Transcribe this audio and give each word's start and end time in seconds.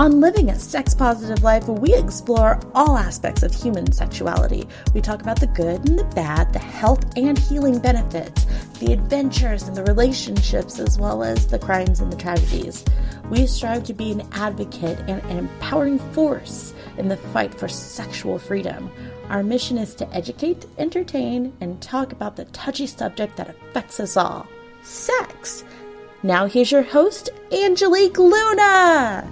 On 0.00 0.18
Living 0.18 0.48
a 0.48 0.58
Sex 0.58 0.94
Positive 0.94 1.42
Life, 1.42 1.68
we 1.68 1.92
explore 1.94 2.58
all 2.74 2.96
aspects 2.96 3.42
of 3.42 3.52
human 3.52 3.92
sexuality. 3.92 4.66
We 4.94 5.02
talk 5.02 5.20
about 5.20 5.38
the 5.38 5.46
good 5.48 5.86
and 5.86 5.98
the 5.98 6.04
bad, 6.04 6.54
the 6.54 6.58
health 6.58 7.04
and 7.18 7.38
healing 7.38 7.80
benefits, 7.80 8.46
the 8.78 8.94
adventures 8.94 9.64
and 9.64 9.76
the 9.76 9.84
relationships, 9.84 10.78
as 10.78 10.98
well 10.98 11.22
as 11.22 11.46
the 11.46 11.58
crimes 11.58 12.00
and 12.00 12.10
the 12.10 12.16
tragedies. 12.16 12.82
We 13.28 13.46
strive 13.46 13.84
to 13.84 13.92
be 13.92 14.12
an 14.12 14.26
advocate 14.32 15.00
and 15.00 15.22
an 15.24 15.36
empowering 15.36 15.98
force 16.14 16.72
in 16.96 17.08
the 17.08 17.18
fight 17.18 17.52
for 17.52 17.68
sexual 17.68 18.38
freedom. 18.38 18.90
Our 19.28 19.42
mission 19.42 19.76
is 19.76 19.94
to 19.96 20.10
educate, 20.14 20.64
entertain, 20.78 21.52
and 21.60 21.78
talk 21.82 22.12
about 22.12 22.36
the 22.36 22.46
touchy 22.46 22.86
subject 22.86 23.36
that 23.36 23.50
affects 23.50 24.00
us 24.00 24.16
all 24.16 24.48
sex. 24.80 25.62
Now, 26.22 26.46
here's 26.46 26.72
your 26.72 26.84
host, 26.84 27.28
Angelique 27.52 28.16
Luna. 28.16 29.30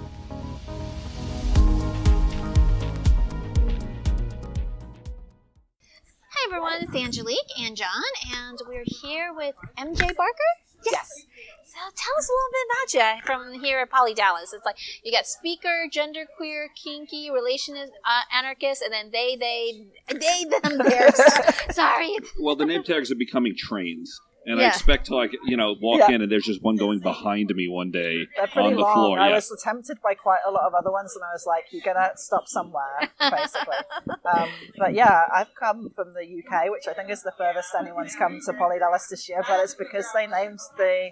Everyone, 6.49 6.81
it's 6.81 6.95
Angelique 6.95 7.37
and 7.59 7.77
John, 7.77 8.01
and 8.33 8.59
we're 8.67 8.83
here 8.83 9.31
with 9.35 9.53
MJ 9.77 10.15
Barker. 10.15 10.51
Yes. 10.83 11.25
So 11.63 11.77
tell 11.95 12.13
us 12.17 12.27
a 12.27 12.33
little 12.33 12.51
bit 12.51 12.65
about 12.71 12.93
you 12.93 13.21
from 13.23 13.63
here 13.63 13.79
at 13.81 13.91
Poly 13.91 14.15
Dallas. 14.15 14.51
It's 14.51 14.65
like 14.65 14.77
you 15.03 15.11
got 15.11 15.27
speaker, 15.27 15.85
genderqueer, 15.93 16.65
kinky, 16.83 17.29
relationist, 17.29 17.89
uh, 18.03 18.21
anarchist, 18.35 18.81
and 18.81 18.91
then 18.91 19.11
they, 19.11 19.35
they, 19.35 19.85
they, 20.11 20.45
them, 20.45 20.79
theirs. 20.79 21.21
Sorry. 21.71 22.17
Well, 22.39 22.55
the 22.55 22.65
name 22.65 22.83
tags 22.83 23.11
are 23.11 23.15
becoming 23.15 23.53
trains. 23.55 24.19
And 24.49 24.59
Yeah. 24.59 24.65
I 24.65 24.69
expect 24.69 25.05
to 25.07 25.15
like 25.15 25.31
you 25.45 25.55
know 25.55 25.75
walk 25.79 25.99
Yeah. 25.99 26.11
in 26.15 26.21
and 26.23 26.31
there's 26.31 26.43
just 26.45 26.61
one 26.63 26.75
going 26.75 26.99
behind 26.99 27.49
me 27.55 27.69
one 27.69 27.91
day 27.91 28.25
on 28.55 28.73
the 28.73 28.79
long. 28.81 28.93
floor. 28.93 29.19
I 29.19 29.29
Yeah. 29.29 29.35
was 29.35 29.47
tempted 29.63 29.97
by 30.01 30.15
quite 30.15 30.41
a 30.45 30.51
lot 30.51 30.63
of 30.65 30.73
other 30.73 30.91
ones, 30.91 31.15
and 31.15 31.23
I 31.23 31.31
was 31.31 31.45
like, 31.45 31.65
"You're 31.71 31.85
gonna 31.85 32.11
stop 32.15 32.47
somewhere," 32.47 32.97
basically. 33.19 33.77
um, 34.33 34.49
but 34.77 34.93
yeah, 34.93 35.25
I've 35.33 35.53
come 35.53 35.89
from 35.95 36.13
the 36.13 36.25
UK, 36.25 36.69
which 36.69 36.87
I 36.87 36.93
think 36.93 37.09
is 37.11 37.21
the 37.21 37.31
furthest 37.37 37.75
anyone's 37.79 38.15
come 38.15 38.39
to 38.45 38.53
Poly 38.53 38.79
Dallas 38.79 39.07
this 39.07 39.29
year. 39.29 39.43
But 39.47 39.59
it's 39.61 39.75
because 39.75 40.07
they 40.15 40.25
named 40.27 40.59
the 40.77 41.11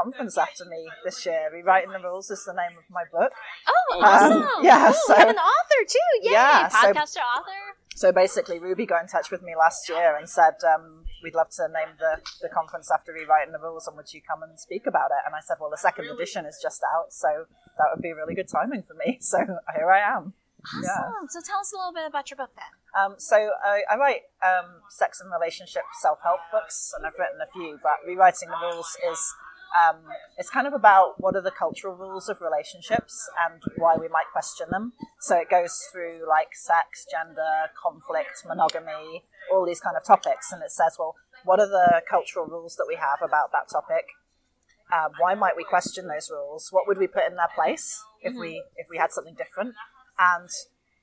conference 0.00 0.36
after 0.38 0.64
me 0.66 0.88
this 1.04 1.24
year. 1.26 1.48
Rewriting 1.52 1.90
the 1.90 1.98
Rules 2.00 2.30
is 2.30 2.44
the 2.44 2.52
name 2.52 2.76
of 2.78 2.84
my 2.90 3.04
book. 3.10 3.32
Oh, 3.66 3.98
Um, 3.98 4.04
awesome. 4.04 4.48
yeah, 4.64 4.92
oh, 4.92 4.92
so- 5.06 5.14
we 5.14 5.20
have 5.20 5.28
an 5.30 5.38
author 5.38 5.82
too. 5.88 5.98
Yay. 6.22 6.32
Yeah, 6.32 6.68
so- 6.68 6.92
Podcaster, 6.92 7.22
author. 7.36 7.62
So 7.96 8.12
basically, 8.12 8.58
Ruby 8.60 8.84
got 8.84 9.00
in 9.00 9.08
touch 9.08 9.30
with 9.30 9.40
me 9.40 9.56
last 9.56 9.88
year 9.88 10.16
and 10.16 10.28
said, 10.28 10.60
um, 10.68 11.08
"We'd 11.24 11.34
love 11.34 11.48
to 11.56 11.66
name 11.72 11.96
the, 11.98 12.20
the 12.42 12.52
conference 12.52 12.90
after 12.92 13.10
rewriting 13.10 13.52
the 13.52 13.58
rules, 13.58 13.88
and 13.88 13.96
would 13.96 14.12
you 14.12 14.20
come 14.20 14.42
and 14.42 14.60
speak 14.60 14.86
about 14.86 15.16
it?" 15.16 15.24
And 15.24 15.34
I 15.34 15.40
said, 15.40 15.56
"Well, 15.58 15.70
the 15.70 15.80
second 15.80 16.04
edition 16.12 16.44
is 16.44 16.60
just 16.62 16.84
out, 16.84 17.10
so 17.10 17.48
that 17.78 17.86
would 17.88 18.02
be 18.02 18.12
really 18.12 18.34
good 18.34 18.48
timing 18.48 18.82
for 18.82 18.94
me." 18.94 19.18
So 19.26 19.38
here 19.40 19.90
I 19.90 20.00
am. 20.00 20.34
Awesome. 20.62 20.82
Yeah. 20.84 21.26
So 21.28 21.40
tell 21.40 21.58
us 21.58 21.72
a 21.72 21.76
little 21.76 21.92
bit 21.92 22.04
about 22.06 22.30
your 22.30 22.36
book 22.36 22.50
then. 22.54 22.72
Um, 22.92 23.14
so 23.18 23.36
I, 23.64 23.80
I 23.90 23.96
write 23.96 24.28
um, 24.44 24.82
sex 24.90 25.20
and 25.20 25.32
relationship 25.32 25.82
self-help 26.02 26.40
books, 26.52 26.92
and 26.96 27.06
I've 27.06 27.18
written 27.18 27.40
a 27.40 27.50
few. 27.50 27.78
But 27.82 28.04
rewriting 28.06 28.50
the 28.50 28.60
rules 28.60 28.96
is 29.10 29.20
um, 29.74 29.96
it's 30.38 30.50
kind 30.50 30.66
of 30.66 30.72
about 30.72 31.14
what 31.18 31.34
are 31.34 31.42
the 31.42 31.50
cultural 31.50 31.94
rules 31.94 32.28
of 32.28 32.40
relationships 32.40 33.28
and 33.48 33.62
why 33.78 33.96
we 33.96 34.08
might 34.08 34.26
question 34.32 34.68
them. 34.70 34.92
So 35.20 35.36
it 35.36 35.50
goes 35.50 35.80
through 35.90 36.24
like 36.28 36.54
sex, 36.54 37.06
gender, 37.10 37.70
conflict, 37.80 38.44
monogamy, 38.46 39.24
all 39.52 39.66
these 39.66 39.80
kind 39.80 39.96
of 39.96 40.04
topics, 40.04 40.52
and 40.52 40.62
it 40.62 40.70
says, 40.70 40.96
well, 40.98 41.14
what 41.44 41.60
are 41.60 41.68
the 41.68 42.02
cultural 42.08 42.46
rules 42.46 42.76
that 42.76 42.86
we 42.88 42.96
have 42.96 43.20
about 43.22 43.52
that 43.52 43.68
topic? 43.70 44.06
Um, 44.92 45.12
why 45.18 45.34
might 45.34 45.56
we 45.56 45.64
question 45.64 46.06
those 46.06 46.30
rules? 46.30 46.68
What 46.70 46.86
would 46.86 46.98
we 46.98 47.06
put 47.06 47.26
in 47.28 47.34
their 47.36 47.50
place 47.54 48.02
if 48.22 48.34
we 48.34 48.62
if 48.76 48.86
we 48.88 48.98
had 48.98 49.10
something 49.12 49.34
different? 49.34 49.74
And 50.18 50.48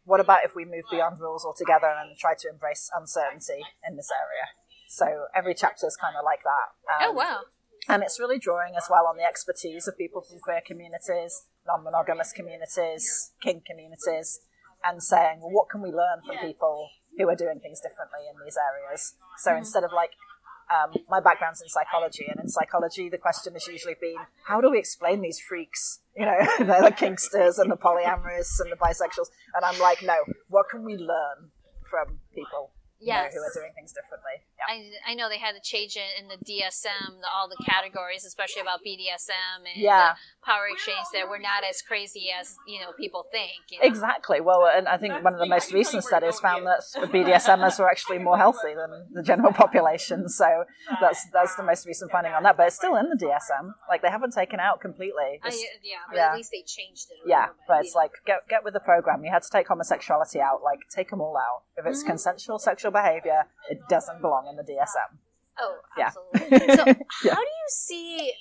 what 0.06 0.20
about 0.20 0.44
if 0.44 0.56
we 0.56 0.66
move 0.66 0.84
beyond 0.90 1.20
rules 1.20 1.46
altogether 1.46 1.88
and 1.88 2.18
try 2.18 2.34
to 2.40 2.50
embrace 2.50 2.90
uncertainty 2.96 3.64
in 3.88 3.96
this 3.98 4.10
area? 4.12 4.48
So 4.88 5.26
every 5.36 5.54
chapter 5.54 5.88
is 5.88 5.96
kind 5.98 6.16
of 6.16 6.24
like 6.24 6.44
that. 6.44 6.68
oh 7.02 7.10
Um, 7.10 7.16
wow. 7.16 7.40
And 7.88 8.02
it's 8.02 8.20
really 8.20 8.40
drawing 8.40 8.76
as 8.78 8.88
well 8.90 9.08
on 9.08 9.18
the 9.18 9.24
expertise 9.24 9.88
of 9.88 9.98
people 9.98 10.22
from 10.22 10.40
queer 10.40 10.62
communities, 10.66 11.44
non 11.68 11.84
monogamous 11.84 12.32
communities, 12.32 13.32
kink 13.42 13.66
communities, 13.66 14.40
and 14.84 15.02
saying, 15.02 15.40
well, 15.42 15.52
what 15.52 15.70
can 15.70 15.82
we 15.82 15.90
learn 15.90 16.22
from 16.26 16.38
people 16.38 16.90
who 17.18 17.28
are 17.30 17.36
doing 17.36 17.60
things 17.60 17.80
differently 17.80 18.28
in 18.30 18.36
these 18.44 18.58
areas? 18.58 19.16
So 19.38 19.56
instead 19.56 19.84
of 19.84 19.92
like, 19.94 20.12
um, 20.72 20.94
my 21.10 21.20
background's 21.20 21.62
in 21.62 21.68
psychology, 21.68 22.26
and 22.28 22.40
in 22.40 22.48
psychology, 22.48 23.10
the 23.10 23.18
question 23.18 23.54
has 23.54 23.68
usually 23.68 23.96
been, 24.00 24.18
how 24.46 24.62
do 24.62 24.72
we 24.72 24.80
explain 24.80 25.22
these 25.22 25.40
freaks? 25.40 26.00
You 26.16 26.28
know, 26.28 26.38
they're 26.60 26.84
the 26.84 26.94
kinksters 26.94 27.58
and 27.58 27.72
the 27.72 27.76
polyamorous 27.76 28.60
and 28.60 28.72
the 28.72 28.76
bisexuals. 28.76 29.34
And 29.56 29.66
I'm 29.66 29.80
like, 29.80 30.04
no, 30.04 30.14
what 30.48 30.68
can 30.70 30.84
we 30.84 30.96
learn 30.96 31.50
from 31.90 32.20
people 32.36 32.70
you 33.02 33.12
know, 33.12 33.24
who 33.34 33.42
are 33.42 33.52
doing 33.52 33.74
things 33.74 33.94
differently? 33.94 34.46
I, 34.68 35.12
I 35.12 35.14
know 35.16 35.30
they 35.30 35.38
had 35.40 35.54
to 35.54 35.62
change 35.62 35.96
it 35.98 36.12
in 36.22 36.28
the 36.28 36.38
DSM, 36.46 37.22
the, 37.22 37.28
all 37.34 37.48
the 37.50 37.58
categories, 37.66 38.26
especially 38.26 38.62
about 38.62 38.80
BDSM 38.86 39.60
and 39.74 39.82
Yeah. 39.82 40.14
the 40.14 40.46
power 40.46 40.68
exchange. 40.72 41.06
That 41.14 41.30
we're 41.30 41.40
not 41.40 41.64
as 41.70 41.82
crazy 41.82 42.28
as 42.38 42.56
you 42.68 42.80
know 42.82 42.92
people 42.98 43.26
think. 43.32 43.52
You 43.72 43.80
know? 43.80 43.86
Exactly. 43.88 44.42
Well, 44.42 44.68
and 44.74 44.88
I 44.88 44.98
think 44.98 45.24
one 45.24 45.34
of 45.34 45.40
the 45.40 45.46
most 45.46 45.72
recent 45.74 46.04
studies 46.04 46.40
found 46.40 46.66
that 46.68 46.82
BDSMers 47.12 47.80
were 47.80 47.90
actually 47.90 48.20
more 48.20 48.38
healthy 48.38 48.74
than 48.76 49.08
the 49.14 49.24
general 49.24 49.54
population. 49.64 50.30
So 50.30 50.66
that's 51.02 51.28
that's 51.32 51.56
the 51.56 51.64
most 51.64 51.86
recent 51.86 52.12
finding 52.12 52.34
on 52.34 52.44
that. 52.44 52.58
But 52.58 52.68
it's 52.68 52.76
still 52.76 52.96
in 52.96 53.10
the 53.10 53.16
DSM. 53.18 53.74
Like 53.90 54.02
they 54.02 54.10
haven't 54.10 54.34
taken 54.34 54.60
out 54.60 54.82
completely. 54.82 55.40
I, 55.44 55.50
yeah, 55.84 55.98
but 56.10 56.18
yeah. 56.18 56.30
at 56.30 56.36
least 56.36 56.52
they 56.52 56.64
changed 56.66 57.08
it. 57.12 57.26
A 57.26 57.30
yeah, 57.30 57.46
bit, 57.48 57.56
but 57.68 57.86
it's 57.86 57.96
like 57.96 58.12
get 58.26 58.48
get 58.50 58.64
with 58.64 58.74
the 58.74 58.80
program. 58.80 59.24
You 59.24 59.32
had 59.32 59.44
to 59.44 59.50
take 59.52 59.68
homosexuality 59.68 60.40
out. 60.40 60.62
Like 60.64 60.80
take 60.90 61.10
them 61.10 61.22
all 61.22 61.38
out. 61.38 61.64
If 61.78 61.84
Mm-hmm. 61.84 61.92
it's 61.92 62.04
consensual 62.04 62.60
sexual 62.60 62.92
behavior, 62.92 63.46
it 63.70 63.80
doesn't 63.90 64.22
belong 64.22 64.48
in 64.54 64.66
the 64.66 64.72
DSM. 64.72 65.18
oh, 65.60 65.78
yeah. 65.98 66.08
absolutely. 66.08 66.76
So, 66.76 66.86
Yeah. 67.26 67.34
how 67.36 67.42
do 67.42 67.54
you 67.62 67.68
see 67.70 68.34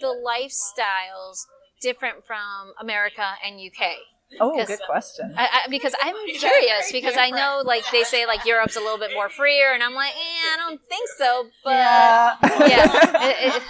the 0.00 0.06
lifestyles 0.26 1.38
different 1.80 2.24
from 2.26 2.72
America 2.80 3.26
and 3.44 3.56
UK? 3.60 3.96
Oh, 4.40 4.56
Yes. 4.56 4.66
good 4.68 4.80
question. 4.86 5.34
I, 5.36 5.44
I, 5.64 5.68
because 5.70 5.94
I'm 6.02 6.16
curious 6.26 6.90
because 6.90 7.16
I 7.16 7.30
know 7.30 7.62
like 7.64 7.84
they 7.92 8.02
say 8.02 8.26
like 8.26 8.44
Europe's 8.44 8.74
a 8.76 8.80
little 8.80 8.98
bit 8.98 9.12
more 9.14 9.28
freer 9.28 9.72
and 9.72 9.82
I'm 9.84 9.94
like 9.94 10.10
eh, 10.14 10.54
I 10.54 10.56
don't 10.58 10.80
think 10.88 11.08
so 11.16 11.46
but 11.62 11.70
yeah. 11.70 12.36
yeah 12.42 13.28
It- 13.28 13.54
it- 13.54 13.62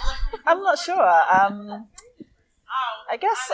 I'm 0.47 0.61
not 0.63 0.79
sure. 0.79 0.95
Um, 0.99 1.87
I 3.11 3.17
guess. 3.17 3.51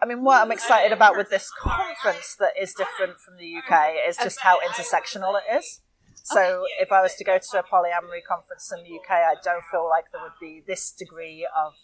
I 0.00 0.06
mean, 0.06 0.22
what 0.22 0.40
I'm 0.42 0.52
excited 0.52 0.92
about 0.92 1.16
with 1.16 1.28
this 1.30 1.50
conference 1.50 2.36
that 2.38 2.52
is 2.60 2.72
different 2.74 3.18
from 3.18 3.36
the 3.38 3.56
UK 3.56 3.94
is 4.08 4.16
just 4.16 4.40
how 4.40 4.60
intersectional 4.60 5.34
it 5.40 5.56
is. 5.56 5.80
So, 6.24 6.64
if 6.80 6.90
I 6.90 7.02
was 7.02 7.14
to 7.16 7.24
go 7.24 7.36
to 7.36 7.58
a 7.58 7.62
polyamory 7.62 8.24
conference 8.26 8.72
in 8.72 8.82
the 8.82 8.96
UK, 8.96 9.10
I 9.10 9.34
don't 9.44 9.62
feel 9.70 9.86
like 9.86 10.06
there 10.10 10.22
would 10.22 10.40
be 10.40 10.62
this 10.66 10.90
degree 10.90 11.46
of 11.54 11.74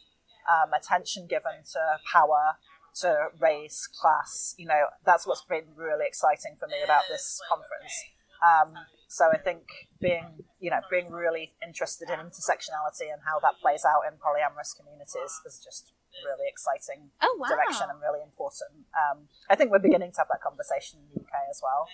um, 0.49 0.73
attention 0.73 1.27
given 1.29 1.61
to 1.73 1.81
power, 2.11 2.57
to 3.05 3.29
race, 3.39 3.87
class. 3.87 4.55
You 4.57 4.67
know, 4.67 4.89
that's 5.05 5.27
what's 5.27 5.45
been 5.45 5.77
really 5.77 6.07
exciting 6.07 6.57
for 6.59 6.67
me 6.69 6.81
about 6.83 7.03
this 7.11 7.39
conference. 7.49 7.93
Um, 8.41 8.73
so 9.09 9.29
I 9.29 9.37
think 9.37 9.69
being, 10.01 10.47
you 10.59 10.71
know, 10.71 10.81
being 10.91 11.13
really 11.13 11.53
interested 11.61 12.09
in 12.09 12.17
intersectionality 12.17 13.13
and 13.13 13.21
how 13.27 13.45
that 13.45 13.61
plays 13.61 13.85
out 13.85 14.09
in 14.09 14.17
polyamorous 14.17 14.73
communities 14.73 15.37
is 15.45 15.61
just 15.63 15.93
really 16.25 16.49
exciting 16.51 17.11
oh 17.23 17.37
wow 17.39 17.49
direction 17.49 17.87
and 17.91 18.01
really 18.01 18.23
important. 18.23 18.87
Um, 18.97 19.29
I 19.49 19.55
think 19.55 19.71
we're 19.71 19.83
beginning 19.83 20.13
to 20.13 20.19
have 20.25 20.31
that 20.33 20.43
conversation 20.43 21.01
in 21.01 21.05
the 21.13 21.21
UK 21.23 21.35
as 21.51 21.61
well. 21.63 21.87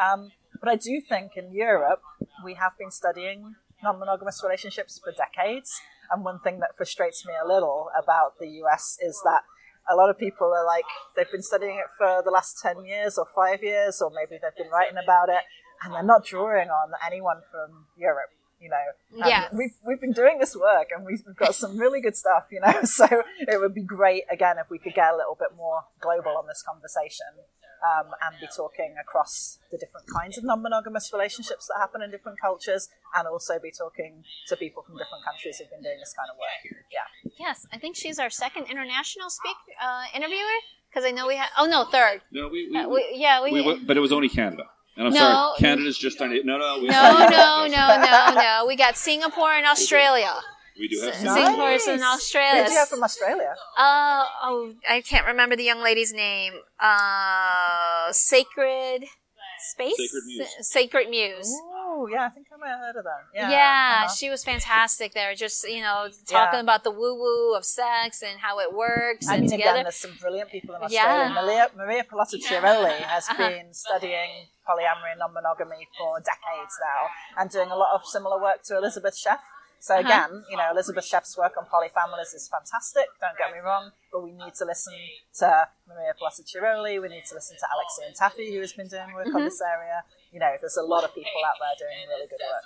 Um, 0.00 0.30
but 0.60 0.68
I 0.68 0.76
do 0.76 1.00
think 1.00 1.32
in 1.36 1.52
Europe 1.52 2.02
we 2.44 2.54
have 2.54 2.76
been 2.78 2.90
studying 2.90 3.56
non-monogamous 3.82 4.42
relationships 4.42 5.00
for 5.02 5.12
decades, 5.12 5.80
and 6.10 6.24
one 6.24 6.38
thing 6.40 6.60
that 6.60 6.76
frustrates 6.76 7.26
me 7.26 7.32
a 7.42 7.46
little 7.46 7.90
about 7.96 8.38
the 8.38 8.48
US 8.62 8.96
is 9.02 9.20
that 9.24 9.42
a 9.88 9.94
lot 9.94 10.10
of 10.10 10.18
people 10.18 10.52
are 10.52 10.64
like 10.64 10.84
they've 11.14 11.30
been 11.30 11.42
studying 11.42 11.76
it 11.76 11.86
for 11.96 12.22
the 12.24 12.30
last 12.30 12.58
10 12.62 12.84
years 12.84 13.18
or 13.18 13.26
5 13.34 13.62
years 13.62 14.02
or 14.02 14.10
maybe 14.10 14.38
they've 14.42 14.56
been 14.56 14.70
writing 14.72 14.98
about 15.02 15.28
it 15.28 15.42
and 15.82 15.94
they're 15.94 16.02
not 16.02 16.24
drawing 16.24 16.70
on 16.70 16.90
anyone 17.06 17.42
from 17.50 17.86
Europe 17.96 18.30
you 18.58 18.70
know? 18.70 18.86
And 19.12 19.28
Yes. 19.28 19.52
we've, 19.52 19.76
we've 19.86 20.00
been 20.00 20.12
doing 20.12 20.38
this 20.38 20.56
work 20.56 20.88
and 20.90 21.04
we've, 21.04 21.22
we've 21.26 21.36
got 21.36 21.54
some 21.54 21.76
really 21.76 22.00
good 22.00 22.16
stuff 22.16 22.46
you 22.50 22.60
know? 22.60 22.72
So 22.84 23.06
it 23.38 23.60
would 23.60 23.74
be 23.74 23.82
great 23.82 24.24
again 24.30 24.56
if 24.58 24.70
we 24.70 24.78
could 24.78 24.94
get 24.94 25.12
a 25.12 25.16
little 25.16 25.36
bit 25.38 25.56
more 25.56 25.84
global 26.00 26.36
on 26.38 26.46
this 26.46 26.62
conversation 26.66 27.26
um, 27.84 28.12
and 28.24 28.38
be 28.40 28.46
talking 28.54 28.94
across 29.00 29.58
the 29.70 29.78
different 29.78 30.06
kinds 30.08 30.38
of 30.38 30.44
non-monogamous 30.44 31.10
relationships 31.12 31.66
that 31.68 31.78
happen 31.78 32.02
in 32.02 32.10
different 32.10 32.40
cultures 32.40 32.88
and 33.14 33.26
also 33.28 33.58
be 33.58 33.70
talking 33.70 34.24
to 34.48 34.56
people 34.56 34.82
from 34.82 34.96
different 34.96 35.24
countries 35.24 35.58
who've 35.58 35.70
been 35.70 35.82
doing 35.82 35.98
this 35.98 36.14
kind 36.16 36.28
of 36.30 36.36
work 36.36 36.84
yeah 36.92 37.06
yes 37.38 37.66
I 37.72 37.78
think 37.78 37.96
she's 37.96 38.18
our 38.18 38.30
second 38.30 38.64
international 38.70 39.30
speak 39.30 39.56
uh, 39.82 40.04
interviewer 40.14 40.58
because 40.90 41.04
I 41.04 41.10
know 41.10 41.26
we 41.26 41.36
had 41.36 41.48
oh 41.58 41.66
no 41.66 41.84
third 41.84 42.22
No, 42.30 42.48
we, 42.48 42.68
we, 42.70 42.76
uh, 42.78 42.88
we, 42.88 43.04
yeah 43.14 43.42
we, 43.42 43.52
we 43.52 43.84
but 43.84 43.96
it 43.96 44.00
was 44.00 44.12
only 44.12 44.28
Canada. 44.28 44.64
And 44.98 45.08
I'm 45.08 45.12
No. 45.12 45.18
sorry, 45.20 45.58
Canada's 45.58 45.98
just 45.98 46.22
on 46.22 46.32
it. 46.32 46.46
No, 46.46 46.56
no, 46.56 46.78
we 46.80 46.88
no 46.88 47.02
no 47.30 47.66
no 47.66 47.96
no 48.00 48.34
no 48.34 48.64
we 48.66 48.76
got 48.76 48.96
Singapore 48.96 49.52
and 49.52 49.66
Australia 49.66 50.32
We 50.78 50.88
do 50.88 51.00
have 51.00 51.14
S- 51.14 51.22
some. 51.24 51.34
Singapore 51.34 51.70
in 51.94 52.02
Australia. 52.02 52.62
Who 52.62 52.66
do 52.68 52.72
you 52.72 52.78
have 52.78 52.88
from 52.88 53.02
Australia? 53.02 53.54
Uh, 53.78 54.24
oh, 54.42 54.74
I 54.88 55.00
can't 55.00 55.26
remember 55.26 55.56
the 55.56 55.64
young 55.64 55.80
lady's 55.82 56.12
name. 56.12 56.52
Uh, 56.78 58.12
Sacred 58.12 59.04
Space? 59.72 59.96
Sacred 59.96 60.24
Muse. 60.26 60.48
Sacred 60.60 61.08
Muse. 61.10 61.54
Oh, 61.98 62.06
yeah, 62.12 62.26
I 62.26 62.28
think 62.28 62.46
I 62.52 62.56
might 62.58 62.68
have 62.68 62.78
heard 62.80 62.96
of 62.96 63.04
them. 63.04 63.22
Yeah. 63.34 63.50
Yeah, 63.50 64.02
uh-huh. 64.04 64.12
she 64.14 64.28
was 64.28 64.44
fantastic 64.44 65.14
there. 65.14 65.34
Just, 65.34 65.66
you 65.66 65.80
know, 65.80 66.08
talking 66.28 66.58
Yeah. 66.58 66.60
about 66.60 66.84
the 66.84 66.90
woo 66.90 67.14
woo 67.18 67.54
of 67.56 67.64
sex 67.64 68.22
and 68.22 68.38
how 68.40 68.58
it 68.60 68.74
works 68.74 69.26
I 69.26 69.34
and 69.36 69.42
mean, 69.42 69.50
together. 69.50 69.70
again, 69.70 69.84
there's 69.84 69.96
some 69.96 70.12
brilliant 70.20 70.50
people 70.50 70.74
in 70.74 70.82
Yeah. 70.90 71.06
Australia. 71.06 71.42
Maria, 71.42 71.70
Maria 71.74 72.04
Pallotta-Chiarolli 72.04 72.98
has 73.14 73.28
Uh-huh. 73.30 73.48
been 73.48 73.72
studying 73.72 74.48
polyamory 74.68 75.12
and 75.12 75.20
non-monogamy 75.20 75.88
for 75.96 76.18
decades 76.20 76.74
now 76.84 77.08
and 77.40 77.48
doing 77.50 77.70
a 77.70 77.76
lot 77.76 77.94
of 77.94 78.04
similar 78.04 78.38
work 78.40 78.62
to 78.64 78.76
Elisabeth 78.76 79.14
Sheff. 79.16 79.40
So 79.80 79.94
Uh-huh. 79.94 80.00
again, 80.06 80.44
you 80.50 80.56
know, 80.56 80.68
Elisabeth 80.72 81.04
Sheff's 81.04 81.36
work 81.38 81.52
on 81.56 81.64
polyfamilies 81.66 82.34
is 82.34 82.48
fantastic, 82.50 83.04
don't 83.20 83.36
get 83.38 83.52
me 83.52 83.58
wrong, 83.60 83.92
but 84.12 84.22
we 84.22 84.32
need 84.32 84.54
to 84.54 84.64
listen 84.64 84.94
to 85.38 85.68
Maria 85.88 86.12
Pallotta-Chiarolli, 86.20 87.00
we 87.00 87.08
need 87.08 87.24
to 87.28 87.34
listen 87.34 87.56
to 87.58 87.66
Alex 87.72 87.98
Iantaffi, 88.02 88.52
who 88.52 88.60
has 88.60 88.72
been 88.72 88.88
doing 88.88 89.12
work 89.14 89.26
Mm-hmm. 89.28 89.36
on 89.36 89.44
this 89.44 89.60
area. 89.60 90.02
You 90.32 90.40
know, 90.40 90.52
there's 90.60 90.76
a 90.76 90.82
lot 90.82 91.04
of 91.04 91.14
people 91.14 91.30
out 91.46 91.54
there 91.60 91.86
doing 91.88 92.08
really 92.08 92.26
good 92.28 92.40
work. 92.40 92.64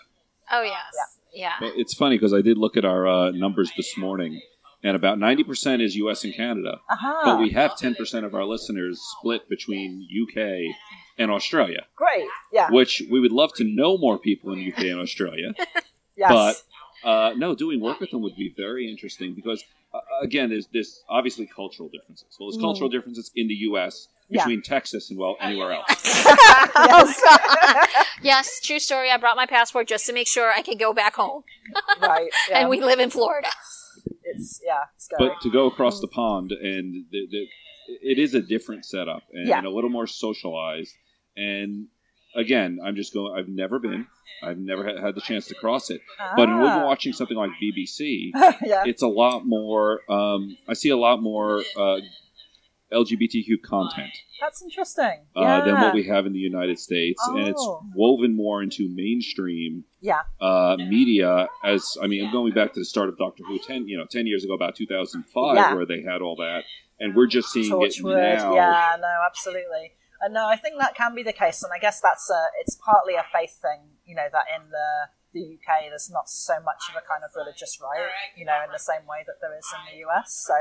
oh, 0.52 0.62
yes. 0.62 0.94
Yeah. 1.32 1.52
Well, 1.60 1.72
it's 1.76 1.94
funny 1.94 2.16
because 2.16 2.32
I 2.34 2.40
did 2.42 2.58
look 2.58 2.76
at 2.76 2.84
our 2.84 3.06
uh, 3.06 3.30
numbers 3.30 3.70
this 3.76 3.96
morning, 3.96 4.40
and 4.82 4.96
about 4.96 5.18
90% 5.18 5.82
is 5.82 5.94
U.S. 5.96 6.24
and 6.24 6.34
Canada. 6.34 6.80
Aha, 6.90 7.20
But 7.24 7.38
we 7.38 7.50
have 7.50 7.72
10% 7.72 8.24
of 8.24 8.34
our 8.34 8.44
listeners 8.44 9.00
split 9.18 9.48
between 9.48 10.08
UK 10.10 10.74
and 11.18 11.30
Australia, 11.30 11.84
great, 11.96 12.26
yeah, 12.52 12.70
which 12.70 13.02
we 13.10 13.20
would 13.20 13.30
love 13.32 13.52
to 13.56 13.64
know 13.64 13.98
more 13.98 14.18
people 14.18 14.52
in 14.54 14.66
UK 14.72 14.84
and 14.86 14.98
Australia. 15.00 15.52
yes. 16.16 16.30
But 16.30 16.62
uh, 17.04 17.32
no, 17.36 17.54
doing 17.54 17.80
work 17.80 18.00
with 18.00 18.10
them 18.10 18.22
would 18.22 18.36
be 18.36 18.52
very 18.56 18.90
interesting 18.90 19.34
because, 19.34 19.62
uh, 19.94 19.98
again, 20.22 20.50
there's, 20.50 20.66
there's 20.72 21.02
obviously 21.08 21.46
cultural 21.54 21.88
differences. 21.88 22.36
Well, 22.38 22.50
there's 22.50 22.60
cultural 22.60 22.88
differences 22.88 23.30
in 23.34 23.48
the 23.48 23.54
U.S. 23.54 24.06
Mm. 24.06 24.16
Yeah. 24.32 24.44
between 24.44 24.62
Texas 24.62 25.10
and, 25.10 25.18
well, 25.18 25.36
anywhere 25.40 25.72
else. 25.72 26.24
yes. 26.24 27.22
Yes, 28.22 28.60
true 28.60 28.78
story. 28.78 29.10
I 29.10 29.16
brought 29.16 29.36
my 29.36 29.46
passport 29.46 29.88
just 29.88 30.04
to 30.06 30.12
make 30.12 30.28
sure 30.28 30.52
I 30.52 30.60
could 30.62 30.78
go 30.78 30.92
back 30.92 31.14
home. 31.14 31.42
right, 32.02 32.28
yeah. 32.50 32.58
And 32.60 32.68
we 32.68 32.80
live 32.80 33.00
in 33.00 33.08
Florida. 33.10 33.48
it's, 34.24 34.60
yeah, 34.64 34.84
scary. 34.98 35.30
but 35.30 35.40
to 35.40 35.50
go 35.50 35.66
across 35.66 36.00
the 36.00 36.06
pond 36.08 36.52
and 36.52 37.06
the, 37.10 37.26
the, 37.30 37.46
it 38.02 38.18
is 38.18 38.34
a 38.34 38.42
different 38.42 38.84
setup 38.84 39.22
and, 39.32 39.48
Yeah. 39.48 39.58
and 39.58 39.66
a 39.66 39.70
little 39.70 39.88
more 39.90 40.06
socialized 40.06 40.92
and 41.36 41.86
again 42.36 42.78
i'm 42.84 42.94
just 42.96 43.12
going 43.12 43.36
i've 43.36 43.48
never 43.48 43.78
been 43.78 44.06
i've 44.42 44.58
never 44.58 44.84
had, 44.86 44.98
had 44.98 45.14
the 45.14 45.20
chance 45.20 45.46
to 45.46 45.54
cross 45.54 45.90
it 45.90 46.00
but 46.36 46.48
when 46.48 46.58
we're 46.58 46.66
Ah. 46.66 46.84
watching 46.84 47.12
something 47.12 47.36
like 47.36 47.50
bbc 47.62 48.30
yeah. 48.64 48.84
it's 48.86 49.02
a 49.02 49.08
lot 49.08 49.46
more 49.46 50.00
um, 50.10 50.56
i 50.68 50.72
see 50.74 50.90
a 50.90 50.96
lot 50.96 51.20
more 51.22 51.62
uh, 51.76 51.96
lgbtq 52.92 53.62
content 53.62 54.10
That's 54.40 54.62
interesting. 54.62 55.26
uh, 55.36 55.40
yeah. 55.40 55.60
than 55.64 55.74
what 55.74 55.94
we 55.94 56.04
have 56.08 56.26
in 56.26 56.32
the 56.32 56.38
united 56.40 56.78
states 56.78 57.22
and 57.28 57.38
it's 57.48 57.60
Oh. 57.62 57.82
woven 57.94 58.34
more 58.36 58.62
into 58.62 58.88
mainstream 58.92 59.84
Yeah. 60.00 60.22
uh, 60.40 60.76
media 60.78 61.48
as 61.64 61.96
I 62.02 62.06
mean, 62.06 62.24
I'm 62.26 62.32
going 62.32 62.52
back 62.54 62.72
to 62.74 62.80
the 62.80 62.84
start 62.86 63.08
of 63.10 63.18
Doctor 63.18 63.44
Who 63.46 63.58
ten, 63.58 63.86
you 63.86 63.96
know, 63.98 64.06
ten 64.10 64.26
years 64.26 64.42
ago, 64.44 64.54
about 64.54 64.74
2005, 64.74 65.56
Yeah. 65.56 65.74
where 65.74 65.84
they 65.86 66.00
had 66.02 66.22
all 66.22 66.36
that, 66.36 66.62
and 66.98 67.14
we're 67.14 67.26
just 67.26 67.50
seeing 67.52 67.70
it 67.82 67.94
now. 68.02 68.54
Yeah, 68.54 68.96
no, 69.00 69.12
absolutely. 69.26 69.92
And 70.20 70.34
no, 70.34 70.46
I 70.46 70.56
think 70.56 70.76
that 70.78 70.94
can 70.94 71.14
be 71.14 71.22
the 71.22 71.32
case, 71.32 71.62
and 71.62 71.72
I 71.72 71.78
guess 71.78 72.00
that's 72.00 72.28
a. 72.28 72.42
It's 72.60 72.76
partly 72.76 73.14
a 73.14 73.24
faith 73.24 73.56
thing, 73.56 73.96
you 74.04 74.14
know, 74.14 74.28
that 74.32 74.44
in 74.52 74.68
the 74.70 75.08
the 75.32 75.56
UK 75.56 75.88
there's 75.88 76.10
not 76.10 76.28
so 76.28 76.58
much 76.60 76.90
of 76.90 76.96
a 76.98 77.04
kind 77.06 77.22
of 77.22 77.30
religious 77.34 77.78
right, 77.80 78.10
you 78.36 78.44
know, 78.44 78.58
in 78.66 78.72
the 78.72 78.82
same 78.82 79.06
way 79.06 79.22
that 79.26 79.38
there 79.40 79.56
is 79.56 79.64
in 79.72 79.80
the 79.86 79.96
US. 80.10 80.44
So 80.46 80.54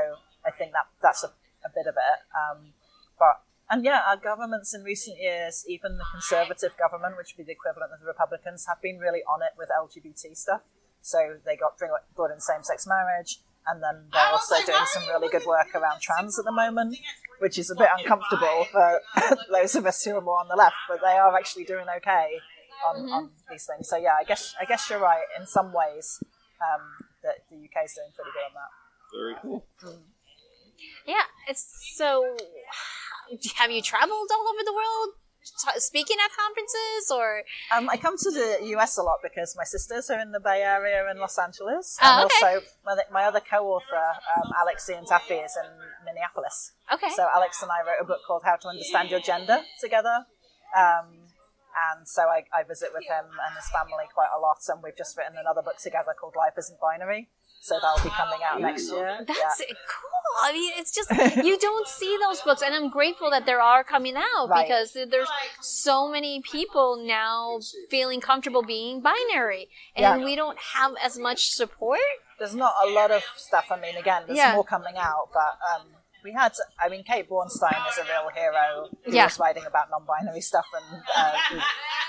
I 0.46 0.50
think 0.50 0.72
that 0.72 0.86
that's 1.02 1.24
a, 1.24 1.34
a 1.66 1.70
bit 1.74 1.86
of 1.90 1.94
it. 1.98 2.18
Um, 2.32 2.72
but 3.18 3.42
and 3.70 3.84
yeah, 3.84 4.02
our 4.08 4.16
governments 4.16 4.74
in 4.74 4.82
recent 4.82 5.18
years, 5.20 5.64
even 5.68 5.98
the 5.98 6.08
Conservative 6.10 6.74
government, 6.76 7.16
which 7.16 7.34
would 7.36 7.46
be 7.46 7.52
the 7.52 7.54
equivalent 7.54 7.92
of 7.92 8.00
the 8.00 8.06
Republicans, 8.06 8.66
have 8.66 8.82
been 8.82 8.98
really 8.98 9.22
on 9.30 9.42
it 9.42 9.54
with 9.56 9.70
LGBT 9.70 10.36
stuff. 10.36 10.74
So 11.00 11.38
they 11.46 11.56
got 11.56 11.78
brought 11.78 12.32
in 12.32 12.40
same-sex 12.40 12.86
marriage, 12.86 13.38
and 13.66 13.80
then 13.80 14.10
they're 14.12 14.32
also 14.34 14.56
doing 14.66 14.84
some 14.90 15.06
really 15.06 15.28
good 15.28 15.46
work 15.46 15.72
around 15.74 16.00
trans 16.00 16.38
at 16.38 16.44
the 16.44 16.52
moment, 16.52 16.98
which 17.40 17.58
is 17.58 17.70
a 17.70 17.74
bit 17.74 17.88
uncomfortable 17.98 18.66
for 18.70 19.00
those 19.50 19.74
of 19.74 19.86
us 19.86 20.04
who 20.04 20.14
are 20.16 20.20
more 20.20 20.38
on 20.38 20.48
the 20.48 20.56
left, 20.56 20.76
but 20.88 21.00
they 21.02 21.16
are 21.16 21.36
actually 21.36 21.64
doing 21.64 21.86
okay 21.96 22.38
on, 22.88 23.10
on 23.10 23.30
these 23.50 23.66
things. 23.66 23.88
So 23.88 23.96
yeah, 23.96 24.14
I 24.18 24.24
guess 24.24 24.54
I 24.60 24.64
guess 24.64 24.88
you're 24.88 25.00
right 25.00 25.24
in 25.38 25.46
some 25.46 25.72
ways 25.72 26.22
um, 26.60 26.82
that 27.22 27.48
the 27.50 27.56
UK 27.56 27.84
is 27.84 27.94
doing 27.94 28.12
pretty 28.14 28.30
good 28.32 28.46
on 28.46 28.54
that. 28.54 28.70
Very 29.12 29.34
cool. 29.42 29.64
Yeah, 31.06 31.24
it's 31.48 31.66
so. 31.96 32.36
Have 33.56 33.70
you 33.70 33.80
traveled 33.80 34.28
all 34.32 34.48
over 34.48 34.64
the 34.64 34.72
world 34.72 35.14
t- 35.44 35.80
speaking 35.80 36.16
at 36.24 36.30
conferences 36.36 37.10
or? 37.10 37.42
Um, 37.76 37.88
I 37.90 37.96
come 37.96 38.16
to 38.16 38.30
the 38.30 38.58
US 38.76 38.98
a 38.98 39.02
lot 39.02 39.18
because 39.22 39.54
my 39.56 39.64
sisters 39.64 40.10
are 40.10 40.20
in 40.20 40.32
the 40.32 40.40
Bay 40.40 40.62
Area 40.62 41.10
in 41.10 41.18
Los 41.18 41.38
Angeles, 41.38 41.96
Oh, 42.02 42.06
and 42.06 42.26
okay. 42.26 42.56
also 42.56 42.66
my, 42.84 42.94
my 43.10 43.24
other 43.24 43.40
co-author, 43.40 44.06
um, 44.36 44.52
Alex 44.60 44.88
Iantaffi, 44.90 45.44
is 45.44 45.56
in 45.56 45.70
Minneapolis. 46.04 46.72
Okay. 46.92 47.10
So 47.14 47.26
Alex 47.34 47.62
and 47.62 47.70
I 47.70 47.80
wrote 47.86 48.00
a 48.00 48.04
book 48.04 48.20
called 48.26 48.42
How 48.44 48.56
to 48.56 48.68
Understand 48.68 49.10
Your 49.10 49.20
Gender 49.20 49.60
together. 49.80 50.26
Um, 50.76 51.26
and 51.70 52.06
so 52.06 52.22
I, 52.22 52.42
I 52.52 52.62
visit 52.66 52.90
with 52.92 53.04
him 53.06 53.26
and 53.30 53.54
his 53.56 53.70
family 53.70 54.04
quite 54.12 54.30
a 54.36 54.40
lot. 54.40 54.58
And 54.68 54.82
we've 54.82 54.96
just 54.96 55.16
written 55.16 55.34
another 55.38 55.62
book 55.62 55.78
together 55.78 56.14
called 56.18 56.34
Life 56.36 56.54
Isn't 56.58 56.80
Binary. 56.80 57.28
So 57.62 57.78
that'll 57.80 58.02
be 58.02 58.10
coming 58.10 58.40
out 58.50 58.60
next 58.60 58.90
year. 58.90 59.18
That's 59.26 59.60
yeah. 59.60 59.66
cool. 59.68 60.10
I 60.44 60.52
mean, 60.52 60.72
it's 60.76 60.94
just 60.94 61.10
you 61.44 61.58
don't 61.58 61.86
see 61.88 62.16
those 62.24 62.40
books, 62.40 62.62
and 62.62 62.74
I'm 62.74 62.88
grateful 62.88 63.30
that 63.30 63.44
there 63.46 63.60
are 63.60 63.84
coming 63.84 64.14
out 64.16 64.48
Right. 64.48 64.66
because 64.66 64.92
there's 64.94 65.28
so 65.60 66.08
many 66.08 66.40
people 66.40 66.96
now 67.04 67.58
feeling 67.90 68.20
comfortable 68.20 68.62
being 68.62 69.00
binary, 69.02 69.68
and 69.94 70.02
Yeah. 70.20 70.24
we 70.24 70.36
don't 70.36 70.58
have 70.74 70.92
as 71.02 71.18
much 71.18 71.50
support. 71.50 71.98
There's 72.38 72.54
not 72.54 72.74
a 72.82 72.88
lot 72.88 73.10
of 73.10 73.22
stuff. 73.36 73.66
I 73.70 73.78
mean, 73.78 73.96
again, 73.96 74.22
there's 74.26 74.38
Yeah. 74.38 74.54
more 74.54 74.64
coming 74.64 74.96
out, 74.96 75.28
but 75.34 75.58
um, 75.74 75.86
we 76.24 76.32
had. 76.32 76.52
I 76.78 76.88
mean, 76.88 77.04
Kate 77.04 77.28
Bornstein 77.28 77.76
is 77.90 77.98
a 77.98 78.04
real 78.04 78.30
hero 78.34 78.88
who 79.04 79.12
Yeah. 79.12 79.24
was 79.24 79.38
writing 79.38 79.66
about 79.66 79.90
non-binary 79.90 80.40
stuff, 80.40 80.66
and 80.72 81.02
uh, 81.14 81.32
the 81.50 81.62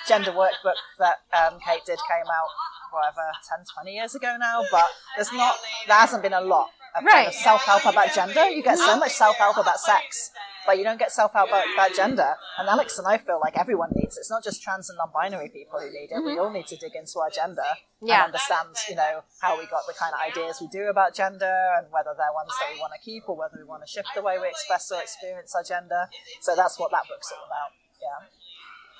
gender 0.07 0.31
workbook 0.31 0.79
that 0.99 1.17
um, 1.33 1.59
Kate 1.59 1.83
did 1.85 1.99
came 2.07 2.27
out 2.31 2.49
whatever 2.91 3.31
10, 3.47 3.65
20 3.73 3.91
years 3.91 4.15
ago 4.15 4.37
now. 4.39 4.63
But 4.71 4.87
there's 5.15 5.31
not. 5.31 5.55
There 5.87 5.97
hasn't 5.97 6.21
been 6.23 6.33
a 6.33 6.41
lot 6.41 6.69
of 6.95 7.05
kind 7.05 7.27
of 7.27 7.33
self-help 7.33 7.85
about 7.85 8.13
gender. 8.13 8.49
You 8.49 8.63
get 8.63 8.77
so 8.77 8.97
much 8.97 9.11
self-help 9.11 9.57
about 9.57 9.79
sex. 9.79 10.31
But 10.63 10.77
you 10.77 10.83
don't 10.83 10.99
get 10.99 11.11
self-help 11.11 11.49
about, 11.49 11.65
about 11.73 11.95
gender, 11.95 12.35
and 12.59 12.69
Alex 12.69 12.99
and 12.99 13.07
I 13.07 13.17
feel 13.17 13.39
like 13.41 13.57
everyone 13.57 13.89
needs. 13.95 14.15
It. 14.15 14.19
It's 14.19 14.29
not 14.29 14.43
just 14.43 14.61
trans 14.61 14.91
and 14.91 14.97
non-binary 14.97 15.49
people 15.49 15.79
who 15.79 15.89
need 15.89 16.09
it. 16.11 16.23
We 16.23 16.37
all 16.37 16.51
need 16.51 16.67
to 16.67 16.75
dig 16.77 16.93
into 16.95 17.17
our 17.17 17.31
gender 17.31 17.63
Mm-hmm. 18.01 18.09
Yeah. 18.09 18.25
and 18.25 18.33
understand, 18.33 18.73
you 18.89 18.95
know, 18.95 19.21
how 19.45 19.59
we 19.61 19.69
got 19.69 19.85
the 19.85 19.93
kind 19.93 20.09
of 20.09 20.19
ideas 20.25 20.57
we 20.57 20.65
do 20.73 20.89
about 20.89 21.13
gender 21.13 21.77
and 21.77 21.85
whether 21.93 22.17
they're 22.17 22.33
ones 22.33 22.49
that 22.57 22.73
we 22.73 22.81
want 22.81 22.93
to 22.97 23.01
keep 23.05 23.29
or 23.29 23.37
whether 23.37 23.53
we 23.61 23.63
want 23.63 23.85
to 23.85 23.89
shift 23.89 24.09
the 24.17 24.25
way 24.25 24.41
we 24.41 24.49
express 24.49 24.89
or 24.89 24.99
experience 24.99 25.53
our 25.53 25.61
gender. 25.61 26.09
So 26.41 26.55
that's 26.55 26.79
what 26.81 26.89
that 26.97 27.05
book's 27.05 27.29
all 27.29 27.45
about. 27.45 27.77
Yeah. 28.01 28.25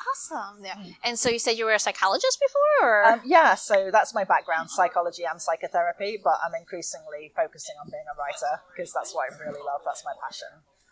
Awesome. 0.10 0.64
Yeah. 0.64 0.76
And 1.04 1.18
so 1.18 1.30
you 1.30 1.40
said 1.40 1.58
you 1.58 1.66
were 1.66 1.74
a 1.74 1.80
psychologist 1.80 2.40
before, 2.42 2.90
or 2.90 3.06
Um, 3.06 3.22
yeah, 3.26 3.56
so 3.56 3.90
that's 3.92 4.14
my 4.14 4.24
background, 4.24 4.70
psychology 4.70 5.24
and 5.30 5.42
psychotherapy, 5.42 6.20
but 6.24 6.38
I'm 6.46 6.56
increasingly 6.56 7.32
focusing 7.36 7.76
on 7.84 7.90
being 7.90 8.06
a 8.12 8.18
writer 8.20 8.62
because 8.76 8.92
that's 8.94 9.14
what 9.14 9.32
I 9.32 9.38
really 9.38 9.62
love. 9.66 9.82
That's 9.86 10.04
my 10.04 10.14
passion. 10.24 10.48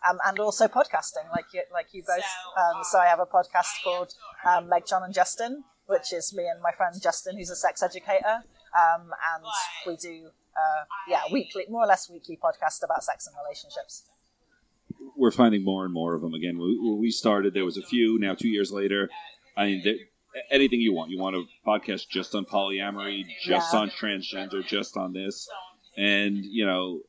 Um, 0.08 0.18
and 0.24 0.38
also 0.38 0.66
podcasting, 0.66 1.28
like 1.32 1.46
you, 1.52 1.62
like 1.72 1.88
you 1.92 2.02
both. 2.06 2.24
Um, 2.56 2.82
so 2.84 2.98
I 2.98 3.06
have 3.06 3.20
a 3.20 3.26
podcast 3.26 3.82
called 3.84 4.14
um, 4.48 4.68
Meg, 4.68 4.86
John, 4.86 5.02
and 5.02 5.12
Justin, 5.12 5.64
which 5.86 6.12
is 6.12 6.32
me 6.34 6.46
and 6.46 6.62
my 6.62 6.72
friend 6.72 6.94
Justin, 7.02 7.36
who's 7.36 7.50
a 7.50 7.56
sex 7.56 7.82
educator, 7.82 8.44
um, 8.72 9.10
and 9.34 9.44
we 9.86 9.96
do 9.96 10.28
uh, 10.56 10.84
yeah 11.06 11.20
weekly, 11.30 11.64
more 11.68 11.82
or 11.84 11.86
less 11.86 12.08
weekly 12.08 12.38
podcast 12.42 12.82
about 12.82 13.04
sex 13.04 13.26
and 13.26 13.36
relationships. 13.44 14.04
We're 15.16 15.30
finding 15.30 15.64
more 15.64 15.84
and 15.84 15.92
more 15.92 16.14
of 16.14 16.22
them. 16.22 16.34
Again, 16.34 16.58
when 16.58 16.98
we 17.00 17.10
started, 17.10 17.54
there 17.54 17.64
was 17.64 17.76
a 17.76 17.82
few. 17.82 18.18
Now, 18.18 18.34
two 18.34 18.48
years 18.48 18.72
later, 18.72 19.10
I 19.56 19.66
mean, 19.66 19.82
there, 19.84 19.94
anything 20.50 20.80
you 20.80 20.92
want. 20.94 21.10
You 21.10 21.18
want 21.18 21.36
a 21.36 21.44
podcast 21.66 22.08
just 22.08 22.34
on 22.34 22.44
polyamory, 22.44 23.24
just 23.42 23.72
Yeah. 23.74 23.80
on 23.80 23.90
transgender, 23.90 24.64
just 24.66 24.96
on 24.96 25.12
this, 25.12 25.48
and 25.96 26.38
you 26.44 26.64
know, 26.66 27.00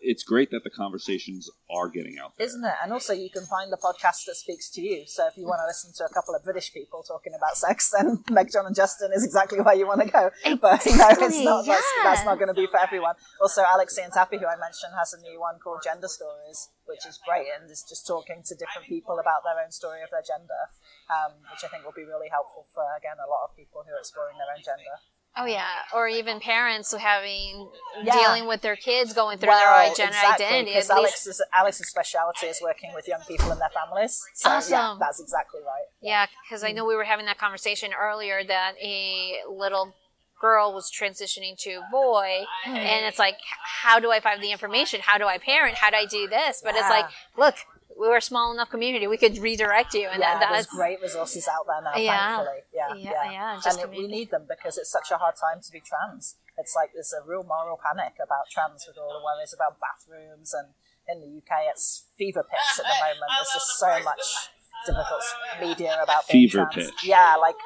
it's 0.00 0.22
great 0.22 0.50
that 0.50 0.64
the 0.64 0.70
conversations 0.70 1.48
are 1.70 1.88
getting 1.88 2.18
out 2.18 2.32
there. 2.36 2.46
Isn't 2.46 2.64
it? 2.64 2.74
And 2.82 2.92
also, 2.92 3.12
you 3.12 3.30
can 3.30 3.44
find 3.46 3.72
the 3.72 3.76
podcast 3.76 4.24
that 4.26 4.36
speaks 4.36 4.70
to 4.72 4.80
you. 4.80 5.04
So 5.06 5.26
if 5.26 5.36
you 5.36 5.44
want 5.44 5.60
to 5.60 5.66
listen 5.68 5.92
to 5.96 6.04
a 6.04 6.12
couple 6.12 6.34
of 6.34 6.42
British 6.42 6.72
people 6.72 7.02
talking 7.02 7.32
about 7.36 7.56
sex, 7.56 7.92
then 7.92 8.24
Meg, 8.30 8.50
John, 8.52 8.66
and 8.66 8.74
Justin 8.74 9.12
is 9.14 9.24
exactly 9.24 9.60
where 9.60 9.74
you 9.76 9.86
want 9.86 10.00
to 10.00 10.08
go. 10.08 10.30
But 10.60 10.84
you 10.86 10.96
know, 10.96 11.08
it's 11.10 11.36
Exactly, 11.36 11.44
not 11.44 11.66
that's, 11.66 11.90
that's 12.02 12.24
not 12.24 12.38
going 12.38 12.48
to 12.48 12.56
be 12.56 12.66
for 12.66 12.80
everyone. 12.80 13.14
Also, 13.40 13.62
Alex 13.62 13.98
Iantaffi, 13.98 14.40
who 14.40 14.46
I 14.46 14.56
mentioned, 14.56 14.96
has 14.98 15.12
a 15.12 15.20
new 15.20 15.40
one 15.40 15.58
called 15.62 15.80
Gender 15.84 16.08
Stories, 16.08 16.70
which 16.86 17.04
is 17.06 17.20
great 17.26 17.46
and 17.52 17.70
is 17.70 17.84
just 17.86 18.06
talking 18.06 18.42
to 18.46 18.54
different 18.56 18.88
people 18.88 19.18
about 19.20 19.44
their 19.44 19.62
own 19.62 19.70
story 19.70 20.02
of 20.02 20.10
their 20.10 20.24
gender, 20.24 20.72
um, 21.12 21.38
which 21.52 21.62
I 21.64 21.68
think 21.68 21.84
will 21.84 21.96
be 21.96 22.08
really 22.08 22.28
helpful 22.32 22.66
for 22.72 22.84
again 22.96 23.20
a 23.20 23.28
lot 23.28 23.44
of 23.44 23.56
people 23.56 23.84
who 23.84 23.92
are 23.94 24.00
exploring 24.00 24.36
their 24.40 24.50
own 24.50 24.62
gender. 24.64 24.96
Oh 25.36 25.44
yeah, 25.46 25.68
or 25.94 26.08
even 26.08 26.40
parents 26.40 26.92
having 26.92 27.70
Yeah. 28.02 28.12
dealing 28.12 28.46
with 28.48 28.62
their 28.62 28.74
kids 28.76 29.12
going 29.12 29.38
through 29.38 29.48
Well, 29.50 29.84
their 29.86 29.94
gender 29.94 30.12
exactly, 30.16 30.44
identity. 30.46 30.72
Because 30.72 30.90
Alex's, 30.90 31.42
Alex's 31.52 31.88
speciality 31.88 32.46
is 32.48 32.60
working 32.60 32.92
with 32.94 33.06
young 33.06 33.22
people 33.28 33.50
and 33.52 33.60
their 33.60 33.68
families. 33.70 34.22
So 34.34 34.48
yeah, 34.50 34.56
Awesome. 34.56 34.98
that's 34.98 35.20
exactly 35.20 35.60
right. 35.60 35.86
yeah, 36.00 36.26
because 36.42 36.64
I 36.64 36.72
know 36.72 36.84
we 36.84 36.96
were 36.96 37.04
having 37.04 37.26
that 37.26 37.38
conversation 37.38 37.92
earlier 37.92 38.42
that 38.42 38.72
a 38.82 39.42
little 39.48 39.94
girl 40.40 40.72
was 40.74 40.90
transitioning 40.90 41.56
to 41.58 41.82
boy, 41.92 42.44
Hmm. 42.64 42.74
and 42.76 43.06
it's 43.06 43.18
like, 43.18 43.36
how 43.82 44.00
do 44.00 44.10
I 44.10 44.18
find 44.20 44.42
the 44.42 44.50
information? 44.50 45.00
How 45.02 45.16
do 45.18 45.26
I 45.26 45.38
parent? 45.38 45.76
How 45.76 45.90
do 45.90 45.96
I 45.96 46.06
do 46.06 46.26
this? 46.28 46.60
But 46.64 46.74
it's 46.74 46.88
like, 46.88 47.06
look, 47.36 47.54
we 47.98 48.08
were 48.08 48.16
a 48.16 48.22
small 48.22 48.52
enough 48.52 48.70
community; 48.70 49.06
we 49.06 49.16
could 49.16 49.38
redirect 49.38 49.94
you, 49.94 50.08
and 50.08 50.20
yeah, 50.20 50.38
that, 50.38 50.50
there's 50.50 50.66
that's 50.66 50.74
great 50.76 51.00
resources 51.00 51.48
out 51.48 51.66
there 51.66 51.82
now, 51.82 51.96
Yeah. 51.96 52.36
thankfully. 52.36 52.60
Yeah, 52.72 52.94
Yeah, 52.94 53.10
yeah, 53.10 53.30
yeah, 53.32 53.60
And 53.64 53.78
it- 53.80 53.90
we 53.90 54.06
need 54.06 54.30
them 54.30 54.46
because 54.48 54.78
it's 54.78 54.90
such 54.90 55.10
a 55.10 55.16
hard 55.18 55.34
time 55.36 55.60
to 55.62 55.70
be 55.72 55.80
trans. 55.80 56.36
It's 56.56 56.74
like 56.76 56.90
there's 56.94 57.12
a 57.12 57.22
real 57.26 57.42
moral 57.42 57.78
panic 57.82 58.14
about 58.22 58.48
trans 58.50 58.84
with 58.86 58.96
all 58.98 59.12
the 59.12 59.24
worries 59.24 59.52
about 59.54 59.78
bathrooms, 59.80 60.52
and 60.54 60.74
in 61.08 61.20
the 61.20 61.26
UK, 61.38 61.66
it's 61.68 62.06
fever 62.16 62.42
pitch 62.42 62.78
at 62.78 62.84
the 62.84 62.98
moment. 63.04 63.30
There's 63.36 63.52
just 63.52 63.78
so 63.78 64.02
much 64.02 64.50
difficult 64.86 65.22
media 65.60 65.98
about 66.02 66.28
being 66.28 66.48
Fever 66.48 66.68
trans. 66.72 66.90
pitch. 66.90 67.04
Yeah, 67.04 67.36
like 67.36 67.56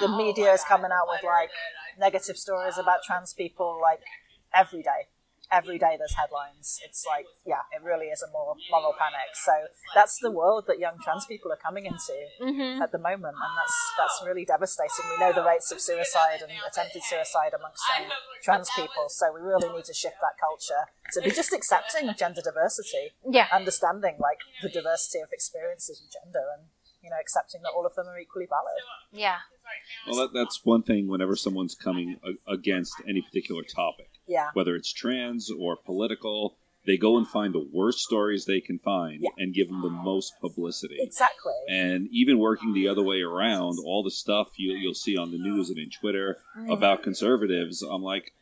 the 0.00 0.08
media 0.08 0.52
is 0.52 0.62
coming 0.64 0.90
out 0.92 1.08
with 1.08 1.22
like 1.22 1.50
negative 1.98 2.36
stories 2.36 2.78
about 2.78 3.02
trans 3.02 3.34
people 3.34 3.78
like 3.80 4.00
every 4.54 4.82
day. 4.82 5.08
Every 5.50 5.78
day 5.78 5.96
there's 5.98 6.14
headlines. 6.14 6.78
It's 6.84 7.06
like, 7.08 7.24
yeah, 7.46 7.62
it 7.74 7.82
really 7.82 8.06
is 8.12 8.20
a 8.22 8.30
moral, 8.30 8.56
moral 8.70 8.92
panic. 8.98 9.32
So 9.32 9.52
that's 9.94 10.18
the 10.20 10.30
world 10.30 10.64
that 10.68 10.78
young 10.78 10.98
trans 11.02 11.24
people 11.24 11.50
are 11.50 11.56
coming 11.56 11.86
into 11.86 12.12
Mhm. 12.40 12.82
at 12.82 12.92
the 12.92 12.98
moment, 12.98 13.34
and 13.34 13.52
that's 13.56 13.76
that's 13.96 14.22
really 14.26 14.44
devastating. 14.44 15.08
We 15.08 15.16
know 15.16 15.32
the 15.32 15.42
rates 15.44 15.72
of 15.72 15.80
suicide 15.80 16.42
and 16.42 16.52
attempted 16.66 17.02
suicide 17.02 17.54
amongst 17.54 17.82
young 17.96 18.10
trans 18.42 18.68
people, 18.76 19.08
so 19.08 19.32
we 19.32 19.40
really 19.40 19.68
need 19.72 19.84
to 19.86 19.94
shift 19.94 20.16
that 20.20 20.36
culture 20.38 20.84
to 21.14 21.20
be 21.22 21.30
just 21.30 21.52
accepting 21.54 22.08
of 22.10 22.16
gender 22.18 22.42
diversity, 22.44 23.12
yeah, 23.24 23.48
understanding 23.50 24.16
like 24.20 24.40
the 24.62 24.68
diversity 24.68 25.20
of 25.20 25.32
experiences 25.32 26.02
with 26.02 26.12
gender, 26.12 26.44
and 26.58 26.68
you 27.02 27.08
know 27.08 27.16
accepting 27.18 27.62
that 27.62 27.70
all 27.74 27.86
of 27.86 27.94
them 27.94 28.06
are 28.06 28.18
equally 28.18 28.46
valid. 28.46 28.82
yeah, 29.12 29.38
Well, 30.06 30.16
that, 30.16 30.32
that's 30.34 30.64
one 30.66 30.82
thing 30.82 31.08
whenever 31.08 31.36
someone's 31.36 31.74
coming 31.74 32.20
a- 32.22 32.52
against 32.52 32.94
any 33.08 33.22
particular 33.22 33.62
topic, 33.62 34.10
Yeah. 34.28 34.50
whether 34.54 34.76
it's 34.76 34.92
trans 34.92 35.50
or 35.50 35.76
political, 35.76 36.56
they 36.86 36.96
go 36.96 37.16
and 37.18 37.26
find 37.26 37.52
the 37.54 37.66
worst 37.72 37.98
stories 38.00 38.44
they 38.44 38.60
can 38.60 38.78
find 38.78 39.20
Yeah. 39.22 39.30
and 39.38 39.52
give 39.54 39.68
them 39.68 39.82
the 39.82 39.90
most 39.90 40.32
publicity. 40.40 40.98
Exactly. 41.00 41.52
And 41.68 42.08
even 42.12 42.38
working 42.38 42.72
the 42.72 42.88
other 42.88 43.02
way 43.02 43.20
around, 43.20 43.78
all 43.84 44.02
the 44.02 44.10
stuff 44.10 44.48
you, 44.56 44.72
you'll 44.74 44.94
see 44.94 45.16
on 45.16 45.30
the 45.30 45.38
news 45.38 45.68
and 45.70 45.78
in 45.78 45.90
Twitter 45.90 46.38
Mm. 46.56 46.72
about 46.72 47.02
conservatives, 47.02 47.82
I'm 47.82 48.02
like, 48.02 48.32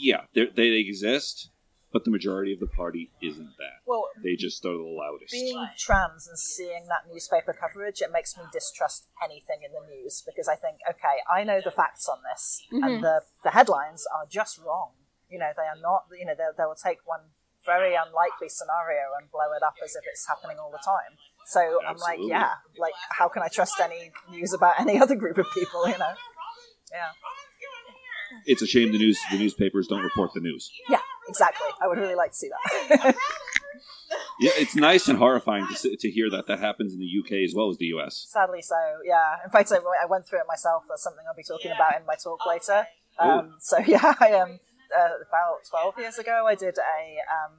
yeah, 0.00 0.24
they're- 0.34 0.50
they 0.54 0.68
exist, 0.72 1.50
but 1.92 2.04
the 2.04 2.10
majority 2.10 2.52
of 2.52 2.60
the 2.60 2.66
party 2.66 3.10
isn't 3.22 3.56
that. 3.58 3.80
Well, 3.86 4.08
They 4.22 4.34
just 4.36 4.64
are 4.66 4.72
the 4.76 4.82
loudest. 4.82 5.32
being 5.32 5.68
trans 5.76 6.26
and 6.28 6.38
seeing 6.38 6.86
that 6.88 7.06
newspaper 7.12 7.52
coverage, 7.52 8.00
it 8.02 8.10
makes 8.12 8.36
me 8.36 8.42
distrust 8.52 9.06
anything 9.22 9.62
in 9.62 9.72
the 9.72 9.80
news 9.94 10.22
because 10.26 10.48
I 10.48 10.56
think, 10.56 10.78
okay, 10.88 11.18
I 11.32 11.44
know 11.44 11.60
the 11.64 11.70
facts 11.70 12.08
on 12.08 12.18
this, 12.32 12.62
and 12.72 13.02
the, 13.04 13.22
the 13.44 13.50
headlines 13.50 14.04
are 14.14 14.26
just 14.26 14.58
wrong. 14.58 14.92
You 15.28 15.38
know, 15.38 15.50
they 15.56 15.64
are 15.64 15.80
not, 15.80 16.04
you 16.18 16.26
know, 16.26 16.34
they, 16.36 16.44
they 16.56 16.64
will 16.64 16.78
take 16.78 16.98
one 17.04 17.20
very 17.64 17.94
unlikely 17.94 18.48
scenario 18.48 19.12
and 19.20 19.30
blow 19.30 19.52
it 19.56 19.62
up 19.62 19.74
as 19.84 19.94
if 19.94 20.04
it's 20.06 20.26
happening 20.26 20.58
all 20.58 20.70
the 20.70 20.80
time. 20.84 21.18
So 21.46 21.80
I'm 21.86 21.96
like, 21.96 22.18
yeah, 22.22 22.52
like, 22.78 22.94
how 23.10 23.28
can 23.28 23.42
I 23.42 23.48
trust 23.48 23.80
any 23.80 24.10
news 24.30 24.52
about 24.52 24.80
any 24.80 24.98
other 25.02 25.16
group 25.16 25.38
of 25.38 25.46
people, 25.52 25.88
you 25.88 25.98
know? 25.98 26.12
Yeah. 26.92 27.10
It's 28.44 28.62
a 28.62 28.66
shame 28.66 28.92
the 28.92 28.98
news 28.98 29.18
the 29.30 29.38
newspapers 29.38 29.86
don't 29.88 30.02
report 30.02 30.32
the 30.34 30.40
news. 30.40 30.70
Yeah, 30.88 31.00
exactly. 31.28 31.68
I 31.80 31.88
would 31.88 31.98
really 31.98 32.14
like 32.14 32.32
to 32.32 32.36
see 32.36 32.48
that. 32.48 33.14
Yeah, 34.40 34.52
it's 34.54 34.76
nice 34.76 35.08
and 35.08 35.18
horrifying 35.18 35.66
to, 35.82 35.96
to 35.96 36.10
hear 36.10 36.30
that 36.30 36.46
that 36.46 36.60
happens 36.60 36.92
in 36.94 37.00
the 37.00 37.10
UK 37.20 37.44
as 37.44 37.54
well 37.54 37.70
as 37.70 37.78
the 37.78 37.86
US. 37.86 38.26
Sadly, 38.28 38.62
so 38.62 38.76
yeah. 39.04 39.36
In 39.44 39.50
fact, 39.50 39.72
I, 39.72 39.76
I 39.76 40.06
went 40.06 40.26
through 40.26 40.38
it 40.38 40.46
myself. 40.46 40.84
That's 40.88 41.02
something 41.02 41.24
I'll 41.28 41.36
be 41.36 41.42
talking 41.42 41.72
about 41.72 42.00
in 42.00 42.06
my 42.06 42.14
talk 42.14 42.46
later. 42.46 42.86
Um, 43.18 43.56
so 43.58 43.78
yeah, 43.86 44.14
I 44.20 44.28
am 44.28 44.60
uh, 44.94 45.20
about 45.22 45.64
twelve 45.68 45.98
years 45.98 46.18
ago. 46.18 46.46
I 46.46 46.54
did 46.54 46.76
a 46.78 47.00
um, 47.28 47.58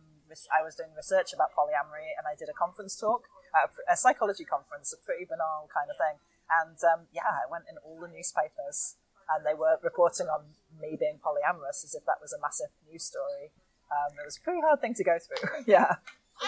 I 0.54 0.62
was 0.64 0.76
doing 0.76 0.94
research 0.96 1.34
about 1.34 1.50
polyamory, 1.58 2.14
and 2.18 2.26
I 2.30 2.36
did 2.38 2.50
a 2.50 2.54
conference 2.54 2.96
talk, 2.96 3.26
a, 3.54 3.66
a 3.92 3.98
psychology 3.98 4.46
conference, 4.46 4.94
a 4.94 4.98
pretty 5.04 5.26
banal 5.26 5.70
kind 5.74 5.90
of 5.90 5.98
thing. 5.98 6.22
And 6.50 6.78
um, 6.86 7.08
yeah, 7.14 7.30
I 7.30 7.50
went 7.50 7.66
in 7.70 7.78
all 7.82 8.00
the 8.00 8.08
newspapers, 8.08 8.96
and 9.30 9.46
they 9.46 9.54
were 9.58 9.78
reporting 9.82 10.28
on 10.28 10.54
me 10.80 10.98
being 11.00 11.18
polyamorous 11.18 11.84
as 11.84 11.94
if 11.98 12.06
that 12.06 12.22
was 12.22 12.34
a 12.34 12.40
massive 12.42 12.70
news 12.90 13.04
story. 13.06 13.50
Um, 13.90 14.14
it 14.22 14.26
was 14.26 14.38
a 14.38 14.42
pretty 14.42 14.62
hard 14.62 14.82
thing 14.82 14.94
to 14.94 15.04
go 15.04 15.18
through. 15.18 15.66
yeah. 15.68 15.96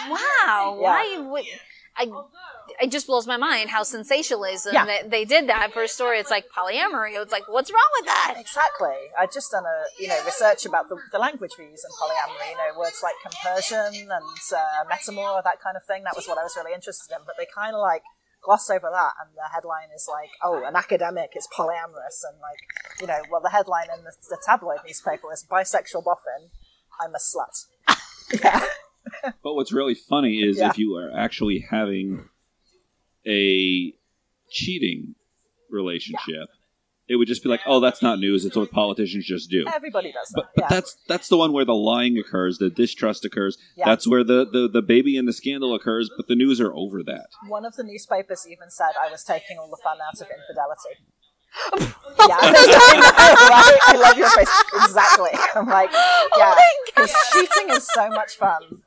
Wow, 0.08 0.78
Yeah. 0.80 0.88
why 0.88 1.18
would 1.18 1.44
I? 1.96 2.10
It 2.80 2.90
just 2.90 3.06
blows 3.06 3.26
my 3.26 3.36
mind 3.36 3.70
how 3.70 3.82
sensationalism 3.82 4.72
Yeah. 4.72 4.86
that 4.86 5.10
they 5.10 5.24
did 5.24 5.48
that 5.48 5.72
for 5.72 5.82
a 5.82 5.88
story. 5.88 6.18
It's 6.18 6.30
like 6.30 6.46
polyamory. 6.56 7.20
It's 7.20 7.32
like, 7.32 7.46
what's 7.48 7.70
wrong 7.70 7.90
with 7.98 8.06
that? 8.06 8.34
Exactly. 8.38 8.96
I'd 9.18 9.32
just 9.32 9.50
done 9.50 9.64
a 9.64 9.78
you 10.02 10.08
know 10.08 10.18
research 10.24 10.64
about 10.66 10.88
the, 10.88 10.96
the 11.12 11.18
language 11.18 11.52
we 11.58 11.66
use 11.66 11.84
in 11.84 11.90
polyamory. 12.00 12.50
You 12.50 12.56
know, 12.56 12.78
words 12.78 13.00
like 13.02 13.14
compersion 13.22 14.08
and 14.10 14.12
uh, 14.12 14.84
metamor, 14.90 15.42
that 15.44 15.60
kind 15.62 15.76
of 15.76 15.84
thing. 15.84 16.04
That 16.04 16.16
was 16.16 16.26
what 16.26 16.38
I 16.38 16.42
was 16.42 16.54
really 16.56 16.72
interested 16.74 17.14
in. 17.14 17.20
But 17.26 17.34
they 17.38 17.46
kind 17.54 17.74
of 17.74 17.80
like 17.80 18.02
gloss 18.42 18.68
over 18.70 18.90
that, 18.90 19.12
and 19.20 19.30
the 19.36 19.48
headline 19.52 19.88
is 19.94 20.08
like, 20.10 20.30
"Oh, 20.42 20.64
an 20.64 20.74
academic 20.76 21.30
is 21.36 21.46
polyamorous," 21.56 22.24
and 22.26 22.40
like 22.40 22.58
you 23.00 23.06
know, 23.06 23.20
well, 23.30 23.40
the 23.42 23.50
headline 23.50 23.88
in 23.96 24.02
the, 24.04 24.12
the 24.30 24.38
tabloid 24.44 24.78
newspaper 24.86 25.26
was 25.28 25.44
"Bisexual 25.48 26.04
boffin, 26.04 26.50
I'm 27.00 27.14
a 27.14 27.18
slut." 27.18 27.66
yeah. 28.42 28.64
But 29.42 29.54
what's 29.54 29.72
really 29.72 29.94
funny 29.94 30.42
is 30.42 30.58
Yeah. 30.58 30.70
if 30.70 30.78
you 30.78 30.94
are 30.96 31.10
actually 31.16 31.60
having 31.70 32.28
a 33.26 33.94
cheating 34.50 35.14
relationship, 35.70 36.48
it 37.08 37.16
would 37.16 37.28
just 37.28 37.42
be 37.42 37.48
like, 37.48 37.60
"Oh, 37.66 37.80
that's 37.80 38.00
not 38.02 38.18
news. 38.18 38.44
It's 38.44 38.56
what 38.56 38.70
politicians 38.70 39.26
just 39.26 39.50
do." 39.50 39.64
Everybody 39.72 40.12
does 40.12 40.28
that. 40.30 40.42
But, 40.42 40.50
but 40.54 40.62
yeah. 40.62 40.68
that's 40.68 40.96
that's 41.08 41.28
the 41.28 41.36
one 41.36 41.52
where 41.52 41.64
the 41.64 41.74
lying 41.74 42.16
occurs, 42.18 42.58
the 42.58 42.70
distrust 42.70 43.24
occurs. 43.24 43.58
Yeah. 43.76 43.84
That's 43.86 44.06
where 44.06 44.24
the, 44.24 44.46
the, 44.50 44.68
the 44.72 44.82
baby 44.82 45.16
and 45.16 45.26
the 45.26 45.32
scandal 45.32 45.74
occurs. 45.74 46.10
But 46.16 46.28
the 46.28 46.36
news 46.36 46.60
are 46.60 46.72
over 46.72 47.02
that. 47.02 47.26
One 47.48 47.64
of 47.64 47.76
the 47.76 47.84
newspapers 47.84 48.46
even 48.48 48.70
said 48.70 48.92
I 49.00 49.10
was 49.10 49.24
taking 49.24 49.58
all 49.58 49.68
the 49.68 49.80
fun 49.82 49.98
out 50.00 50.20
of 50.20 50.28
infidelity. 50.30 50.94
yeah, 52.28 52.38
I 52.40 52.50
right? 53.50 53.78
I 53.88 53.96
love 53.96 54.16
your 54.16 54.30
face. 54.30 54.50
Exactly. 54.74 55.30
I'm 55.54 55.66
like, 55.66 55.90
oh 55.92 56.28
yeah, 56.38 56.56
because 56.86 57.14
cheating 57.32 57.74
is 57.74 57.86
so 57.92 58.08
much 58.08 58.36
fun. 58.36 58.82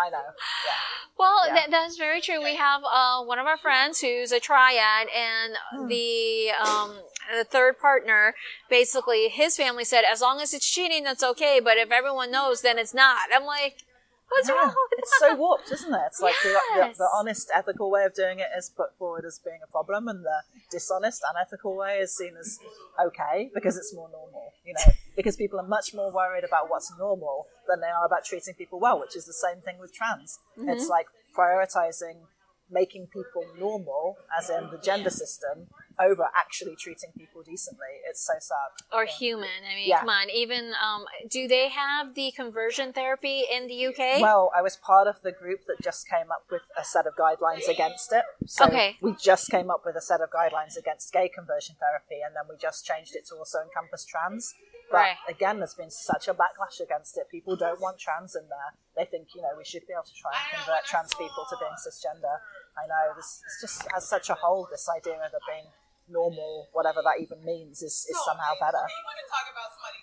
I 0.00 0.10
know. 0.10 0.18
Yeah. 0.18 0.72
Well, 1.18 1.40
Yeah. 1.46 1.54
that, 1.54 1.70
that's 1.70 1.96
very 1.96 2.20
true. 2.20 2.42
We 2.42 2.56
have 2.56 2.82
uh, 2.84 3.22
one 3.22 3.38
of 3.38 3.46
our 3.46 3.58
friends 3.58 4.00
who's 4.00 4.32
a 4.32 4.40
triad, 4.40 5.08
and 5.14 5.54
Hmm. 5.70 5.86
the 5.88 6.50
um, 6.58 6.90
the 7.36 7.44
third 7.44 7.78
partner, 7.78 8.34
basically, 8.68 9.28
his 9.28 9.56
family 9.56 9.84
said, 9.84 10.02
as 10.10 10.20
long 10.20 10.40
as 10.40 10.52
it's 10.54 10.68
cheating, 10.68 11.04
that's 11.04 11.22
okay. 11.22 11.60
But 11.62 11.76
if 11.78 11.90
everyone 11.92 12.30
knows, 12.30 12.62
then 12.62 12.78
it's 12.78 12.94
not. 12.94 13.28
I'm 13.32 13.44
like, 13.44 13.84
what's 14.30 14.48
Yeah, 14.48 14.54
wrong 14.54 14.74
it's 14.98 15.18
so 15.18 15.34
warped, 15.34 15.70
isn't 15.70 15.94
it? 15.94 16.00
It's 16.06 16.20
like 16.20 16.34
the, 16.42 16.58
the, 16.74 16.94
the 16.98 17.08
honest, 17.14 17.50
ethical 17.54 17.90
way 17.90 18.04
of 18.04 18.14
doing 18.14 18.38
it 18.40 18.48
is 18.56 18.70
put 18.74 18.96
forward 18.98 19.24
as 19.24 19.38
being 19.44 19.60
a 19.62 19.70
problem, 19.70 20.08
and 20.08 20.24
the 20.24 20.42
dishonest, 20.70 21.22
unethical 21.30 21.76
way 21.76 21.98
is 21.98 22.16
seen 22.16 22.34
as 22.40 22.58
okay 22.98 23.50
because 23.54 23.76
it's 23.76 23.94
more 23.94 24.08
normal. 24.10 24.41
You 24.64 24.74
know, 24.74 24.92
because 25.16 25.36
people 25.36 25.58
are 25.58 25.66
much 25.66 25.92
more 25.92 26.12
worried 26.12 26.44
about 26.44 26.70
what's 26.70 26.92
normal 26.96 27.46
than 27.68 27.80
they 27.80 27.88
are 27.88 28.06
about 28.06 28.24
treating 28.24 28.54
people 28.54 28.78
well, 28.78 29.00
which 29.00 29.16
is 29.16 29.26
the 29.26 29.32
same 29.32 29.60
thing 29.60 29.78
with 29.80 29.92
trans. 29.92 30.38
It's 30.56 30.84
mm-hmm. 30.84 30.90
like 30.90 31.06
prioritizing 31.36 32.26
making 32.70 33.06
people 33.12 33.44
normal, 33.58 34.16
as 34.36 34.48
in 34.50 34.70
the 34.70 34.78
gender 34.78 35.10
system, 35.10 35.66
over 36.02 36.28
actually 36.36 36.76
treating 36.76 37.10
people 37.16 37.42
decently. 37.42 37.92
It's 38.08 38.24
so 38.26 38.34
sad. 38.40 38.70
or 38.92 39.04
human. 39.06 39.48
I 39.70 39.74
mean, 39.74 39.88
Yeah. 39.88 40.00
come 40.00 40.08
on. 40.10 40.28
Even 40.30 40.72
um, 40.82 41.04
do 41.30 41.46
they 41.48 41.68
have 41.68 42.14
the 42.14 42.30
conversion 42.32 42.92
therapy 42.92 43.44
in 43.50 43.66
the 43.68 43.86
UK? 43.88 44.20
Well, 44.20 44.50
I 44.54 44.60
was 44.62 44.76
part 44.76 45.06
of 45.06 45.22
the 45.22 45.32
group 45.32 45.60
that 45.66 45.80
just 45.82 46.08
came 46.08 46.30
up 46.30 46.44
with 46.50 46.62
a 46.76 46.84
set 46.84 47.06
of 47.06 47.14
guidelines 47.16 47.68
against 47.68 48.12
it. 48.12 48.24
So 48.46 48.66
Okay. 48.66 48.96
we 49.00 49.12
just 49.14 49.50
came 49.50 49.70
up 49.70 49.82
with 49.86 49.96
a 49.96 50.00
set 50.00 50.20
of 50.20 50.30
guidelines 50.30 50.76
against 50.76 51.12
gay 51.12 51.28
conversion 51.28 51.76
therapy, 51.80 52.20
and 52.24 52.34
then 52.36 52.44
we 52.48 52.56
just 52.56 52.84
changed 52.84 53.14
it 53.16 53.26
to 53.28 53.36
also 53.36 53.60
encompass 53.60 54.04
trans. 54.04 54.54
But 54.90 54.98
Right. 54.98 55.16
again, 55.28 55.58
there's 55.58 55.74
been 55.74 55.90
such 55.90 56.28
a 56.28 56.34
backlash 56.34 56.78
against 56.80 57.16
it. 57.16 57.28
People 57.30 57.56
don't 57.56 57.80
want 57.80 57.98
trans 57.98 58.36
in 58.36 58.48
there. 58.48 58.74
They 58.94 59.06
think, 59.06 59.34
you 59.34 59.40
know, 59.40 59.54
we 59.56 59.64
should 59.64 59.86
be 59.86 59.94
able 59.94 60.02
to 60.04 60.14
try 60.14 60.32
and 60.32 60.50
convert 60.64 60.84
trans 60.84 61.14
people 61.14 61.46
to 61.48 61.56
being 61.56 61.72
cisgender. 61.80 62.40
I 62.76 62.86
know 62.86 63.14
this 63.16 63.42
it's 63.46 63.60
just 63.62 63.86
as 63.96 64.06
such 64.06 64.28
a 64.28 64.34
hold. 64.34 64.68
This 64.70 64.86
idea 64.88 65.14
of 65.16 65.32
it 65.32 65.40
being 65.48 65.66
normal, 66.08 66.68
whatever 66.72 67.00
that 67.02 67.20
even 67.20 67.44
means, 67.44 67.82
is, 67.82 68.06
is 68.08 68.16
somehow 68.24 68.52
better. 68.60 68.84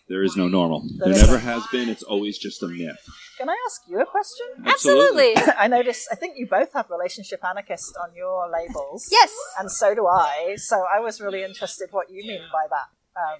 There 0.08 0.24
is 0.24 0.36
no 0.36 0.48
normal. 0.48 0.82
There 0.98 1.10
There 1.10 1.18
is 1.18 1.22
never 1.22 1.38
has 1.38 1.66
been. 1.72 1.88
It's 1.88 2.02
always 2.04 2.38
just 2.38 2.64
a 2.64 2.68
myth. 2.68 2.98
Can 3.38 3.50
I 3.50 3.56
ask 3.68 3.82
you 3.88 4.00
a 4.02 4.06
question? 4.06 4.48
Absolutely. 4.66 5.34
I 5.58 5.68
notice. 5.68 6.08
I 6.12 6.16
think 6.16 6.34
you 6.38 6.48
both 6.48 6.74
have 6.74 6.90
relationship 6.90 7.42
anarchist 7.46 7.96
on 8.02 8.16
your 8.16 8.50
labels. 8.52 9.08
yes. 9.12 9.32
and 9.60 9.72
so 9.72 9.94
do 9.94 10.08
I. 10.08 10.56
So 10.58 10.84
I 10.94 11.00
was 11.00 11.22
really 11.22 11.44
interested 11.44 11.90
what 11.92 12.10
you 12.10 12.24
mean 12.28 12.42
by 12.52 12.66
that. 12.70 12.88
Um, 13.20 13.40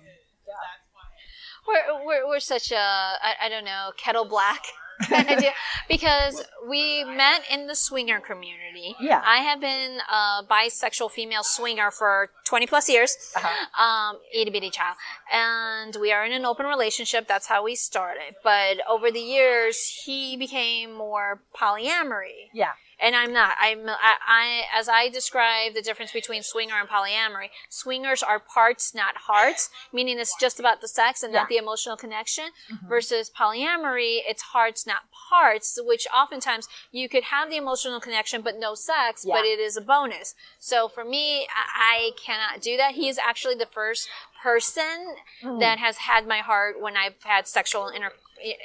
We're, 1.68 2.06
we're, 2.06 2.28
we're 2.28 2.40
such 2.40 2.72
a, 2.72 2.78
I, 2.78 3.34
I 3.44 3.50
don't 3.50 3.66
know, 3.66 3.92
kettle 3.98 4.26
black 4.26 4.64
Because 5.88 6.44
we 6.68 7.04
met 7.04 7.42
in 7.52 7.68
the 7.68 7.76
swinger 7.76 8.20
community. 8.20 8.96
Yeah. 9.00 9.22
I 9.26 9.38
have 9.38 9.60
been 9.60 9.98
a 10.12 10.44
bisexual 10.50 11.12
female 11.12 11.44
swinger 11.44 11.90
for 11.92 12.30
20 12.46 12.68
plus 12.68 12.90
years, 12.90 13.16
Uh-huh. 13.36 13.84
um, 13.84 14.20
itty 14.34 14.52
bitty 14.52 14.70
child. 14.70 14.96
And 15.32 15.96
we 16.00 16.12
are 16.12 16.24
in 16.26 16.32
an 16.32 16.46
open 16.46 16.66
relationship. 16.66 17.28
That's 17.28 17.48
how 17.48 17.64
we 17.64 17.76
started. 17.76 18.36
But 18.44 18.78
over 18.88 19.10
the 19.12 19.20
years, 19.20 20.04
he 20.06 20.38
became 20.38 20.94
more 20.94 21.42
polyamory 21.56 22.50
Yeah. 22.54 22.74
And 23.02 23.16
I'm 23.16 23.32
not. 23.34 23.56
I'm 23.60 23.88
I, 23.88 24.16
I 24.28 24.62
as 24.74 24.90
I 24.90 25.10
describe 25.10 25.74
the 25.74 25.82
difference 25.82 26.12
between 26.12 26.44
swinger 26.44 26.76
and 26.80 26.88
polyamory. 26.90 27.50
Swingers 27.70 28.22
are 28.24 28.40
parts, 28.40 28.94
not 28.94 29.16
hearts, 29.28 29.70
meaning 29.94 30.20
it's 30.20 30.36
just 30.40 30.60
about 30.60 30.82
the 30.82 30.88
sex 30.88 31.24
and 31.24 31.32
not 31.34 31.40
Yeah. 31.40 31.44
Mm-hmm. 31.44 31.50
the 31.54 31.58
emotional 31.58 31.98
connection. 31.98 32.46
Versus 32.88 33.30
polyamory, 33.30 34.20
it's 34.28 34.42
hearts, 34.42 34.86
not 34.88 35.04
parts, 35.30 35.80
which 35.84 36.08
oftentimes 36.14 36.68
you 36.92 37.08
could 37.10 37.24
have 37.26 37.50
the 37.50 37.58
emotional 37.58 38.00
connection 38.00 38.42
but 38.42 38.58
no 38.60 38.76
sex, 38.76 39.24
Yeah. 39.26 39.36
but 39.36 39.46
it 39.46 39.60
is 39.60 39.78
a 39.78 39.82
bonus. 39.82 40.36
So 40.60 40.88
for 40.88 41.04
me, 41.06 41.48
I, 41.48 42.10
I 42.10 42.12
cannot 42.24 42.62
do 42.62 42.78
that. 42.78 42.96
He 42.96 43.08
is 43.10 43.18
actually 43.18 43.56
the 43.56 43.66
first 43.66 44.08
person 44.42 45.16
Mm. 45.44 45.60
that 45.60 45.80
has 45.80 45.98
had 45.98 46.28
my 46.28 46.40
heart 46.40 46.80
when 46.82 46.96
I've 46.98 47.22
had 47.24 47.48
sexual 47.48 47.88
inter- 47.90 48.14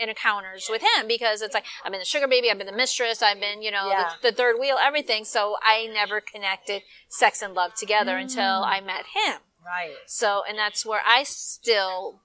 encounters 0.01 0.67
with 0.71 0.83
him 0.83 1.07
because 1.09 1.43
it's 1.43 1.55
like 1.55 1.65
I've 1.85 1.93
been 1.93 2.01
the 2.01 2.05
sugar 2.05 2.29
baby, 2.29 2.51
I've 2.51 2.59
been 2.59 2.67
the 2.67 2.73
mistress, 2.73 3.23
I've 3.23 3.41
been 3.41 3.63
you 3.63 3.71
know 3.71 3.89
Yeah. 3.89 4.13
the, 4.23 4.31
the 4.31 4.37
third 4.37 4.57
wheel, 4.59 4.77
everything. 4.81 5.25
So 5.25 5.57
I 5.63 5.87
never 5.93 6.21
connected 6.21 6.83
sex 7.09 7.43
and 7.43 7.55
love 7.55 7.75
together 7.75 8.17
until 8.17 8.63
Mm. 8.63 8.67
I 8.67 8.81
met 8.81 9.05
him. 9.15 9.41
Right. 9.65 9.95
So 10.07 10.43
and 10.49 10.59
that's 10.59 10.85
where 10.85 11.03
I 11.07 11.23
still 11.25 12.21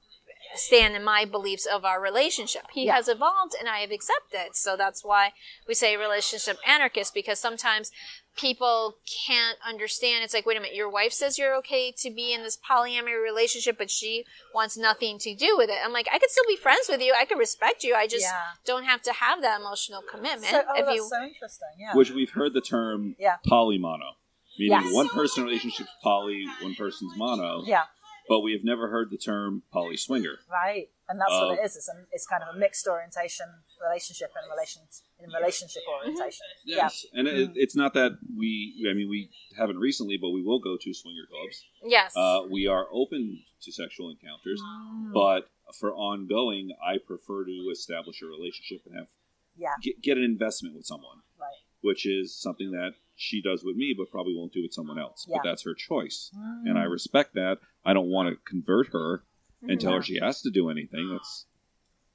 stand 0.56 0.96
in 0.96 1.04
my 1.04 1.26
beliefs 1.26 1.66
of 1.68 1.86
our 1.86 2.02
relationship. 2.02 2.64
He 2.74 2.86
Yeah. 2.86 2.96
has 2.96 3.08
evolved 3.08 3.54
and 3.60 3.70
I 3.70 3.80
have 3.80 3.92
accepted. 3.92 4.56
So 4.56 4.76
that's 4.76 5.04
why 5.04 5.34
we 5.68 5.74
say 5.76 5.96
relationship 5.96 6.58
anarchist 6.66 7.14
because 7.14 7.40
sometimes 7.40 7.92
people 8.40 8.96
can't 9.28 9.58
understand. 9.68 10.24
It's 10.24 10.34
like, 10.34 10.46
wait 10.46 10.58
a 10.58 10.60
minute, 10.60 10.76
your 10.76 10.90
wife 10.90 11.12
says 11.14 11.38
you're 11.38 11.56
okay 11.58 11.92
to 11.98 12.10
be 12.10 12.34
in 12.34 12.44
this 12.44 12.58
polyamory 12.58 13.22
relationship, 13.22 13.78
but 13.78 13.90
she 13.92 14.26
wants 14.54 14.78
nothing 14.78 15.18
to 15.20 15.36
do 15.36 15.56
with 15.58 15.70
it. 15.70 15.78
I'm 15.84 15.92
like, 15.94 16.08
I 16.12 16.20
could 16.20 16.30
still 16.30 16.46
be 16.48 16.56
friends 16.56 16.88
with 16.90 17.02
you. 17.02 17.14
I 17.18 17.26
could 17.26 17.38
respect 17.38 17.84
you. 17.84 17.96
I 17.96 18.08
just 18.08 18.24
Yeah. 18.26 18.42
don't 18.66 18.84
have 18.86 19.02
to 19.04 19.14
have 19.14 19.42
that 19.42 19.60
emotional 19.60 20.02
commitment. 20.02 20.46
So, 20.46 20.64
oh, 20.68 20.74
if 20.80 20.86
that's 20.86 20.96
you, 20.96 21.10
so 21.10 21.24
interesting. 21.24 21.68
Yeah. 21.78 21.96
Which 21.96 22.12
we've 22.12 22.32
heard 22.32 22.54
the 22.54 22.62
term 22.62 23.16
Yeah. 23.20 23.38
polymono, 23.48 24.14
meaning 24.58 24.82
Yes. 24.84 24.94
one 24.94 25.10
person 25.10 25.44
relationship's 25.44 25.90
poly, 26.04 26.46
one 26.62 26.76
person's 26.76 27.16
mono. 27.18 27.64
yeah. 27.66 27.84
But 28.30 28.42
we 28.42 28.54
have 28.54 28.64
never 28.64 28.90
heard 28.90 29.10
the 29.10 29.18
term 29.18 29.64
poly 29.74 29.98
swinger. 29.98 30.38
Right. 30.50 30.90
And 31.10 31.20
that's 31.20 31.32
what 31.32 31.50
Uh, 31.50 31.54
it 31.54 31.66
is. 31.66 31.76
It's, 31.76 31.90
a, 31.90 32.06
it's 32.12 32.28
kind 32.28 32.44
of 32.44 32.56
a 32.56 32.58
mixed 32.60 32.88
orientation 32.88 33.48
relationship 33.82 34.32
in 34.42 34.50
relation 34.52 34.84
in 35.20 35.32
relationship 35.32 35.82
orientation. 35.90 36.46
Yes, 36.64 37.06
and 37.14 37.28
Mm. 37.28 37.34
it, 37.50 37.52
it's 37.56 37.76
not 37.76 37.96
that 37.96 38.20
we. 38.38 38.86
I 38.90 38.94
mean, 38.94 39.10
we 39.10 39.32
haven't 39.58 39.80
recently, 39.80 40.18
but 40.18 40.30
we 40.30 40.44
will 40.44 40.60
go 40.60 40.78
to 40.78 40.94
swinger 40.94 41.26
clubs. 41.30 41.66
yes. 41.84 42.16
Uh, 42.16 42.44
we 42.50 42.68
are 42.68 42.88
open 42.92 43.44
to 43.64 43.72
sexual 43.72 44.12
encounters, 44.12 44.62
Mm. 44.62 45.12
but 45.14 45.50
for 45.80 45.94
ongoing, 45.94 46.72
I 46.86 47.00
prefer 47.00 47.44
to 47.46 47.70
establish 47.72 48.22
a 48.22 48.28
relationship 48.28 48.86
and 48.86 48.96
have 48.96 49.08
Yeah. 49.58 49.74
get, 49.82 50.02
get 50.02 50.18
an 50.18 50.24
investment 50.24 50.76
with 50.76 50.86
someone, 50.86 51.24
Right. 51.40 51.58
which 51.82 52.06
is 52.06 52.36
something 52.36 52.72
that 52.72 52.94
she 53.20 53.42
does 53.42 53.64
with 53.66 53.76
me, 53.76 53.94
but 53.98 54.10
probably 54.10 54.34
won't 54.34 54.54
do 54.54 54.62
with 54.64 54.72
someone 54.74 54.98
else. 54.98 55.26
Yeah. 55.28 55.38
But 55.38 55.50
that's 55.50 55.64
her 55.64 55.74
choice, 55.76 56.32
Mm. 56.36 56.70
and 56.70 56.80
I 56.80 56.84
respect 56.84 57.34
that. 57.36 57.58
I 57.84 57.92
don't 57.94 58.08
want 58.10 58.30
to 58.30 58.36
convert 58.50 58.88
her 58.94 59.24
and 59.62 59.80
tell 59.80 59.92
her 59.94 60.02
she 60.02 60.20
has 60.22 60.42
to 60.44 60.50
do 60.50 60.70
anything. 60.70 61.10
That's 61.12 61.46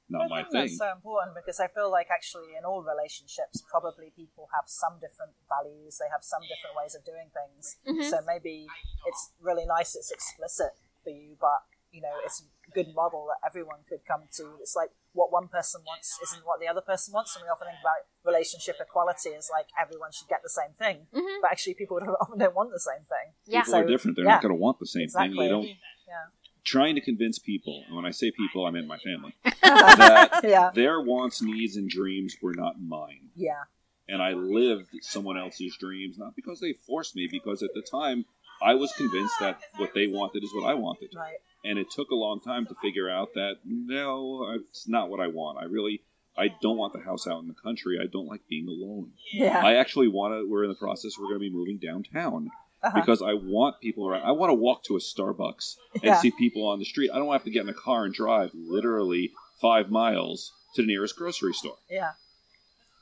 not 0.09 0.23
I 0.25 0.27
my 0.27 0.41
think 0.41 0.51
thing. 0.51 0.61
That's 0.65 0.77
so 0.79 0.91
important 0.91 1.35
because 1.35 1.59
I 1.59 1.67
feel 1.67 1.91
like 1.91 2.09
actually 2.09 2.55
in 2.57 2.65
all 2.65 2.81
relationships, 2.81 3.61
probably 3.69 4.09
people 4.15 4.49
have 4.53 4.65
some 4.65 4.93
different 4.99 5.33
values. 5.47 5.97
They 6.01 6.09
have 6.11 6.23
some 6.23 6.41
different 6.41 6.75
ways 6.75 6.95
of 6.95 7.05
doing 7.05 7.29
things. 7.29 7.77
Mhm. 7.85 8.09
So 8.09 8.21
maybe 8.25 8.65
it's 9.05 9.31
really 9.39 9.65
nice. 9.65 9.95
It's 9.95 10.11
explicit 10.11 10.73
for 11.03 11.11
you, 11.11 11.37
but 11.39 11.61
you 11.91 12.01
know, 12.01 12.17
it's 12.25 12.41
a 12.67 12.71
good 12.71 12.93
model 12.95 13.27
that 13.27 13.45
everyone 13.45 13.83
could 13.87 14.03
come 14.05 14.27
to. 14.33 14.57
It's 14.59 14.75
like 14.75 14.89
what 15.15 15.31
one 15.31 15.47
person 15.47 15.81
wants 15.87 16.19
isn't 16.21 16.45
what 16.45 16.59
the 16.59 16.67
other 16.67 16.81
person 16.81 17.13
wants, 17.13 17.35
and 17.35 17.43
we 17.43 17.49
often 17.49 17.67
think 17.67 17.79
about 17.81 18.03
relationship 18.23 18.75
equality 18.79 19.31
as 19.33 19.49
like 19.51 19.67
everyone 19.81 20.11
should 20.11 20.27
get 20.27 20.43
the 20.43 20.49
same 20.49 20.73
thing, 20.77 21.07
Mhm. 21.13 21.41
but 21.41 21.51
actually 21.51 21.73
people 21.73 21.97
often 22.21 22.37
don't 22.37 22.53
want 22.55 22.71
the 22.71 22.79
same 22.79 23.03
thing. 23.09 23.33
yeah. 23.45 23.61
People 23.63 23.75
are 23.79 23.87
different. 23.87 24.15
They're 24.17 24.25
yeah. 24.25 24.31
not 24.37 24.41
going 24.41 24.53
to 24.53 24.61
want 24.67 24.79
the 24.79 24.87
same 24.87 25.07
thing. 25.09 25.35
They 25.35 25.47
don't. 25.49 25.63
Yeah. 25.65 26.25
Trying 26.63 26.95
to 26.95 27.01
convince 27.01 27.37
people, 27.39 27.83
and 27.87 27.95
when 27.95 28.05
I 28.05 28.11
say 28.11 28.31
people, 28.31 28.65
I 28.65 28.71
mean 28.71 28.87
my 28.87 28.97
family, 28.97 29.33
that 29.61 30.41
Yeah. 30.43 30.71
their 30.73 30.99
wants, 31.01 31.41
needs, 31.41 31.77
and 31.77 31.89
dreams 31.89 32.35
were 32.41 32.53
not 32.55 32.81
mine. 32.81 33.29
Yeah. 33.35 33.63
And 34.07 34.21
I 34.21 34.33
lived 34.33 34.89
someone 35.01 35.37
else's 35.37 35.75
dreams, 35.79 36.17
not 36.17 36.35
because 36.35 36.59
they 36.59 36.73
forced 36.73 37.15
me, 37.15 37.27
because 37.31 37.63
at 37.63 37.71
the 37.73 37.81
time 37.81 38.25
I 38.61 38.73
was 38.75 38.91
convinced 38.93 39.33
that 39.39 39.59
what 39.77 39.93
they 39.93 40.07
wanted 40.07 40.43
is 40.43 40.51
what 40.53 40.65
I 40.69 40.73
wanted. 40.75 41.09
Right. 41.15 41.37
And 41.67 41.79
it 41.79 41.87
took 41.89 42.11
a 42.11 42.15
long 42.15 42.39
time 42.39 42.65
to 42.67 42.75
figure 42.81 43.09
out 43.09 43.29
that 43.33 43.53
no, 43.65 44.55
it's 44.69 44.87
not 44.87 45.09
what 45.09 45.19
I 45.19 45.27
want. 45.27 45.57
I 45.57 45.63
really, 45.65 46.01
I 46.37 46.49
don't 46.61 46.77
want 46.77 46.93
the 46.93 46.99
house 46.99 47.25
out 47.27 47.41
in 47.41 47.47
the 47.47 47.55
country. 47.63 47.97
I 48.01 48.05
don't 48.11 48.27
like 48.27 48.41
being 48.49 48.67
alone. 48.67 49.11
Yeah. 49.33 49.61
I 49.65 49.75
actually 49.75 50.07
want 50.07 50.33
to, 50.33 50.47
we're 50.49 50.63
in 50.65 50.69
the 50.69 50.75
process, 50.75 51.13
we're 51.17 51.25
going 51.27 51.39
to 51.39 51.49
be 51.49 51.49
moving 51.49 51.79
downtown 51.79 52.49
Uh-huh. 52.83 52.99
because 52.99 53.21
I 53.23 53.33
want 53.33 53.81
people 53.81 54.07
around. 54.07 54.23
I 54.23 54.31
want 54.33 54.51
to 54.51 54.53
walk 54.53 54.83
to 54.85 54.95
a 54.95 54.99
Starbucks 54.99 55.75
and 55.95 56.03
Yeah. 56.03 56.19
see 56.21 56.31
people 56.37 56.67
on 56.67 56.77
the 56.79 56.85
street. 56.85 57.09
I 57.11 57.17
don't 57.17 57.31
have 57.31 57.45
to 57.45 57.51
get 57.51 57.63
in 57.63 57.69
a 57.69 57.73
car 57.73 58.05
and 58.05 58.13
drive 58.13 58.51
literally 58.53 59.31
five 59.59 59.89
miles 59.89 60.51
to 60.75 60.81
the 60.83 60.87
nearest 60.87 61.15
grocery 61.15 61.53
store. 61.53 61.77
Yeah. 61.89 62.11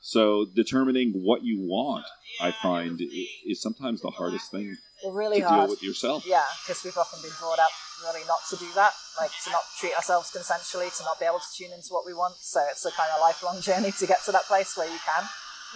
So 0.00 0.46
determining 0.54 1.12
what 1.12 1.42
you 1.42 1.60
want, 1.60 2.04
I 2.40 2.50
find, 2.50 3.00
is 3.46 3.60
sometimes 3.62 4.00
the 4.02 4.10
hardest 4.10 4.50
thing 4.50 4.76
really 5.10 5.40
to 5.40 5.48
hard. 5.48 5.60
deal 5.62 5.70
with 5.70 5.82
yourself. 5.82 6.24
Yeah, 6.26 6.42
because 6.62 6.84
we've 6.84 6.96
often 6.96 7.20
been 7.22 7.32
brought 7.40 7.58
up 7.58 7.70
really 8.04 8.24
not 8.28 8.38
to 8.50 8.56
do 8.56 8.66
that, 8.74 8.92
like 9.18 9.30
to 9.44 9.50
not 9.50 9.62
treat 9.78 9.94
ourselves 9.96 10.30
consensually, 10.30 10.94
to 10.96 11.04
not 11.04 11.18
be 11.18 11.26
able 11.26 11.40
to 11.40 11.50
tune 11.56 11.72
into 11.72 11.88
what 11.90 12.06
we 12.06 12.14
want. 12.14 12.34
So 12.38 12.60
it's 12.70 12.84
a 12.84 12.90
kind 12.92 13.10
of 13.14 13.20
lifelong 13.20 13.60
journey 13.68 13.92
to 13.98 14.06
get 14.06 14.22
to 14.24 14.32
that 14.32 14.44
place 14.44 14.76
where 14.76 14.86
you 14.90 14.98
can. 15.04 15.24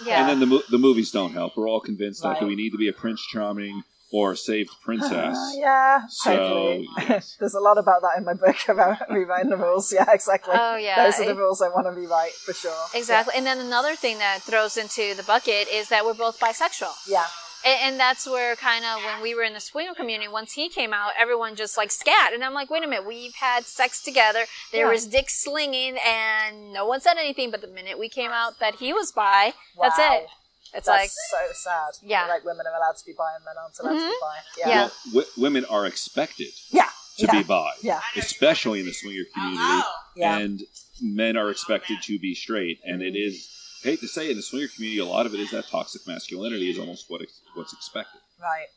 yeah. 0.05 0.21
And 0.21 0.29
then 0.29 0.39
the 0.39 0.45
mo- 0.45 0.63
the 0.69 0.77
movies 0.77 1.11
don't 1.11 1.33
help. 1.33 1.57
We're 1.57 1.67
all 1.69 1.81
convinced 1.81 2.23
that 2.23 2.41
we 2.43 2.55
need 2.55 2.71
to 2.71 2.77
be 2.77 2.87
a 2.87 2.93
Prince 2.93 3.21
Charming 3.33 3.83
or 4.11 4.31
a 4.31 4.35
saved 4.37 4.71
princess? 4.83 5.37
yeah, 5.55 6.01
So, 6.09 6.35
totally. 6.35 6.87
yes. 6.97 7.35
There's 7.39 7.53
a 7.53 7.59
lot 7.59 7.77
about 7.77 8.01
that 8.01 8.17
in 8.17 8.25
my 8.25 8.33
book 8.33 8.55
about 8.67 8.97
rewriting 9.11 9.51
the 9.51 9.55
rules. 9.57 9.93
Yeah, 9.93 10.05
exactly. 10.11 10.55
Oh, 10.57 10.77
yeah. 10.77 11.03
Those 11.05 11.19
are 11.19 11.25
the 11.25 11.31
It- 11.31 11.37
rules 11.37 11.61
I 11.61 11.67
want 11.69 11.85
to 11.85 11.91
rewrite 11.91 12.31
for 12.31 12.53
sure. 12.53 12.73
Exactly. 12.95 13.35
And 13.37 13.45
then 13.45 13.59
another 13.59 13.95
thing 13.95 14.17
that 14.17 14.41
throws 14.41 14.77
into 14.77 15.13
the 15.13 15.21
bucket 15.21 15.67
is 15.71 15.89
that 15.89 16.05
we're 16.05 16.15
both 16.15 16.39
bisexual. 16.39 16.91
Yeah. 17.07 17.27
And, 17.65 17.77
and 17.83 17.99
that's 17.99 18.25
where 18.27 18.55
kind 18.55 18.85
of 18.85 19.03
when 19.03 19.21
we 19.21 19.35
were 19.35 19.43
in 19.43 19.53
the 19.53 19.59
swinger 19.59 19.93
community, 19.93 20.27
once 20.27 20.53
he 20.53 20.69
came 20.69 20.93
out, 20.93 21.11
everyone 21.17 21.55
just 21.55 21.77
like 21.77 21.91
scat. 21.91 22.33
And 22.33 22.43
I'm 22.43 22.53
like, 22.53 22.69
wait 22.69 22.83
a 22.83 22.87
minute, 22.87 23.05
we've 23.07 23.35
had 23.35 23.65
sex 23.65 24.01
together. 24.03 24.45
There 24.71 24.85
Yeah. 24.85 24.91
was 24.91 25.07
dick 25.07 25.29
slinging, 25.29 25.97
and 26.05 26.71
no 26.73 26.85
one 26.85 27.01
said 27.01 27.17
anything. 27.17 27.51
But 27.51 27.61
the 27.61 27.67
minute 27.67 27.99
we 27.99 28.09
came 28.09 28.31
out 28.31 28.59
that 28.59 28.75
he 28.75 28.93
was 28.93 29.11
bi, 29.11 29.53
that's 29.79 29.97
it. 29.99 30.27
It's 30.71 30.85
That's 30.85 30.87
like, 30.87 31.09
so 31.09 31.37
sad. 31.53 32.07
Yeah. 32.07 32.27
Like 32.27 32.45
women 32.45 32.65
are 32.67 32.77
allowed 32.77 32.95
to 32.97 33.05
be 33.05 33.13
bi 33.17 33.23
and 33.35 33.43
men 33.43 33.55
aren't 33.59 33.79
allowed 33.79 33.89
to 33.89 33.95
be 33.97 34.01
mm-hmm. 34.03 34.21
bi. 34.21 34.37
Yeah. 34.57 34.67
Yeah. 34.69 34.89
Well, 35.13 35.25
w- 35.25 35.27
women 35.43 35.65
are 35.65 35.85
expected 35.87 36.49
Yeah. 36.69 36.89
to 37.17 37.25
yeah. 37.25 37.31
be 37.31 37.43
bi, 37.43 37.71
Yeah. 37.81 38.01
especially 38.15 38.79
in 38.79 38.85
the 38.85 38.93
swinger 38.93 39.23
community, 39.33 39.57
Oh, 39.63 39.95
Yeah. 40.15 40.37
and 40.37 40.61
men 41.01 41.37
are 41.37 41.49
expected 41.49 41.97
to 42.03 42.19
be 42.19 42.35
straight. 42.35 42.79
And 42.83 43.01
it 43.01 43.15
is, 43.15 43.49
I 43.83 43.87
hate 43.89 43.99
to 44.01 44.07
say, 44.07 44.27
it, 44.27 44.31
in 44.31 44.37
the 44.37 44.43
swinger 44.43 44.67
community, 44.67 44.99
a 44.99 45.05
lot 45.05 45.25
of 45.25 45.33
it 45.33 45.39
is 45.39 45.49
that 45.51 45.65
toxic 45.69 46.05
masculinity 46.05 46.69
is 46.69 46.77
almost 46.77 47.05
what 47.09 47.23
ex- 47.23 47.41
what's 47.59 47.73
expected. 47.73 48.21
Right. 48.39 48.71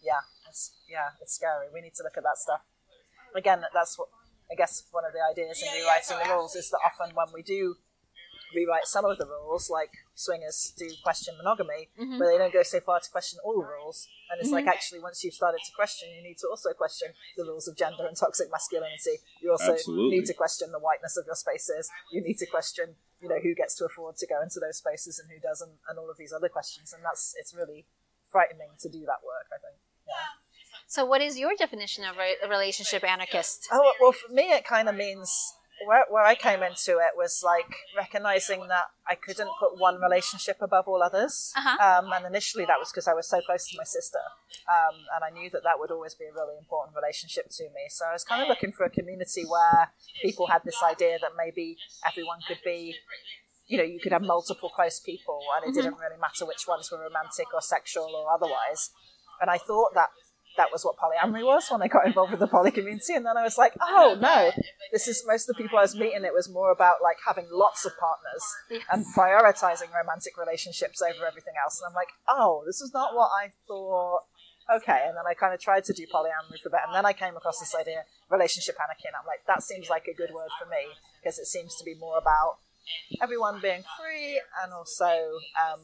Yeah. 0.00 0.22
It's 0.48 0.72
yeah, 0.88 1.12
it's 1.20 1.34
scary. 1.34 1.66
We 1.72 1.80
need 1.80 1.94
to 1.96 2.02
look 2.02 2.16
at 2.16 2.24
that 2.24 2.38
stuff. 2.38 2.62
Again, 3.36 3.62
that's 3.74 3.98
what 3.98 4.08
I 4.50 4.54
guess 4.54 4.84
one 4.90 5.04
of 5.04 5.12
the 5.12 5.20
ideas 5.20 5.62
in 5.62 5.68
rewriting 5.74 6.16
the 6.24 6.34
rules 6.34 6.56
is 6.56 6.70
that 6.70 6.80
often 6.80 7.14
when 7.14 7.28
we 7.34 7.42
do 7.42 7.76
rewrite 8.54 8.86
some 8.86 9.04
of 9.04 9.18
the 9.18 9.26
rules, 9.26 9.68
like 9.70 9.90
swingers 10.14 10.72
do 10.76 10.88
question 11.02 11.36
monogamy, 11.36 11.88
Mhm. 11.98 12.18
but 12.18 12.26
they 12.26 12.38
don't 12.38 12.52
go 12.52 12.62
so 12.62 12.80
far 12.80 13.00
to 13.00 13.10
question 13.10 13.38
all 13.44 13.54
the 13.60 13.66
rules. 13.66 14.08
And 14.30 14.40
it's 14.40 14.50
like 14.50 14.66
actually 14.66 15.00
once 15.00 15.22
you've 15.24 15.34
started 15.34 15.60
to 15.64 15.72
question, 15.74 16.10
you 16.14 16.22
need 16.22 16.38
to 16.38 16.48
also 16.48 16.72
question 16.72 17.14
the 17.36 17.44
rules 17.44 17.66
of 17.68 17.76
gender 17.76 18.06
and 18.06 18.16
toxic 18.16 18.50
masculinity. 18.50 19.18
You 19.40 19.50
also 19.52 19.72
Absolutely. 19.72 20.18
need 20.18 20.26
to 20.26 20.34
question 20.34 20.72
the 20.72 20.78
whiteness 20.78 21.16
of 21.16 21.26
your 21.26 21.34
spaces. 21.36 21.88
You 22.12 22.20
need 22.22 22.38
to 22.38 22.46
question, 22.46 22.96
you 23.20 23.28
know, 23.28 23.38
who 23.38 23.54
gets 23.54 23.74
to 23.76 23.84
afford 23.86 24.16
to 24.18 24.26
go 24.26 24.40
into 24.42 24.60
those 24.60 24.76
spaces 24.78 25.18
and 25.18 25.30
who 25.30 25.38
doesn't, 25.40 25.78
and 25.88 25.98
all 25.98 26.10
of 26.10 26.16
these 26.16 26.32
other 26.32 26.48
questions. 26.48 26.92
And 26.92 27.04
that's 27.04 27.34
it's 27.38 27.54
really 27.54 27.86
frightening 28.28 28.70
to 28.80 28.88
do 28.88 29.00
that 29.06 29.22
work. 29.24 29.46
I 29.52 29.58
think. 29.58 29.76
Yeah. 30.06 30.14
so 30.86 31.04
what 31.04 31.20
is 31.20 31.38
your 31.38 31.54
definition 31.54 32.04
of 32.04 32.16
a 32.18 32.48
relationship 32.48 33.04
anarchist? 33.04 33.66
Oh 33.72 33.92
well, 34.00 34.12
for 34.12 34.28
me, 34.32 34.50
it 34.52 34.64
kind 34.64 34.88
of 34.88 34.94
means 34.94 35.54
where, 35.86 36.04
where 36.10 36.24
I 36.24 36.34
came 36.34 36.62
into 36.62 36.98
it 36.98 37.16
was 37.16 37.42
like 37.44 37.74
recognizing 37.96 38.66
that 38.68 38.84
I 39.06 39.14
couldn't 39.14 39.50
put 39.60 39.78
one 39.78 40.00
relationship 40.00 40.58
above 40.60 40.88
all 40.88 41.02
others. 41.02 41.52
Uh-huh. 41.56 41.76
Um, 41.78 42.12
and 42.12 42.26
initially 42.26 42.64
that 42.64 42.78
was 42.78 42.90
because 42.90 43.08
I 43.08 43.14
was 43.14 43.28
so 43.28 43.40
close 43.40 43.68
to 43.68 43.76
my 43.76 43.84
sister. 43.84 44.18
Um, 44.68 44.96
and 45.14 45.24
I 45.24 45.30
knew 45.30 45.50
that 45.50 45.62
that 45.64 45.78
would 45.78 45.90
always 45.90 46.14
be 46.14 46.24
a 46.24 46.32
really 46.32 46.56
important 46.58 46.96
relationship 46.96 47.46
to 47.50 47.64
me. 47.64 47.88
So 47.88 48.06
I 48.06 48.12
was 48.12 48.24
kind 48.24 48.42
of 48.42 48.48
looking 48.48 48.72
for 48.72 48.84
a 48.84 48.90
community 48.90 49.44
where 49.46 49.90
people 50.22 50.46
had 50.46 50.62
this 50.64 50.82
idea 50.82 51.18
that 51.20 51.32
maybe 51.36 51.76
everyone 52.06 52.38
could 52.46 52.60
be, 52.64 52.94
you 53.66 53.78
know, 53.78 53.84
you 53.84 54.00
could 54.00 54.12
have 54.12 54.22
multiple 54.22 54.70
close 54.70 55.00
people 55.00 55.40
and 55.56 55.70
it 55.70 55.74
didn't 55.74 55.98
really 55.98 56.20
matter 56.20 56.44
which 56.44 56.66
ones 56.66 56.90
were 56.90 56.98
romantic 56.98 57.46
or 57.54 57.60
sexual 57.60 58.14
or 58.14 58.32
otherwise. 58.32 58.90
And 59.40 59.50
I 59.50 59.58
thought 59.58 59.94
that 59.94 60.08
that 60.58 60.68
was 60.70 60.84
what 60.84 60.96
polyamory 60.98 61.46
was 61.46 61.70
when 61.70 61.80
I 61.80 61.88
got 61.88 62.06
involved 62.06 62.32
with 62.32 62.40
the 62.40 62.46
poly 62.46 62.70
community. 62.70 63.14
And 63.14 63.24
then 63.24 63.38
I 63.38 63.42
was 63.42 63.56
like, 63.56 63.72
oh 63.80 64.18
no, 64.20 64.50
this 64.92 65.08
is 65.08 65.24
most 65.26 65.48
of 65.48 65.56
the 65.56 65.62
people 65.62 65.78
I 65.78 65.82
was 65.82 65.94
meeting. 65.94 66.24
It 66.24 66.34
was 66.34 66.50
more 66.50 66.70
about 66.70 66.96
like 67.02 67.16
having 67.26 67.46
lots 67.50 67.86
of 67.86 67.92
partners 67.98 68.44
and 68.92 69.06
prioritizing 69.16 69.94
romantic 69.94 70.36
relationships 70.36 71.00
over 71.00 71.24
everything 71.26 71.54
else. 71.62 71.80
And 71.80 71.88
I'm 71.88 71.94
like, 71.94 72.12
oh, 72.28 72.64
this 72.66 72.82
is 72.82 72.92
not 72.92 73.14
what 73.14 73.30
I 73.32 73.52
thought. 73.66 74.22
Okay, 74.68 75.06
and 75.08 75.16
then 75.16 75.24
I 75.26 75.32
kind 75.32 75.54
of 75.54 75.60
tried 75.60 75.84
to 75.84 75.94
do 75.94 76.04
polyamory 76.12 76.60
for 76.60 76.68
a 76.68 76.72
bit, 76.76 76.84
and 76.84 76.94
then 76.94 77.06
I 77.06 77.14
came 77.14 77.34
across 77.38 77.58
this 77.58 77.74
idea, 77.74 78.04
relationship 78.28 78.76
anarchy, 78.76 79.08
and 79.08 79.16
I'm 79.16 79.24
like, 79.24 79.40
that 79.46 79.62
seems 79.62 79.88
like 79.88 80.04
a 80.04 80.12
good 80.12 80.28
word 80.28 80.50
for 80.60 80.68
me 80.68 80.92
because 81.16 81.38
it 81.38 81.46
seems 81.46 81.74
to 81.76 81.84
be 81.84 81.94
more 81.94 82.18
about 82.18 82.58
everyone 83.22 83.60
being 83.62 83.82
free 83.96 84.42
and 84.62 84.74
also 84.74 85.08
um, 85.56 85.80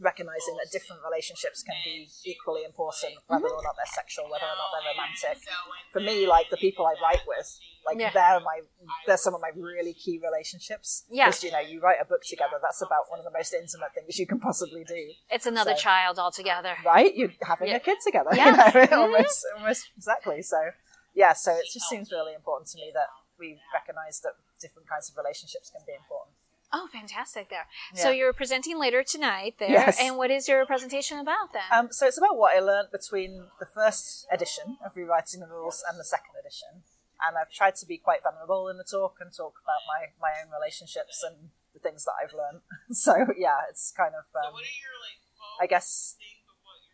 recognizing 0.00 0.56
that 0.56 0.72
different 0.72 1.02
relationships 1.04 1.62
can 1.62 1.76
be 1.84 2.08
equally 2.24 2.64
important, 2.64 3.14
whether 3.28 3.46
or 3.46 3.62
not 3.62 3.76
they're 3.76 3.94
sexual, 3.94 4.24
whether 4.32 4.48
or 4.48 4.56
not 4.56 4.68
they're 4.72 4.90
romantic. 4.96 5.44
For 5.92 6.00
me, 6.00 6.26
like 6.26 6.48
the 6.50 6.56
people 6.56 6.86
I 6.86 6.94
write 7.02 7.20
with, 7.28 7.48
like 7.84 7.98
Yeah. 7.98 8.10
they're 8.12 8.40
my 8.40 8.60
they're 9.06 9.16
some 9.16 9.34
of 9.34 9.40
my 9.40 9.50
really 9.54 9.92
key 9.92 10.18
relationships. 10.22 11.04
Yeah. 11.10 11.26
Because 11.26 11.44
you 11.44 11.52
know, 11.52 11.60
you 11.60 11.80
write 11.80 11.98
a 12.00 12.04
book 12.04 12.22
together, 12.26 12.56
that's 12.60 12.82
about 12.82 13.10
one 13.10 13.18
of 13.18 13.24
the 13.24 13.30
most 13.30 13.52
intimate 13.52 13.92
things 13.94 14.18
you 14.18 14.26
can 14.26 14.40
possibly 14.40 14.84
do. 14.84 15.12
It's 15.30 15.46
another 15.46 15.76
So- 15.76 15.82
child 15.82 16.18
altogether. 16.18 16.76
Right? 16.84 17.14
You're 17.14 17.32
having 17.42 17.68
Yeah. 17.68 17.76
a 17.76 17.80
kid 17.80 17.98
together. 18.04 18.30
Yeah. 18.32 18.72
You 18.74 18.90
know, 18.90 19.02
almost 19.04 19.44
mm-hmm. 19.44 19.62
almost 19.62 19.90
exactly. 19.96 20.42
So 20.42 20.58
yeah, 21.14 21.32
so 21.34 21.52
it 21.52 21.66
just 21.72 21.88
seems 21.88 22.10
really 22.10 22.34
important 22.34 22.68
to 22.70 22.76
me 22.78 22.90
that 22.94 23.08
we 23.38 23.58
recognise 23.74 24.20
that 24.20 24.32
different 24.60 24.88
kinds 24.88 25.10
of 25.10 25.16
relationships 25.16 25.70
can 25.70 25.82
be 25.86 25.92
important. 25.94 26.36
Oh, 26.72 26.86
fantastic! 26.92 27.50
There. 27.50 27.66
So 27.94 28.10
you're 28.10 28.32
presenting 28.32 28.78
later 28.78 29.02
tonight 29.02 29.56
there, 29.58 29.70
Yes. 29.70 29.98
and 30.00 30.16
what 30.16 30.30
is 30.30 30.46
your 30.48 30.64
presentation 30.66 31.18
about 31.18 31.52
then? 31.52 31.62
Um, 31.72 31.88
so 31.90 32.06
it's 32.06 32.16
about 32.18 32.36
what 32.36 32.56
I 32.56 32.60
learned 32.60 32.88
between 32.92 33.48
the 33.58 33.66
first 33.66 34.26
edition 34.30 34.78
of 34.84 34.94
Rewriting 34.96 35.40
the 35.40 35.48
Rules 35.48 35.82
and 35.88 35.98
the 35.98 36.04
second 36.04 36.34
edition. 36.40 36.82
And 37.26 37.36
I've 37.36 37.50
tried 37.52 37.74
to 37.76 37.86
be 37.86 37.98
quite 37.98 38.22
vulnerable 38.22 38.68
in 38.68 38.78
the 38.78 38.84
talk 38.84 39.16
and 39.20 39.30
talk 39.34 39.54
about 39.62 39.82
my, 39.86 40.06
my 40.20 40.32
own 40.40 40.50
relationships 40.50 41.22
and 41.26 41.50
the 41.74 41.80
things 41.80 42.04
that 42.04 42.12
I've 42.22 42.32
learned. 42.32 42.62
So 42.92 43.14
yeah, 43.36 43.66
it's 43.68 43.92
kind 43.96 44.14
of, 44.14 44.24
um, 44.34 44.54
I 45.60 45.66
guess 45.66 46.16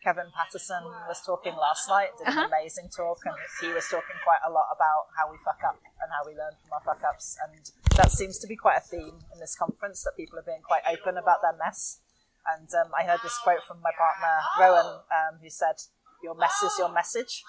Kevin 0.06 0.30
Patterson 0.30 0.84
was 1.10 1.18
talking 1.26 1.56
last 1.58 1.88
night, 1.90 2.14
did 2.16 2.28
Uh-huh. 2.30 2.46
an 2.46 2.46
amazing 2.46 2.86
talk, 2.94 3.18
and 3.26 3.34
he 3.60 3.74
was 3.74 3.88
talking 3.90 4.14
quite 4.22 4.38
a 4.46 4.50
lot 4.54 4.70
about 4.70 5.10
how 5.18 5.26
we 5.28 5.36
fuck 5.42 5.58
up 5.66 5.82
and 5.98 6.12
how 6.14 6.22
we 6.24 6.30
learn 6.38 6.54
from 6.62 6.70
our 6.78 6.80
fuck 6.86 7.02
ups. 7.02 7.34
And 7.42 7.58
that 7.98 8.12
seems 8.12 8.38
to 8.38 8.46
be 8.46 8.54
quite 8.54 8.76
a 8.78 8.86
theme 8.86 9.18
in 9.34 9.40
this 9.40 9.56
conference 9.58 10.04
that 10.04 10.12
people 10.16 10.38
are 10.38 10.46
being 10.46 10.62
quite 10.62 10.86
open 10.86 11.18
about 11.18 11.42
their 11.42 11.58
mess. 11.58 11.98
And 12.46 12.70
um, 12.78 12.92
I 12.94 13.02
heard 13.02 13.18
this 13.24 13.36
quote 13.42 13.64
from 13.66 13.82
my 13.82 13.90
partner, 13.98 14.38
Rowan, 14.60 15.02
um, 15.10 15.40
who 15.42 15.50
said, 15.50 15.74
Your 16.22 16.36
mess 16.36 16.54
is 16.62 16.78
your 16.78 16.92
message. 16.92 17.42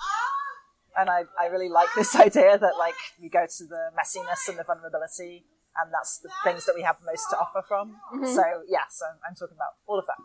And 0.97 1.11
I, 1.11 1.25
I 1.39 1.53
really 1.53 1.69
like 1.69 1.89
this 1.95 2.15
idea 2.27 2.57
that 2.57 2.73
like 2.79 2.97
we 3.21 3.29
go 3.29 3.45
to 3.45 3.63
the 3.69 3.91
messiness 3.93 4.49
and 4.49 4.57
the 4.57 4.63
vulnerability, 4.63 5.45
and 5.77 5.93
that's 5.93 6.17
the 6.17 6.31
things 6.43 6.65
that 6.65 6.73
we 6.73 6.81
have 6.81 6.97
most 7.05 7.29
to 7.29 7.37
offer 7.37 7.61
from. 7.61 7.97
So 8.25 8.41
yeah, 8.67 8.89
so 8.89 9.05
I'm 9.29 9.35
talking 9.35 9.53
about 9.61 9.77
all 9.85 9.99
of 9.99 10.07
that. 10.07 10.17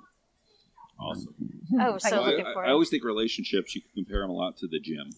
Awesome. 0.98 1.51
oh, 1.80 1.98
so 1.98 2.08
Thank 2.08 2.14
you. 2.22 2.30
looking 2.30 2.46
I, 2.46 2.52
for 2.52 2.64
I 2.64 2.70
always 2.70 2.88
think 2.90 3.04
relationships. 3.04 3.74
You 3.74 3.80
can 3.82 3.90
compare 4.04 4.20
them 4.20 4.30
a 4.30 4.34
lot 4.34 4.56
to 4.58 4.66
the 4.66 4.80
gym. 4.80 5.10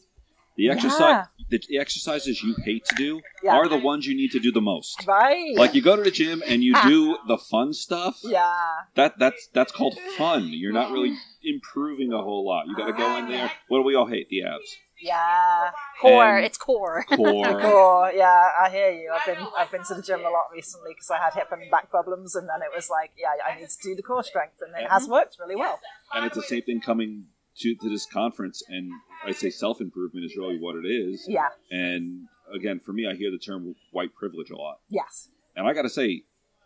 The 0.56 0.70
exercise, 0.70 1.00
Yeah. 1.00 1.24
the, 1.50 1.60
the 1.68 1.78
exercises 1.78 2.40
you 2.42 2.54
hate 2.64 2.84
to 2.84 2.94
do 2.94 3.20
Yeah. 3.42 3.54
are 3.56 3.66
the 3.66 3.76
ones 3.76 4.06
you 4.06 4.14
need 4.16 4.30
to 4.32 4.38
do 4.38 4.52
the 4.52 4.60
most. 4.60 5.04
Right? 5.04 5.52
Like 5.56 5.74
you 5.74 5.82
go 5.82 5.96
to 5.96 6.02
the 6.02 6.12
gym 6.12 6.44
and 6.46 6.62
you 6.62 6.74
do 6.84 7.18
the 7.26 7.38
fun 7.38 7.72
stuff. 7.72 8.20
yeah. 8.22 8.54
That 8.94 9.18
that's 9.18 9.48
that's 9.52 9.72
called 9.72 9.98
fun. 10.16 10.50
You're 10.52 10.72
not 10.72 10.92
really 10.92 11.16
improving 11.42 12.12
a 12.12 12.18
whole 12.22 12.46
lot. 12.46 12.66
You 12.68 12.76
got 12.76 12.86
to 12.86 12.92
go 12.92 13.16
in 13.16 13.28
there. 13.28 13.50
What 13.68 13.78
do 13.78 13.82
we 13.84 13.96
all 13.96 14.06
hate? 14.06 14.28
The 14.28 14.44
abs, 14.44 14.76
Yeah. 15.00 15.70
core. 16.00 16.36
and- 16.36 16.46
It's 16.46 16.58
core. 16.58 17.04
core. 17.08 17.60
Cool. 17.60 18.10
Yeah, 18.14 18.48
I 18.60 18.70
hear 18.70 18.90
you. 18.90 19.12
I've 19.12 19.26
been 19.26 19.46
I've 19.58 19.70
been 19.70 19.84
to 19.84 19.94
the 19.94 20.02
gym 20.02 20.20
a 20.20 20.30
lot 20.30 20.46
recently 20.52 20.92
because 20.94 21.10
I 21.10 21.18
had 21.18 21.34
hip 21.34 21.48
and 21.52 21.70
back 21.70 21.90
problems, 21.90 22.34
and 22.34 22.48
then 22.48 22.62
it 22.62 22.74
was 22.74 22.88
like, 22.90 23.10
yeah, 23.18 23.28
I 23.46 23.58
need 23.58 23.68
to 23.68 23.76
do 23.82 23.94
the 23.94 24.02
core 24.02 24.22
strength, 24.22 24.60
and 24.60 24.74
it 24.82 24.90
has 24.90 25.08
worked 25.08 25.36
really 25.38 25.56
well. 25.56 25.80
and 26.14 26.24
it's 26.26 26.36
the 26.36 26.42
same 26.42 26.62
thing 26.62 26.80
coming 26.80 27.26
to, 27.58 27.74
to 27.76 27.88
this 27.88 28.06
conference. 28.06 28.62
And 28.68 28.90
I 29.24 29.32
say 29.32 29.50
self 29.50 29.80
improvement 29.80 30.24
is 30.26 30.36
really 30.36 30.58
what 30.58 30.76
it 30.76 30.86
is. 30.86 31.24
Yeah. 31.28 31.48
And 31.70 32.26
again, 32.54 32.80
for 32.84 32.92
me, 32.92 33.06
I 33.06 33.14
hear 33.14 33.30
the 33.30 33.38
term 33.38 33.74
white 33.92 34.14
privilege 34.14 34.50
a 34.50 34.56
lot. 34.56 34.80
Yes. 34.88 35.28
And 35.56 35.66
I 35.66 35.72
got 35.72 35.82
to 35.82 35.90
say, 35.90 36.22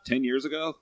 10 0.07 0.25
years 0.25 0.45
ago, 0.47 0.75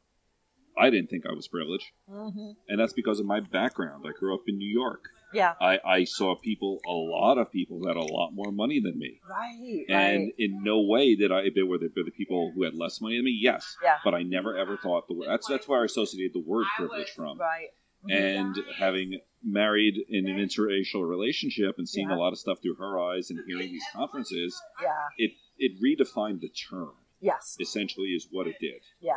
I 0.79 0.91
didn't 0.91 1.09
think 1.11 1.25
I 1.27 1.33
was 1.35 1.49
privileged. 1.49 1.87
hmm 2.09 2.51
And 2.69 2.79
that's 2.81 2.93
because 2.93 3.21
of 3.21 3.27
my 3.27 3.41
background. 3.41 4.05
I 4.07 4.13
grew 4.19 4.35
up 4.35 4.43
in 4.47 4.59
New 4.59 4.69
York. 4.71 5.05
Yeah. 5.33 5.55
I, 5.61 5.79
I 5.85 6.05
saw 6.05 6.37
people, 6.37 6.79
a 6.87 6.93
lot 6.93 7.37
of 7.39 7.51
people 7.51 7.79
who 7.79 7.89
had 7.89 7.97
a 7.97 8.03
lot 8.03 8.31
more 8.33 8.53
money 8.53 8.81
than 8.81 8.99
me. 8.99 9.21
Right. 9.29 9.85
And 9.89 10.23
right. 10.25 10.33
in 10.39 10.63
no 10.63 10.81
way 10.83 11.15
did 11.17 11.33
I, 11.33 11.51
there 11.55 11.67
were 11.67 11.79
the, 11.79 11.91
the 11.95 12.11
people 12.11 12.53
who 12.55 12.63
had 12.63 12.75
less 12.75 13.01
money 13.01 13.17
than 13.17 13.25
me, 13.25 13.39
yes. 13.41 13.77
Yeah. 13.83 13.97
But 14.05 14.15
I 14.15 14.23
never 14.23 14.57
ever 14.57 14.77
thought, 14.77 15.09
the 15.09 15.15
word. 15.15 15.29
that's, 15.29 15.47
that's 15.49 15.67
where 15.69 15.83
I 15.83 15.85
associated 15.87 16.33
the 16.33 16.45
word 16.47 16.67
privilege 16.77 17.11
from. 17.11 17.39
Right. 17.39 17.69
And 18.09 18.57
having 18.79 19.19
married 19.43 19.95
in 20.09 20.29
an 20.29 20.37
interracial 20.39 21.09
relationship 21.09 21.75
and 21.79 21.89
seeing 21.89 22.09
Yeah. 22.09 22.17
a 22.17 22.19
lot 22.19 22.33
of 22.33 22.39
stuff 22.39 22.59
through 22.63 22.77
her 22.77 22.99
eyes 23.01 23.31
and 23.31 23.41
hearing 23.49 23.73
these 23.73 23.85
conferences, 23.95 24.61
yeah. 24.81 24.89
it, 25.19 25.33
it 25.59 25.73
redefined 25.83 26.41
the 26.41 26.49
term 26.49 26.93
Yes. 27.21 27.57
essentially 27.59 28.09
is 28.09 28.29
what 28.31 28.47
it 28.47 28.57
did. 28.61 28.81
Yeah. 29.01 29.15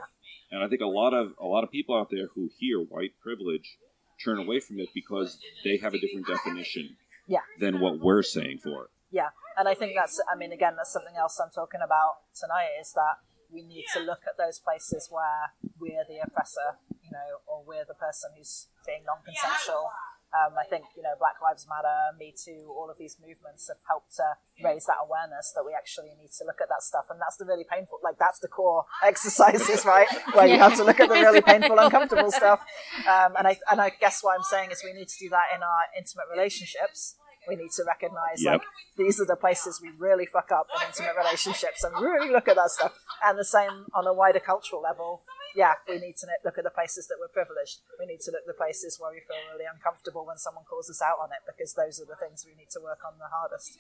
And 0.52 0.64
I 0.64 0.68
think 0.68 0.82
a 0.82 0.88
lot 0.88 1.14
of 1.14 1.34
a 1.40 1.46
lot 1.46 1.64
of 1.64 1.72
people 1.72 1.96
out 1.96 2.10
there 2.12 2.28
who 2.34 2.50
hear 2.58 2.80
white 2.80 3.14
privilege 3.22 3.78
turn 4.24 4.38
away 4.40 4.60
from 4.60 4.80
it 4.80 4.90
because 4.94 5.40
they 5.64 5.78
have 5.78 5.94
a 5.94 6.00
different 6.00 6.28
definition 6.28 6.98
Yeah. 7.28 7.40
than 7.60 7.80
what 7.80 8.00
we're 8.00 8.24
saying 8.24 8.60
for 8.60 8.86
it. 8.86 8.90
Yeah, 9.12 9.30
and 9.58 9.68
I 9.68 9.74
think 9.74 9.94
that's, 9.96 10.22
I 10.32 10.36
mean, 10.36 10.52
again, 10.52 10.76
that's 10.76 10.92
something 10.94 11.16
else 11.18 11.40
I'm 11.40 11.50
talking 11.50 11.82
about 11.84 12.22
tonight 12.36 12.70
is 12.80 12.92
that 12.94 13.18
we 13.50 13.64
need 13.64 13.86
to 13.94 14.00
look 14.02 14.22
at 14.28 14.38
those 14.38 14.60
places 14.60 15.08
where 15.10 15.54
we're 15.80 16.06
the 16.08 16.20
oppressor, 16.22 16.78
you 17.02 17.10
know, 17.12 17.40
or 17.48 17.64
we're 17.66 17.86
the 17.86 17.96
person 17.98 18.32
who's 18.38 18.68
being 18.86 19.02
non 19.06 19.18
consensual. 19.26 19.90
Um, 20.30 20.54
I 20.54 20.66
think, 20.70 20.86
you 20.96 21.02
know, 21.02 21.18
Black 21.18 21.42
Lives 21.42 21.66
Matter, 21.66 22.14
Me 22.18 22.34
Too, 22.34 22.70
all 22.70 22.90
of 22.90 22.98
these 22.98 23.18
movements 23.18 23.68
have 23.68 23.82
helped 23.90 24.16
to 24.18 24.38
raise 24.62 24.86
that 24.86 25.02
awareness 25.02 25.52
that 25.56 25.66
we 25.66 25.74
actually 25.74 26.14
need 26.22 26.30
to 26.38 26.46
look 26.46 26.62
at 26.62 26.70
that 26.70 26.84
stuff. 26.84 27.10
And 27.10 27.20
that's 27.20 27.38
the 27.38 27.46
really 27.46 27.66
painful, 27.66 27.98
like, 28.04 28.20
that's 28.20 28.38
the 28.40 28.48
core 28.48 28.86
exercises, 29.04 29.86
right? 29.86 30.08
Where 30.34 30.46
you 30.46 30.58
have 30.58 30.76
to 30.78 30.84
look 30.84 31.00
at 31.00 31.10
the 31.10 31.16
really 31.16 31.42
painful, 31.42 31.80
uncomfortable 31.80 32.32
stuff. 32.42 32.62
Um, 33.10 33.34
and 33.38 33.48
I, 33.48 33.58
and 33.72 33.82
I 33.82 33.90
guess 33.90 34.22
what 34.22 34.38
I'm 34.38 34.46
saying 34.46 34.70
is 34.72 34.82
we 34.86 34.94
need 34.94 35.10
to 35.10 35.18
do 35.18 35.30
that 35.30 35.50
in 35.56 35.64
our 35.64 35.90
intimate 35.98 36.26
relationships. 36.32 37.16
We 37.50 37.56
need 37.56 37.72
to 37.72 37.84
recognize, 37.84 38.44
Yep. 38.44 38.54
like, 38.62 38.68
these 38.96 39.20
are 39.20 39.26
the 39.26 39.36
places 39.36 39.82
we 39.82 39.90
really 39.98 40.26
fuck 40.26 40.52
up 40.52 40.68
in 40.76 40.88
intimate 40.88 41.16
relationships 41.18 41.84
and 41.84 41.94
really 42.00 42.30
look 42.30 42.48
at 42.48 42.56
that 42.56 42.70
stuff. 42.70 42.94
And 43.26 43.38
the 43.38 43.44
same 43.44 43.88
on 43.94 44.06
a 44.08 44.14
wider 44.14 44.40
cultural 44.40 44.82
level. 44.82 45.24
Yeah, 45.56 45.74
we 45.88 45.98
need 45.98 46.16
to 46.18 46.28
look 46.46 46.58
at 46.60 46.64
the 46.64 46.70
places 46.70 47.08
that 47.08 47.18
we're 47.20 47.28
privileged. 47.34 47.80
We 48.00 48.06
need 48.06 48.22
to 48.22 48.32
look 48.32 48.42
at 48.42 48.48
the 48.48 48.54
places 48.54 49.00
where 49.00 49.12
we 49.12 49.20
feel 49.26 49.42
really 49.52 49.66
uncomfortable 49.66 50.24
when 50.26 50.38
someone 50.38 50.64
calls 50.70 50.90
us 50.90 51.02
out 51.02 51.18
on 51.20 51.32
it 51.34 51.42
because 51.50 51.74
those 51.74 52.00
are 52.00 52.06
the 52.06 52.16
things 52.16 52.46
we 52.46 52.54
need 52.56 52.70
to 52.78 52.80
work 52.80 53.00
on 53.04 53.18
the 53.18 53.26
hardest. 53.34 53.80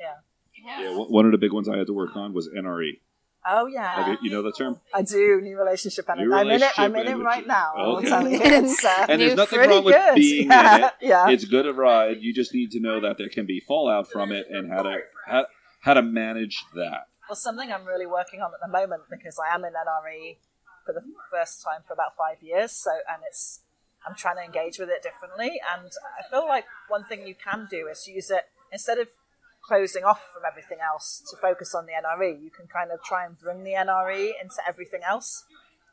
Yeah. 0.00 0.16
Yeah, 0.58 0.96
one- 0.96 1.12
one 1.12 1.24
of 1.26 1.32
the 1.32 1.38
big 1.38 1.52
ones 1.52 1.68
I 1.68 1.76
had 1.76 1.86
to 1.86 1.92
work 1.92 2.16
on 2.16 2.32
was 2.32 2.48
NRE. 2.48 3.00
Oh 3.48 3.66
yeah, 3.66 3.94
Have 3.94 4.08
you, 4.08 4.18
you 4.22 4.30
know 4.30 4.42
the 4.42 4.52
term? 4.52 4.80
I 4.92 5.02
do 5.02 5.40
new 5.40 5.56
relationship 5.58 6.08
and 6.08 6.20
New 6.20 6.34
I'm 6.34 6.48
in 6.50 6.62
it. 6.62 6.70
I'm 6.76 6.92
relationship 6.92 7.14
in 7.14 7.20
it 7.20 7.24
right 7.24 7.34
energy. 7.36 7.48
now. 7.48 7.72
I'll 7.76 7.96
Okay. 7.98 8.08
tell 8.08 8.28
you, 8.28 8.38
it's 8.42 8.84
uh, 8.84 9.06
And 9.08 9.20
there's 9.20 9.36
nothing 9.36 9.60
wrong 9.60 9.84
with 9.84 9.94
good. 9.94 10.14
being 10.16 10.48
yeah, 10.48 10.76
in 10.76 10.84
it. 10.84 10.92
yeah. 11.00 11.28
It's 11.28 11.44
good 11.44 11.62
to 11.62 11.72
ride. 11.72 12.16
You 12.20 12.34
just 12.34 12.52
need 12.52 12.70
to 12.72 12.80
know 12.80 13.00
that 13.00 13.18
there 13.18 13.28
can 13.28 13.46
be 13.46 13.60
fallout 13.60 14.10
from 14.10 14.32
it 14.32 14.46
and 14.50 14.70
how 14.72 14.82
to 14.82 14.98
how, 15.26 15.46
how 15.82 15.94
to 15.94 16.02
manage 16.02 16.64
that. 16.74 17.06
Well, 17.28 17.36
something 17.36 17.70
I'm 17.72 17.84
really 17.84 18.06
working 18.06 18.40
on 18.40 18.50
at 18.52 18.60
the 18.64 18.72
moment 18.72 19.02
because 19.10 19.38
I 19.38 19.54
am 19.54 19.64
in 19.64 19.72
NRE 19.72 20.36
for 20.84 20.92
the 20.92 21.02
first 21.30 21.62
time 21.62 21.80
for 21.86 21.92
about 21.94 22.16
five 22.16 22.42
years. 22.42 22.72
So, 22.72 22.90
and 22.92 23.22
it's 23.28 23.60
I'm 24.06 24.14
trying 24.16 24.36
to 24.36 24.42
engage 24.42 24.78
with 24.78 24.88
it 24.88 25.02
differently, 25.02 25.60
and 25.74 25.90
I 26.18 26.28
feel 26.30 26.46
like 26.46 26.64
one 26.88 27.04
thing 27.04 27.26
you 27.26 27.34
can 27.34 27.66
do 27.70 27.88
is 27.88 28.06
use 28.06 28.30
it 28.30 28.44
instead 28.72 28.98
of 28.98 29.08
closing 29.66 30.04
off 30.04 30.22
from 30.32 30.42
everything 30.46 30.78
else 30.84 31.22
to 31.30 31.36
focus 31.36 31.74
on 31.74 31.86
the 31.86 31.92
NRE. 31.92 32.40
You 32.42 32.50
can 32.50 32.66
kind 32.66 32.90
of 32.90 33.02
try 33.02 33.24
and 33.26 33.38
bring 33.38 33.64
the 33.64 33.72
NRE 33.72 34.32
into 34.40 34.56
everything 34.68 35.00
else, 35.06 35.44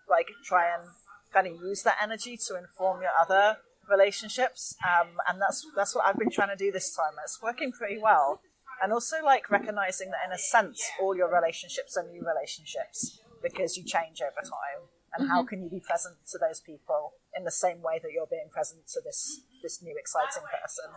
like 0.10 0.28
try 0.46 0.66
and 0.74 0.90
kind 1.34 1.48
of 1.48 1.54
use 1.54 1.82
that 1.84 1.98
energy 2.02 2.38
to 2.48 2.56
inform 2.58 3.02
your 3.02 3.12
other 3.20 3.58
relationships, 3.90 4.76
um, 4.86 5.10
and 5.28 5.42
that's 5.42 5.66
that's 5.76 5.94
what 5.96 6.06
I've 6.06 6.18
been 6.18 6.30
trying 6.30 6.50
to 6.50 6.56
do 6.56 6.72
this 6.72 6.96
time. 6.96 7.14
It's 7.24 7.42
working 7.42 7.72
pretty 7.72 8.00
well. 8.00 8.40
and 8.82 8.92
also 8.92 9.18
like 9.24 9.50
recognizing 9.50 10.10
that 10.12 10.20
in 10.26 10.32
a 10.34 10.38
sense 10.38 10.82
all 11.02 11.16
your 11.16 11.32
relationships 11.34 11.96
are 11.98 12.04
new 12.10 12.24
relationships 12.26 13.20
because 13.42 13.78
you 13.78 13.84
change 13.84 14.22
over 14.22 14.42
time 14.42 14.82
and 15.16 15.30
how 15.30 15.44
can 15.44 15.62
you 15.62 15.70
be 15.70 15.80
present 15.80 16.16
to 16.32 16.38
those 16.38 16.60
people 16.60 17.14
in 17.38 17.44
the 17.44 17.52
same 17.52 17.82
way 17.82 18.00
that 18.02 18.12
you're 18.12 18.28
being 18.30 18.50
present 18.52 18.82
to 18.88 19.00
this 19.06 19.42
this 19.62 19.82
new 19.82 19.96
exciting 19.98 20.44
person 20.50 20.90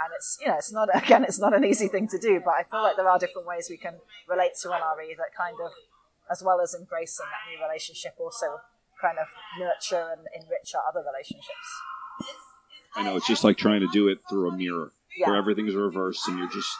and 0.00 0.10
it's 0.14 0.38
you 0.40 0.46
know 0.48 0.54
it's 0.56 0.72
not 0.72 0.88
again 1.02 1.24
it's 1.24 1.38
not 1.38 1.54
an 1.54 1.64
easy 1.64 1.88
thing 1.88 2.06
to 2.08 2.18
do 2.18 2.40
but 2.44 2.54
i 2.54 2.62
feel 2.62 2.82
like 2.82 2.96
there 2.96 3.08
are 3.08 3.18
different 3.18 3.46
ways 3.46 3.68
we 3.70 3.76
can 3.76 3.94
relate 4.28 4.52
to 4.60 4.68
nre 4.68 5.16
that 5.16 5.32
kind 5.36 5.56
of 5.64 5.72
as 6.30 6.42
well 6.44 6.60
as 6.60 6.74
embracing 6.74 7.26
that 7.26 7.50
new 7.50 7.62
relationship 7.64 8.14
also 8.18 8.46
kind 9.00 9.18
of 9.18 9.26
nurture 9.58 10.10
and 10.16 10.26
enrich 10.34 10.74
our 10.74 10.82
other 10.88 11.04
relationships 11.06 11.68
I 12.98 13.02
know 13.02 13.14
it's 13.16 13.26
just 13.26 13.44
like 13.44 13.58
trying 13.58 13.80
to 13.80 13.88
do 13.92 14.08
it 14.08 14.20
through 14.28 14.48
a 14.48 14.56
mirror 14.56 14.90
where 15.18 15.34
Yeah. 15.34 15.38
everything's 15.38 15.74
reversed 15.74 16.26
and 16.28 16.38
you're 16.38 16.48
just. 16.48 16.70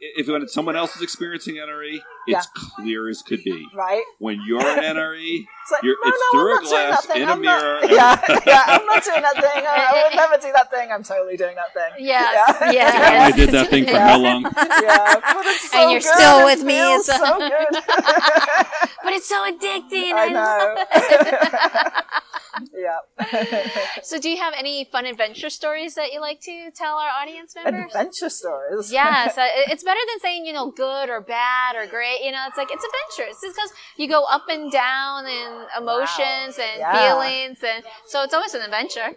If 0.00 0.26
when 0.26 0.48
someone 0.48 0.74
else 0.74 0.96
is 0.96 1.02
experiencing 1.02 1.56
NRE, 1.56 2.00
it's 2.36 2.46
clear 2.76 3.08
as 3.08 3.22
could 3.22 3.42
be. 3.44 3.66
right 3.74 4.02
When 4.18 4.40
you're 4.46 4.60
an 4.60 4.82
NRE, 4.96 5.40
It's 5.40 5.72
like, 5.72 5.82
You're- 5.82 5.96
no, 6.04 6.10
it's 6.10 6.20
no, 6.32 6.38
through 6.38 6.54
a 6.54 6.56
I'm 6.58 6.62
not 6.62 6.70
doing 6.70 6.88
glass, 6.88 7.06
that 7.06 7.12
thing. 7.12 7.22
in 7.22 7.28
a 7.28 7.32
I'm 7.32 7.42
not- 7.42 7.62
mirror. 7.62 7.78
Yeah, 7.98 8.40
yeah, 8.46 8.62
I'm 8.66 8.86
not 8.86 9.04
doing 9.04 9.22
that 9.22 9.34
thing. 9.34 9.64
I, 9.66 9.86
I 9.90 10.02
would 10.08 10.16
never 10.16 10.36
do 10.36 10.52
that 10.52 10.70
thing. 10.70 10.90
I'm 10.92 11.02
totally 11.02 11.36
doing 11.36 11.56
that 11.56 11.72
thing. 11.74 12.04
Yes, 12.06 12.56
Yeah. 12.60 12.70
yes. 12.72 13.32
I 13.32 13.36
did 13.36 13.50
that 13.50 13.68
thing 13.68 13.84
for 13.84 13.90
Yeah. 13.92 14.08
how 14.08 14.18
long? 14.18 14.42
yeah, 14.42 15.14
but 15.14 15.46
it's 15.46 15.70
so 15.70 15.78
And 15.82 15.90
you're 15.92 16.00
good. 16.00 16.14
still 16.14 16.38
It 16.40 16.44
with 16.44 16.62
me. 16.64 16.78
It's- 16.78 17.06
so 17.06 17.38
good. 17.38 17.82
But 19.04 19.12
it's 19.14 19.28
so 19.28 19.40
addicting. 19.50 20.12
I 20.12 20.26
love 20.32 20.78
know. 20.78 22.00
yeah. 22.74 22.98
So, 24.02 24.18
do 24.18 24.28
you 24.28 24.36
have 24.38 24.52
any 24.56 24.84
fun 24.90 25.06
adventure 25.06 25.48
stories 25.50 25.94
that 25.94 26.12
you 26.12 26.20
like 26.20 26.40
to 26.42 26.70
tell 26.74 26.96
our 26.96 27.08
audience 27.08 27.54
members? 27.54 27.94
Adventure 27.94 28.28
stories. 28.30 28.92
Yes, 28.92 29.38
uh, 29.38 29.42
it- 29.42 29.70
it's 29.70 29.84
better 29.84 30.00
than 30.10 30.20
saying 30.20 30.44
you 30.46 30.52
know 30.52 30.70
good 30.70 31.08
or 31.08 31.20
bad 31.20 31.76
or 31.76 31.86
great. 31.86 32.17
You 32.22 32.32
know, 32.32 32.44
it's 32.46 32.56
like 32.56 32.70
it's 32.70 32.84
adventurous. 32.84 33.42
It's 33.42 33.54
because 33.54 33.72
you 33.96 34.08
go 34.08 34.24
up 34.24 34.48
and 34.48 34.70
down 34.70 35.26
in 35.26 35.66
emotions 35.76 36.58
and 36.58 36.80
Yeah. 36.80 36.92
feelings, 36.92 37.62
and 37.62 37.84
so 38.06 38.22
it's 38.22 38.34
always 38.34 38.54
an 38.54 38.62
adventure. 38.62 39.14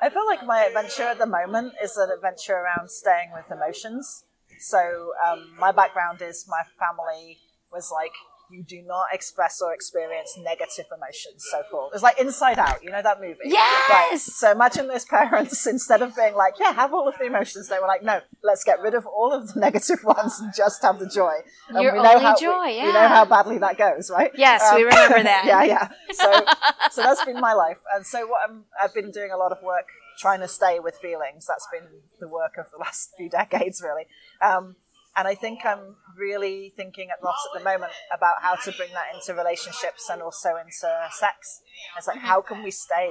I 0.00 0.10
feel 0.10 0.26
like 0.26 0.44
my 0.44 0.64
adventure 0.64 1.04
at 1.04 1.18
the 1.18 1.26
moment 1.26 1.74
is 1.82 1.96
an 1.96 2.10
adventure 2.10 2.54
around 2.56 2.90
staying 2.90 3.30
with 3.32 3.50
emotions. 3.50 4.24
So 4.58 5.12
um, 5.26 5.56
my 5.58 5.72
background 5.72 6.20
is 6.22 6.46
my 6.48 6.62
family 6.78 7.38
was 7.72 7.90
like, 7.90 8.12
you 8.54 8.62
do 8.62 8.82
not 8.82 9.06
express 9.12 9.60
or 9.60 9.74
experience 9.74 10.38
negative 10.38 10.86
emotions, 10.96 11.44
so 11.50 11.62
called. 11.70 11.90
It's 11.92 12.02
like 12.02 12.20
Inside 12.20 12.58
Out, 12.58 12.82
you 12.82 12.90
know 12.90 13.02
that 13.02 13.20
movie? 13.20 13.40
Yes! 13.44 13.90
Right. 13.90 14.18
So 14.18 14.52
imagine 14.52 14.86
those 14.86 15.04
parents, 15.04 15.66
instead 15.74 16.02
of 16.02 16.14
being 16.14 16.34
like, 16.34 16.54
yeah, 16.60 16.72
have 16.72 16.94
all 16.94 17.08
of 17.08 17.14
the 17.18 17.26
emotions, 17.26 17.68
they 17.68 17.78
were 17.80 17.88
like, 17.88 18.02
no, 18.02 18.20
let's 18.42 18.62
get 18.64 18.80
rid 18.80 18.94
of 18.94 19.06
all 19.06 19.32
of 19.32 19.52
the 19.52 19.60
negative 19.66 20.04
ones 20.04 20.38
and 20.40 20.52
just 20.56 20.82
have 20.82 20.98
the 20.98 21.08
joy. 21.08 21.34
And 21.68 21.82
Your 21.82 21.94
know 21.94 22.12
only 22.12 22.24
how, 22.24 22.36
joy, 22.36 22.66
we, 22.66 22.76
yeah. 22.76 22.86
we 22.86 22.92
know 22.92 23.08
how 23.08 23.24
badly 23.24 23.58
that 23.58 23.76
goes, 23.76 24.10
right? 24.10 24.30
Yes, 24.36 24.62
we 24.74 24.84
remember 24.84 25.22
that. 25.22 25.44
yeah, 25.46 25.64
yeah. 25.64 25.88
So, 26.12 26.44
so 26.92 27.02
that's 27.02 27.24
been 27.24 27.40
my 27.40 27.54
life, 27.54 27.78
and 27.94 28.06
so 28.06 28.26
what 28.26 28.48
I'm, 28.48 28.64
I've 28.80 28.94
been 28.94 29.10
doing 29.10 29.30
a 29.32 29.36
lot 29.36 29.52
of 29.52 29.62
work 29.62 29.88
trying 30.18 30.40
to 30.40 30.48
stay 30.48 30.78
with 30.78 30.96
feelings. 30.96 31.46
That's 31.46 31.66
been 31.72 31.88
the 32.20 32.28
work 32.28 32.56
of 32.58 32.66
the 32.70 32.78
last 32.78 33.10
few 33.16 33.28
decades, 33.28 33.82
really. 33.82 34.06
Um, 34.40 34.76
and 35.16 35.28
I 35.28 35.34
think 35.34 35.60
I'm 35.64 35.96
really 36.16 36.72
thinking 36.76 37.08
at 37.10 37.22
lots 37.24 37.46
at 37.52 37.58
the 37.58 37.64
moment 37.64 37.92
about 38.12 38.42
how 38.42 38.54
to 38.56 38.72
bring 38.72 38.90
that 38.92 39.14
into 39.14 39.34
relationships 39.34 40.08
and 40.10 40.20
also 40.22 40.56
into 40.56 40.88
sex. 41.12 41.60
It's 41.96 42.06
like 42.08 42.18
how 42.18 42.40
can 42.40 42.62
we 42.62 42.70
stay 42.70 43.10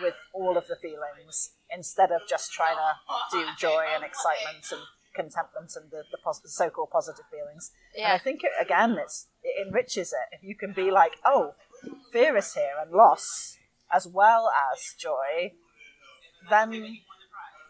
with 0.00 0.14
all 0.32 0.56
of 0.56 0.66
the 0.66 0.76
feelings 0.76 1.50
instead 1.70 2.10
of 2.10 2.22
just 2.28 2.52
trying 2.52 2.76
to 2.76 3.36
do 3.36 3.46
joy 3.58 3.84
and 3.94 4.04
excitement 4.04 4.64
and 4.70 4.80
contentment 5.14 5.70
and 5.76 5.90
the, 5.90 6.04
the 6.10 6.18
pos- 6.24 6.40
so-called 6.46 6.88
positive 6.90 7.24
feelings. 7.30 7.70
And 7.94 8.02
Yeah. 8.02 8.14
I 8.14 8.18
think 8.18 8.40
it, 8.44 8.52
again, 8.60 8.96
it's 8.98 9.28
it 9.42 9.66
enriches 9.66 10.12
it 10.12 10.34
if 10.36 10.42
you 10.42 10.54
can 10.56 10.72
be 10.72 10.90
like, 10.90 11.16
oh, 11.24 11.54
fear 12.12 12.36
is 12.36 12.54
here 12.54 12.76
and 12.80 12.92
loss 12.92 13.58
as 13.92 14.06
well 14.06 14.50
as 14.72 14.94
joy. 14.98 15.52
Then 16.48 16.98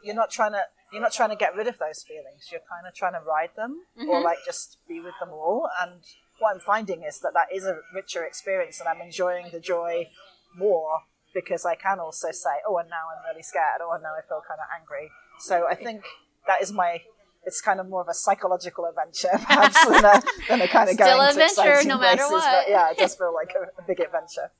you're 0.02 0.14
not 0.14 0.30
trying 0.30 0.52
to 0.52 0.62
you're 0.92 1.02
not 1.02 1.12
trying 1.12 1.30
to 1.30 1.36
get 1.36 1.56
rid 1.56 1.66
of 1.66 1.78
those 1.78 2.04
feelings. 2.06 2.48
You're 2.50 2.60
kind 2.68 2.86
of 2.86 2.94
trying 2.94 3.14
to 3.14 3.20
ride 3.20 3.50
them 3.56 3.80
or 3.96 4.04
mm-hmm. 4.04 4.24
like 4.24 4.38
just 4.44 4.78
be 4.86 5.00
with 5.00 5.14
them 5.20 5.30
all. 5.30 5.68
And 5.80 6.02
what 6.38 6.54
I'm 6.54 6.60
finding 6.60 7.02
is 7.02 7.20
that 7.20 7.32
that 7.34 7.48
is 7.54 7.64
a 7.64 7.78
richer 7.94 8.24
experience, 8.24 8.80
and 8.80 8.88
I'm 8.88 9.00
enjoying 9.00 9.46
the 9.52 9.60
joy 9.60 10.08
more 10.56 11.00
because 11.34 11.64
I 11.64 11.76
can 11.76 11.98
also 11.98 12.28
say, 12.30 12.60
oh, 12.68 12.76
and 12.76 12.90
now 12.90 13.08
I'm 13.08 13.24
really 13.30 13.42
scared, 13.42 13.80
oh, 13.80 13.88
or 13.88 13.98
now 13.98 14.12
I 14.18 14.22
feel 14.26 14.42
kind 14.46 14.60
of 14.60 14.68
angry. 14.78 15.10
So 15.40 15.66
I 15.68 15.74
think 15.74 16.04
that 16.46 16.60
is 16.60 16.72
my. 16.72 17.02
It's 17.44 17.60
kind 17.60 17.80
of 17.80 17.88
more 17.88 18.00
of 18.00 18.08
a 18.08 18.14
psychological 18.14 18.84
adventure, 18.84 19.30
perhaps, 19.32 19.84
than 19.84 20.04
a, 20.04 20.22
than 20.48 20.60
a 20.62 20.68
kind 20.68 20.88
of 20.88 20.94
Still 20.94 21.06
going 21.06 21.18
to 21.18 21.30
adventure, 21.30 21.70
exciting 21.70 21.88
no 21.88 21.98
matter 21.98 22.16
places. 22.18 22.32
what. 22.32 22.64
But 22.66 22.70
yeah, 22.70 22.90
it 22.90 22.98
does 22.98 23.16
feel 23.20 23.34
like 23.34 23.52
a, 23.58 23.82
a 23.82 23.84
big 23.86 24.00
adventure. 24.00 24.50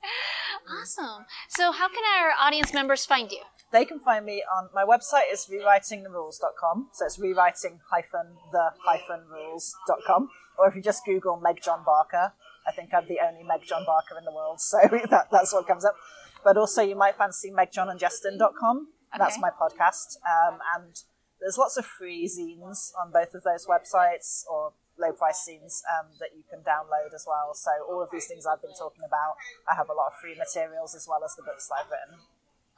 Awesome. 0.69 1.25
So, 1.49 1.71
how 1.71 1.87
can 1.87 2.03
our 2.17 2.31
audience 2.45 2.73
members 2.73 3.05
find 3.05 3.31
you? 3.31 3.41
They 3.71 3.85
can 3.85 3.99
find 3.99 4.23
me 4.25 4.43
on 4.55 4.69
my 4.75 4.83
website 4.83 5.31
is 5.33 5.47
rewritingtherules.com. 5.51 6.89
So 6.93 7.05
it's 7.05 7.17
rewriting 7.17 7.79
hyphen 7.89 8.37
the 8.51 8.69
hyphen 8.85 9.21
rules.com. 9.31 10.29
Or 10.59 10.67
if 10.67 10.75
you 10.75 10.81
just 10.81 11.03
Google 11.05 11.37
Meg 11.41 11.59
John 11.63 11.83
Barker, 11.83 12.33
I 12.67 12.71
think 12.71 12.93
I'm 12.93 13.07
the 13.07 13.17
only 13.27 13.43
Meg 13.43 13.61
John 13.67 13.83
Barker 13.85 14.15
in 14.17 14.25
the 14.25 14.31
world. 14.31 14.59
So 14.59 14.77
that, 15.09 15.29
that's 15.31 15.51
what 15.53 15.65
comes 15.67 15.85
up. 15.85 15.95
But 16.43 16.57
also 16.57 16.83
you 16.83 16.95
might 16.95 17.15
fancy 17.15 17.49
megjohnandjustin.com. 17.49 18.87
That's 19.17 19.39
my 19.39 19.49
podcast. 19.49 20.17
Um, 20.25 20.59
and 20.75 20.95
there's 21.43 21.57
lots 21.59 21.75
of 21.77 21.85
free 21.85 22.25
zines 22.25 22.91
on 22.95 23.11
both 23.11 23.35
of 23.35 23.43
those 23.43 23.67
websites 23.67 24.43
or 24.49 24.73
low 24.97 25.11
price 25.11 25.43
zines 25.47 25.81
um, 25.91 26.07
that 26.19 26.29
you 26.35 26.43
can 26.49 26.59
download 26.61 27.13
as 27.13 27.25
well. 27.27 27.53
So 27.53 27.69
all 27.89 28.01
of 28.01 28.09
these 28.11 28.25
things 28.27 28.45
I've 28.47 28.61
been 28.61 28.73
talking 28.73 29.03
about, 29.05 29.35
I 29.69 29.75
have 29.75 29.89
a 29.89 29.93
lot 29.93 30.07
of 30.07 30.13
free 30.21 30.35
materials 30.39 30.95
as 30.95 31.05
well 31.07 31.19
as 31.23 31.35
the 31.35 31.43
books 31.43 31.67
that 31.67 31.75
I've 31.83 31.91
written. 31.91 32.23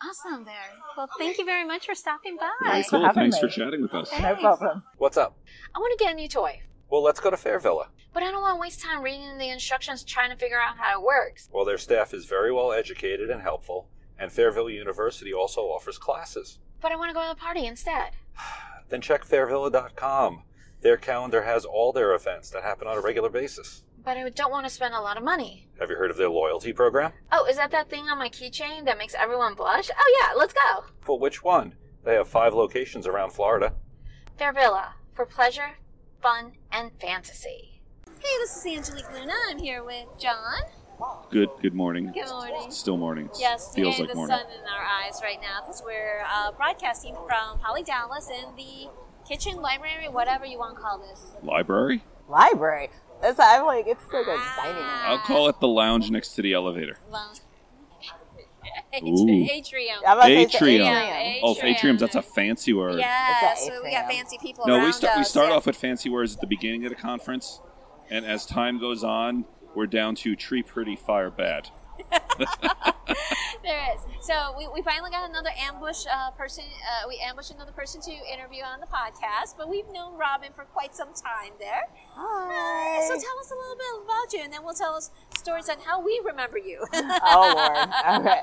Awesome, 0.03 0.43
there. 0.45 0.53
Well, 0.97 1.09
thank 1.17 1.37
you 1.37 1.45
very 1.45 1.65
much 1.65 1.85
for 1.85 1.95
stopping 1.95 2.35
by. 2.37 2.49
Thanks 2.63 2.89
for 2.89 2.97
Cool. 2.97 3.05
having 3.05 3.21
Thanks 3.31 3.35
me. 3.37 3.41
for 3.41 3.47
chatting 3.47 3.81
with 3.81 3.93
us. 3.93 4.11
No 4.19 4.35
problem. 4.35 4.83
What's 4.97 5.15
up? 5.17 5.37
I 5.73 5.79
want 5.79 5.97
to 5.97 6.03
get 6.03 6.13
a 6.13 6.15
new 6.15 6.27
toy, 6.27 6.61
Well, 6.89 7.01
let's 7.03 7.19
go 7.21 7.29
to 7.29 7.37
Fairvilla. 7.37 7.87
but 8.13 8.21
I 8.23 8.31
don't 8.31 8.41
want 8.41 8.57
to 8.57 8.59
waste 8.61 8.81
time 8.81 9.01
reading 9.03 9.37
the 9.37 9.49
instructions 9.49 10.03
trying 10.03 10.31
to 10.31 10.35
figure 10.35 10.59
out 10.59 10.77
how 10.77 10.99
it 10.99 11.03
works. 11.05 11.49
Well, 11.51 11.63
their 11.65 11.77
staff 11.77 12.13
is 12.13 12.25
very 12.25 12.51
well 12.51 12.73
educated 12.73 13.29
and 13.29 13.41
helpful, 13.41 13.87
and 14.19 14.31
Fairvilla 14.31 14.73
University 14.73 15.33
also 15.33 15.61
offers 15.61 15.97
classes. 15.97 16.59
But 16.81 16.91
I 16.91 16.97
want 16.97 17.09
to 17.09 17.13
go 17.13 17.21
to 17.23 17.29
the 17.29 17.35
party 17.41 17.65
instead. 17.65 18.11
Then 18.89 19.01
check 19.01 19.25
fairvilla.com. 19.25 20.43
Their 20.81 20.97
calendar 20.97 21.41
has 21.41 21.65
all 21.65 21.91
their 21.91 22.13
events 22.13 22.49
that 22.51 22.63
happen 22.63 22.87
on 22.87 22.97
a 22.97 23.01
regular 23.01 23.29
basis. 23.29 23.83
But 24.03 24.17
I 24.17 24.29
don't 24.29 24.51
want 24.51 24.67
to 24.67 24.69
spend 24.69 24.93
a 24.93 25.01
lot 25.01 25.17
of 25.17 25.23
money. 25.23 25.67
Have 25.79 25.89
you 25.89 25.95
heard 25.95 26.11
of 26.11 26.17
their 26.17 26.29
loyalty 26.29 26.71
program? 26.73 27.11
Oh, 27.31 27.45
is 27.45 27.55
that 27.55 27.71
that 27.71 27.89
thing 27.89 28.03
on 28.03 28.19
my 28.19 28.29
keychain 28.29 28.85
that 28.85 28.99
makes 28.99 29.15
everyone 29.15 29.55
blush? 29.55 29.89
Oh, 29.89 30.19
yeah, 30.21 30.33
let's 30.37 30.53
go. 30.53 30.83
Well, 31.07 31.19
which 31.19 31.43
one? 31.43 31.73
They 32.03 32.13
have 32.13 32.27
five 32.27 32.53
locations 32.53 33.07
around 33.07 33.31
Florida. 33.31 33.73
Fairvilla 34.39 34.89
for 35.13 35.25
pleasure, 35.25 35.77
fun, 36.21 36.51
and 36.71 36.91
fantasy. 37.01 37.81
Hey, 38.19 38.37
this 38.39 38.55
is 38.57 38.65
Angelique 38.65 39.11
Luna. 39.11 39.33
I'm 39.49 39.57
here 39.57 39.83
with 39.83 40.05
John. 40.19 40.61
Good. 41.29 41.49
Good 41.61 41.73
morning. 41.73 42.11
Good 42.13 42.29
morning. 42.29 42.71
Still 42.71 42.97
morning. 42.97 43.29
Yes, 43.39 43.73
Feels 43.75 43.95
hearing 43.95 43.99
like 44.07 44.09
the 44.09 44.15
morning. 44.15 44.37
sun 44.37 44.45
in 44.51 44.61
our 44.67 44.83
eyes 44.85 45.19
right 45.21 45.39
now 45.41 45.61
because 45.61 45.81
we're 45.85 46.23
uh, 46.31 46.51
broadcasting 46.51 47.15
from 47.27 47.59
Poly 47.59 47.83
Dallas 47.83 48.29
in 48.29 48.55
the 48.55 48.87
kitchen, 49.27 49.57
library, 49.61 50.07
whatever 50.07 50.45
you 50.45 50.57
want 50.57 50.75
to 50.75 50.81
call 50.81 50.99
this. 50.99 51.31
Library. 51.43 52.03
library. 52.29 52.89
That's 53.21 53.39
I'm 53.39 53.65
like 53.65 53.85
it's 53.87 54.03
like 54.13 54.27
a 54.27 54.35
Ah. 54.37 54.53
dining 54.57 54.75
room. 54.75 54.85
I'll 54.87 55.19
call 55.19 55.47
it 55.49 55.59
the 55.59 55.67
lounge 55.67 56.09
next 56.11 56.35
to 56.35 56.41
the 56.41 56.53
elevator. 56.53 56.97
Lounge. 57.11 57.39
Ooh. 59.03 59.47
Atrium. 59.51 59.97
I'm 60.07 60.17
about 60.17 60.27
to 60.27 60.35
say 60.35 60.41
it's 60.43 60.55
Atrium. 60.55 60.87
Oh, 61.43 61.55
atriums. 61.55 61.99
That's 61.99 62.15
a 62.15 62.21
fancy 62.21 62.73
word. 62.73 62.99
Yeah, 62.99 63.53
so 63.55 63.81
we 63.83 63.91
got 63.91 64.09
fancy 64.09 64.37
people 64.41 64.65
No, 64.67 64.75
around 64.75 64.85
we 64.85 64.91
start 64.93 65.17
we 65.17 65.23
start 65.23 65.49
Yeah. 65.49 65.55
off 65.55 65.65
with 65.65 65.75
fancy 65.75 66.09
words 66.09 66.35
at 66.35 66.41
the 66.41 66.47
beginning 66.47 66.85
of 66.85 66.89
the 66.89 66.95
conference, 66.95 67.59
and 68.09 68.25
as 68.25 68.45
time 68.45 68.79
goes 68.79 69.03
on, 69.03 69.45
we're 69.75 69.87
down 69.87 70.15
to 70.15 70.35
tree 70.35 70.63
pretty, 70.63 70.95
fire 70.95 71.29
bad. 71.29 71.69
There 73.63 73.95
is. 73.95 74.01
So 74.21 74.53
we, 74.57 74.67
we 74.67 74.81
finally 74.81 75.09
got 75.09 75.29
another 75.29 75.49
ambush 75.57 76.05
uh, 76.11 76.31
person. 76.31 76.63
Uh, 76.65 77.07
we 77.07 77.19
ambushed 77.23 77.51
another 77.51 77.71
person 77.71 78.01
to 78.01 78.11
interview 78.11 78.63
on 78.63 78.79
the 78.79 78.85
podcast, 78.85 79.55
but 79.57 79.69
we've 79.69 79.87
known 79.91 80.17
Robin 80.17 80.51
for 80.55 80.65
quite 80.65 80.95
some 80.95 81.09
time 81.13 81.53
there. 81.59 81.81
Hi. 82.13 83.07
So 83.07 83.13
tell 83.13 83.39
us 83.39 83.51
a 83.51 83.55
little 83.55 83.75
bit 83.75 84.03
about 84.03 84.33
you, 84.33 84.41
and 84.43 84.53
then 84.53 84.63
we'll 84.63 84.75
tell 84.75 84.93
us 84.93 85.11
stories 85.35 85.69
on 85.69 85.77
how 85.79 85.99
we 85.99 86.21
remember 86.23 86.57
you. 86.57 86.85
oh 86.93 87.53
Lord. 87.55 88.21
Okay. 88.21 88.39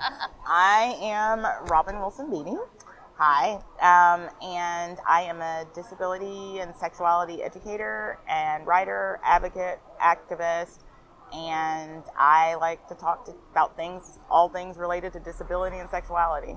I 0.47 0.97
am 1.01 1.47
Robin 1.69 1.99
Wilson 1.99 2.31
Beattie. 2.31 2.59
Hi. 3.17 3.55
Um, 3.81 4.29
and 4.43 4.99
I 5.09 5.23
am 5.23 5.41
a 5.41 5.67
disability 5.75 6.59
and 6.59 6.75
sexuality 6.75 7.43
educator 7.43 8.19
and 8.29 8.67
writer, 8.67 9.21
advocate, 9.23 9.79
activist, 10.01 10.81
and 11.33 12.03
I 12.17 12.55
like 12.57 12.87
to 12.89 12.95
talk 12.95 13.25
to, 13.27 13.35
about 13.51 13.77
things, 13.77 14.19
all 14.31 14.49
things 14.49 14.77
related 14.77 15.13
to 15.15 15.21
disability 15.21 15.79
and 15.79 15.89
sexuality. 15.89 16.57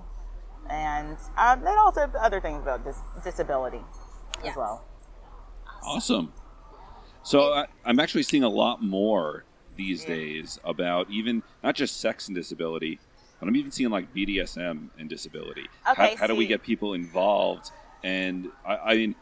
And 0.69 1.17
um, 1.37 1.61
then 1.61 1.77
also 1.77 2.11
other 2.19 2.41
things 2.41 2.63
about 2.63 2.83
dis- 2.83 3.01
disability 3.23 3.81
Yes. 4.43 4.51
as 4.51 4.57
well. 4.57 4.85
Awesome. 5.83 6.33
So 7.23 7.53
I, 7.53 7.65
I'm 7.85 7.99
actually 7.99 8.23
seeing 8.23 8.43
a 8.43 8.49
lot 8.49 8.83
more 8.83 9.45
these 9.75 10.05
days 10.05 10.59
about 10.63 11.09
even 11.09 11.43
not 11.63 11.75
just 11.75 11.99
sex 11.99 12.27
and 12.27 12.35
disability, 12.35 12.99
but 13.39 13.47
I'm 13.47 13.55
even 13.55 13.71
seeing 13.71 13.89
like 13.89 14.13
BDSM 14.13 14.89
and 14.97 15.09
disability. 15.09 15.67
Okay, 15.89 16.11
how, 16.11 16.15
how 16.17 16.27
do 16.27 16.35
we 16.35 16.47
get 16.47 16.63
people 16.63 16.93
involved? 16.93 17.71
And 18.03 18.49
I, 18.65 18.77
I 18.77 18.95
mean, 18.95 19.15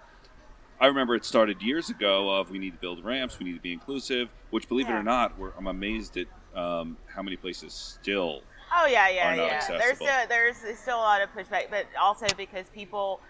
I 0.83 0.87
remember 0.87 1.15
it 1.15 1.23
started 1.23 1.61
years 1.61 1.89
ago 1.89 2.29
of 2.29 2.51
we 2.51 2.59
need 2.59 2.71
to 2.71 2.77
build 2.77 3.05
ramps, 3.05 3.39
we 3.39 3.45
need 3.45 3.53
to 3.53 3.61
be 3.61 3.71
inclusive. 3.71 4.27
Which, 4.49 4.67
believe 4.67 4.89
it 4.89 4.91
or 4.91 5.01
not, 5.01 5.39
we're, 5.39 5.53
I'm 5.57 5.67
amazed 5.67 6.17
at 6.17 6.27
um, 6.53 6.97
how 7.07 7.23
many 7.23 7.37
places 7.37 7.71
still. 7.71 8.41
Oh 8.75 8.85
yeah, 8.85 9.07
yeah, 9.07 9.33
yeah. 9.33 9.65
There's 9.65 9.95
still, 9.95 10.27
there's 10.27 10.57
still 10.77 10.97
a 10.97 10.99
lot 10.99 11.21
of 11.21 11.33
pushback, 11.33 11.69
but 11.69 11.85
also 11.97 12.25
because 12.35 12.65
people 12.75 13.21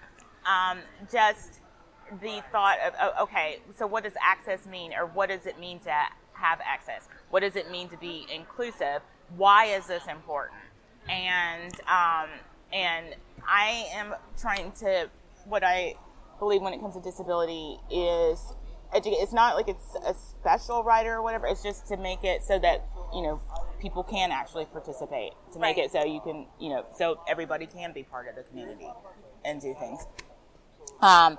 um, 0.47 0.79
just 1.11 1.59
the 2.23 2.41
thought 2.51 2.79
of 2.79 2.93
oh, 2.99 3.23
okay, 3.25 3.59
so 3.77 3.85
what 3.85 4.03
does 4.03 4.13
access 4.19 4.65
mean, 4.65 4.91
or 4.91 5.05
what 5.05 5.29
does 5.29 5.45
it 5.45 5.59
mean 5.59 5.77
to 5.81 5.93
have 6.33 6.59
access? 6.65 7.07
What 7.29 7.41
does 7.41 7.55
it 7.55 7.69
mean 7.69 7.87
to 7.89 7.97
be 7.97 8.25
inclusive? 8.33 9.01
Why 9.37 9.65
is 9.65 9.85
this 9.85 10.07
important? 10.07 10.59
And 11.07 11.71
um, 11.81 12.29
and 12.71 13.15
I 13.47 13.85
am 13.93 14.15
trying 14.39 14.71
to 14.79 15.07
what 15.45 15.63
I 15.63 15.93
believe 16.43 16.61
when 16.61 16.73
it 16.73 16.79
comes 16.81 16.95
to 16.95 17.01
disability 17.01 17.77
is 17.89 18.53
educate. 18.93 19.17
It's 19.17 19.33
not 19.33 19.55
like 19.55 19.67
it's 19.67 19.95
a 20.05 20.13
special 20.13 20.83
writer 20.83 21.13
or 21.15 21.21
whatever. 21.23 21.47
It's 21.47 21.63
just 21.63 21.87
to 21.87 21.97
make 21.97 22.23
it 22.23 22.43
so 22.43 22.59
that 22.59 22.85
you 23.13 23.21
know 23.21 23.41
people 23.79 24.03
can 24.03 24.31
actually 24.31 24.65
participate. 24.65 25.31
To 25.53 25.59
make 25.59 25.77
Right. 25.77 25.85
it 25.85 25.91
so 25.91 26.03
you 26.03 26.19
can 26.21 26.47
you 26.59 26.69
know 26.69 26.85
so 26.95 27.19
everybody 27.27 27.65
can 27.65 27.93
be 27.93 28.03
part 28.03 28.27
of 28.27 28.35
the 28.35 28.43
community 28.43 28.89
and 29.45 29.61
do 29.61 29.73
things. 29.79 30.05
Um, 31.01 31.37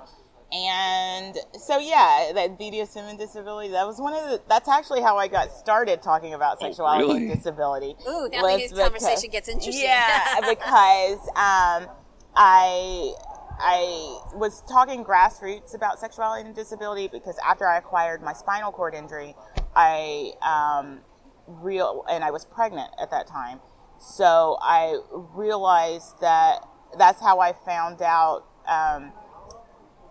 and 0.51 1.35
so 1.59 1.79
yeah, 1.79 2.31
that 2.33 2.59
BDSM 2.59 3.09
and 3.09 3.17
disability. 3.19 3.69
That 3.71 3.85
was 3.87 3.99
one 3.99 4.13
of 4.13 4.23
the. 4.29 4.41
That's 4.47 4.69
actually 4.69 5.01
how 5.01 5.17
I 5.17 5.27
got 5.27 5.51
started 5.51 6.01
talking 6.01 6.33
about 6.33 6.59
sexuality 6.59 7.05
really? 7.07 7.25
and 7.27 7.35
disability. 7.35 7.95
Ooh, 8.07 8.29
now 8.31 8.41
was 8.43 8.61
the 8.61 8.69
because- 8.69 8.79
conversation 8.79 9.29
gets 9.31 9.49
interesting. 9.49 9.83
Yeah, 9.83 10.39
because 10.49 11.19
um, 11.35 11.89
I 12.35 13.13
I 13.59 14.19
was 14.33 14.61
talking 14.69 15.03
grassroots 15.03 15.73
about 15.75 15.99
sexuality 15.99 16.45
and 16.45 16.55
disability 16.55 17.07
because 17.07 17.37
after 17.45 17.67
I 17.67 17.77
acquired 17.77 18.21
my 18.21 18.33
spinal 18.33 18.71
cord 18.71 18.93
injury, 18.93 19.35
I 19.75 20.31
um, 20.41 20.99
real 21.47 22.05
and 22.09 22.23
I 22.23 22.31
was 22.31 22.45
pregnant 22.45 22.91
at 22.99 23.11
that 23.11 23.27
time, 23.27 23.59
so 23.99 24.57
I 24.61 24.99
realized 25.11 26.19
that 26.21 26.59
that's 26.97 27.21
how 27.21 27.39
I 27.39 27.53
found 27.65 28.01
out. 28.01 28.45
Um, 28.67 29.13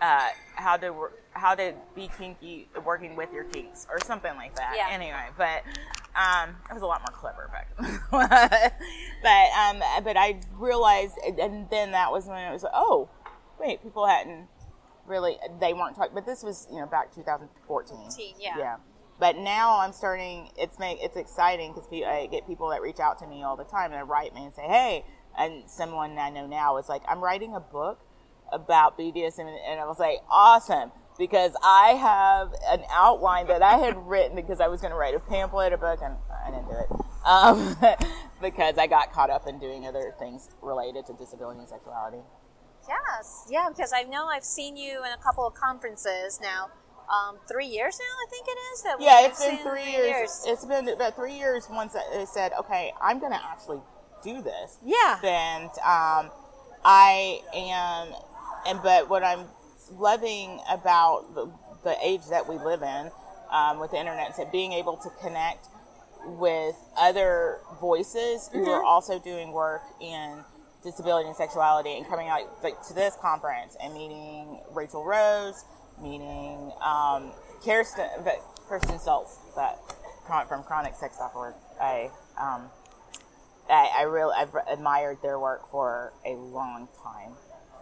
uh, 0.00 0.28
how 0.54 0.76
to 0.76 1.08
how 1.32 1.54
to 1.54 1.74
be 1.94 2.08
kinky 2.16 2.68
working 2.84 3.16
with 3.16 3.32
your 3.32 3.44
kinks 3.44 3.86
or 3.90 3.98
something 4.04 4.34
like 4.36 4.54
that. 4.56 4.74
Yeah. 4.76 4.88
Anyway, 4.90 5.26
but 5.36 5.62
um, 6.14 6.56
I 6.68 6.72
was 6.72 6.82
a 6.82 6.86
lot 6.86 7.00
more 7.00 7.16
clever 7.16 7.50
back 7.52 7.68
then. 7.78 8.00
but 9.22 9.48
um, 9.58 10.04
but 10.04 10.16
I 10.16 10.40
realized, 10.54 11.14
and 11.26 11.68
then 11.70 11.92
that 11.92 12.12
was 12.12 12.26
when 12.26 12.38
it 12.38 12.52
was 12.52 12.64
oh 12.72 13.08
wait, 13.58 13.82
people 13.82 14.06
hadn't 14.06 14.48
really 15.06 15.36
they 15.60 15.72
weren't 15.72 15.96
talking, 15.96 16.14
but 16.14 16.26
this 16.26 16.42
was 16.42 16.66
you 16.70 16.78
know 16.78 16.86
back 16.86 17.14
2014. 17.14 17.96
14, 17.96 18.34
yeah. 18.38 18.54
Yeah. 18.58 18.76
But 19.18 19.36
now 19.36 19.80
I'm 19.80 19.92
starting. 19.92 20.50
It's 20.56 20.78
make 20.78 20.98
it's 21.00 21.16
exciting 21.16 21.72
because 21.72 21.88
I 21.92 22.28
get 22.30 22.46
people 22.46 22.68
that 22.70 22.82
reach 22.82 23.00
out 23.00 23.18
to 23.20 23.26
me 23.26 23.42
all 23.42 23.56
the 23.56 23.64
time 23.64 23.92
and 23.92 24.08
write 24.08 24.34
me 24.34 24.44
and 24.44 24.54
say, 24.54 24.62
"Hey," 24.62 25.04
and 25.36 25.68
someone 25.68 26.18
I 26.18 26.30
know 26.30 26.46
now 26.46 26.76
is 26.76 26.88
like, 26.88 27.02
"I'm 27.08 27.22
writing 27.22 27.54
a 27.54 27.60
book 27.60 28.00
about 28.52 28.96
BDSM," 28.96 29.40
and, 29.40 29.58
and 29.68 29.80
I 29.80 29.86
was 29.86 29.98
like, 29.98 30.18
"Awesome." 30.30 30.92
Because 31.18 31.52
I 31.64 31.94
have 32.00 32.52
an 32.70 32.84
outline 32.92 33.48
that 33.48 33.60
I 33.60 33.78
had 33.78 33.96
written 34.06 34.36
because 34.36 34.60
I 34.60 34.68
was 34.68 34.80
going 34.80 34.92
to 34.92 34.96
write 34.96 35.16
a 35.16 35.18
pamphlet, 35.18 35.72
a 35.72 35.76
book, 35.76 35.98
and 36.00 36.14
I 36.46 36.52
didn't 36.52 36.68
do 36.68 36.76
it 36.76 37.04
um, 37.28 37.76
because 38.42 38.78
I 38.78 38.86
got 38.86 39.12
caught 39.12 39.30
up 39.30 39.46
in 39.46 39.58
doing 39.58 39.86
other 39.86 40.14
things 40.18 40.48
related 40.62 41.06
to 41.06 41.12
disability 41.12 41.60
and 41.60 41.68
sexuality. 41.68 42.22
Yes, 42.88 43.46
yeah, 43.50 43.68
because 43.68 43.92
I 43.92 44.02
know 44.02 44.26
I've 44.26 44.44
seen 44.44 44.76
you 44.76 45.04
in 45.04 45.12
a 45.12 45.22
couple 45.22 45.46
of 45.46 45.54
conferences 45.54 46.40
now. 46.40 46.68
Um, 47.08 47.38
three 47.48 47.66
years 47.66 47.98
now, 47.98 48.04
I 48.04 48.30
think 48.30 48.46
it 48.48 48.58
is. 48.74 48.82
That 48.82 48.96
Yeah, 49.00 49.22
we've 49.22 49.30
it's 49.30 49.40
been 49.44 49.56
seen 49.56 49.66
three 49.66 49.90
years. 49.90 50.44
It's 50.46 50.64
been 50.64 50.88
about 50.88 51.16
three 51.16 51.34
years 51.38 51.66
once 51.70 51.96
I 51.96 52.24
said, 52.24 52.52
okay, 52.60 52.92
I'm 53.00 53.18
going 53.18 53.32
to 53.32 53.42
actually 53.42 53.80
do 54.22 54.42
this. 54.42 54.76
Yeah. 54.84 55.18
And 55.24 55.70
um, 55.78 56.30
I 56.84 57.40
am, 57.54 58.14
and 58.66 58.82
but 58.82 59.08
what 59.08 59.24
I'm 59.24 59.46
loving 59.92 60.60
about 60.70 61.34
the, 61.34 61.50
the 61.84 61.96
age 62.02 62.26
that 62.30 62.46
we 62.48 62.56
live 62.58 62.82
in 62.82 63.10
um, 63.50 63.78
with 63.80 63.92
the 63.92 63.98
internet 63.98 64.30
is 64.30 64.36
that 64.36 64.52
being 64.52 64.72
able 64.74 64.96
to 64.98 65.08
connect 65.22 65.66
with 66.26 66.74
other 66.98 67.58
voices 67.80 68.50
who 68.52 68.58
Mm-hmm. 68.60 68.68
are 68.70 68.84
also 68.84 69.18
doing 69.18 69.52
work 69.52 69.82
in 70.00 70.44
disability 70.84 71.26
and 71.28 71.36
sexuality 71.36 71.96
and 71.96 72.06
coming 72.06 72.28
out 72.28 72.42
like 72.62 72.74
to 72.86 72.92
this 72.92 73.16
conference 73.22 73.76
and 73.82 73.94
meeting 73.94 74.60
Rachel 74.72 75.04
Rose, 75.04 75.64
meeting 76.02 76.72
um, 76.82 77.32
Kirsten, 77.64 78.06
but 78.24 78.36
Kirsten 78.68 78.98
Schultz, 79.04 79.38
that 79.56 79.78
from 80.48 80.62
chronicsex.org. 80.62 81.54
I 81.80 82.10
um, 82.38 82.68
I, 83.70 83.90
I 83.98 84.02
really 84.02 84.34
I've 84.36 84.54
admired 84.70 85.18
their 85.22 85.38
work 85.38 85.70
for 85.70 86.12
a 86.26 86.32
long 86.34 86.88
time. 87.02 87.32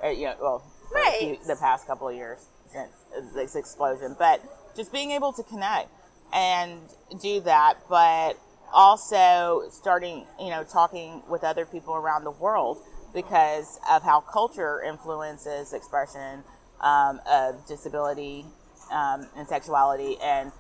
Uh, 0.04 0.08
you 0.08 0.26
know, 0.26 0.34
well, 0.40 0.62
for 0.90 0.98
a 0.98 1.12
few- 1.18 1.28
Right. 1.30 1.38
the 1.46 1.56
past 1.56 1.86
couple 1.86 2.08
of 2.08 2.14
years 2.14 2.46
since 2.72 2.92
this 3.34 3.56
explosion, 3.56 4.14
but 4.18 4.40
just 4.76 4.92
being 4.92 5.10
able 5.10 5.32
to 5.32 5.42
connect 5.42 5.88
and 6.32 6.80
do 7.20 7.40
that, 7.42 7.74
but 7.88 8.34
also 8.72 9.62
starting, 9.70 10.26
you 10.40 10.50
know, 10.50 10.64
talking 10.64 11.22
with 11.28 11.42
other 11.44 11.64
people 11.64 11.94
around 11.94 12.24
the 12.24 12.30
world 12.32 12.78
because 13.14 13.78
of 13.88 14.02
how 14.02 14.20
culture 14.20 14.82
influences 14.82 15.72
expression 15.72 16.42
um, 16.80 17.20
of 17.30 17.66
disability 17.66 18.44
um, 18.92 19.26
and 19.36 19.46
sexuality 19.48 20.16
and 20.22 20.52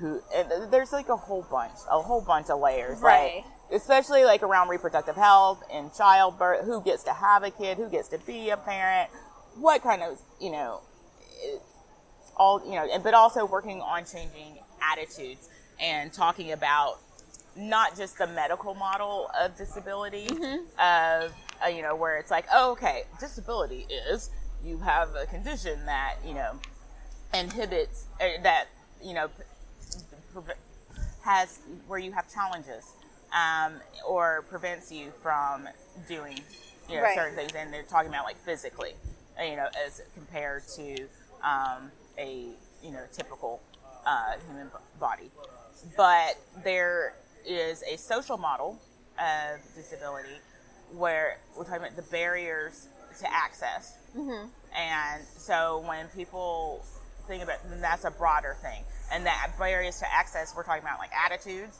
who 0.00 0.20
and 0.34 0.72
there's 0.72 0.92
like 0.92 1.08
a 1.08 1.16
whole 1.16 1.46
bunch 1.50 1.72
a 1.90 2.00
whole 2.00 2.22
bunch 2.22 2.48
of 2.48 2.58
layers 2.60 3.00
Right. 3.00 3.42
like 3.70 3.80
especially 3.82 4.24
like 4.24 4.42
around 4.42 4.68
reproductive 4.68 5.16
health 5.16 5.62
and 5.72 5.92
childbirth 5.94 6.64
who 6.64 6.82
gets 6.82 7.02
to 7.04 7.12
have 7.12 7.42
a 7.42 7.50
kid 7.50 7.76
who 7.76 7.88
gets 7.90 8.08
to 8.08 8.18
be 8.18 8.48
a 8.50 8.56
parent 8.56 9.10
what 9.56 9.82
kind 9.82 10.02
of 10.02 10.18
you 10.40 10.50
know 10.50 10.80
all 12.36 12.62
you 12.64 12.72
know 12.72 12.88
and 12.92 13.02
but 13.02 13.14
also 13.14 13.44
working 13.44 13.80
on 13.80 14.04
changing 14.04 14.58
attitudes 14.92 15.48
and 15.80 16.12
talking 16.12 16.52
about 16.52 16.98
not 17.54 17.94
just 17.96 18.16
the 18.18 18.26
medical 18.26 18.74
model 18.74 19.30
of 19.38 19.54
disability 19.56 20.26
of 20.78 21.32
uh, 21.64 21.68
you 21.68 21.82
know, 21.82 21.94
where 21.94 22.18
it's 22.18 22.30
like, 22.30 22.44
oh, 22.52 22.72
okay, 22.72 23.04
disability 23.20 23.86
is 24.10 24.30
you 24.64 24.78
have 24.78 25.14
a 25.14 25.26
condition 25.26 25.86
that 25.86 26.16
you 26.26 26.34
know 26.34 26.58
inhibits 27.34 28.06
uh, 28.20 28.28
that 28.42 28.66
you 29.02 29.14
know 29.14 29.30
has 31.24 31.60
where 31.86 31.98
you 31.98 32.12
have 32.12 32.32
challenges 32.32 32.92
um, 33.32 33.74
or 34.06 34.44
prevents 34.48 34.90
you 34.92 35.12
from 35.22 35.68
doing 36.08 36.38
you 36.88 36.96
know 36.96 37.02
Right. 37.02 37.14
certain 37.14 37.36
things, 37.36 37.52
and 37.56 37.72
they're 37.72 37.82
talking 37.84 38.08
about 38.08 38.24
like 38.24 38.36
physically, 38.44 38.92
uh, 39.40 39.44
you 39.44 39.56
know, 39.56 39.68
as 39.86 40.02
compared 40.14 40.64
to 40.76 41.06
um, 41.42 41.90
a 42.18 42.46
you 42.82 42.90
know 42.92 43.04
typical 43.12 43.60
uh, 44.06 44.34
human 44.46 44.68
body. 44.98 45.30
But 45.96 46.36
there 46.64 47.14
is 47.46 47.82
a 47.90 47.96
social 47.96 48.36
model 48.38 48.80
of 49.18 49.60
disability 49.74 50.40
where 50.94 51.38
we're 51.56 51.64
talking 51.64 51.80
about 51.82 51.96
the 51.96 52.02
barriers 52.02 52.88
to 53.20 53.32
access. 53.32 53.96
And 54.76 55.24
so 55.36 55.84
when 55.86 56.08
people 56.08 56.84
think 57.26 57.42
about, 57.42 57.58
then 57.68 57.80
that's 57.80 58.04
a 58.04 58.10
broader 58.10 58.56
thing. 58.62 58.82
And 59.12 59.26
that 59.26 59.52
barriers 59.58 59.98
to 60.00 60.12
access, 60.12 60.54
we're 60.56 60.64
talking 60.64 60.82
about 60.82 60.98
like 60.98 61.10
attitudes, 61.12 61.78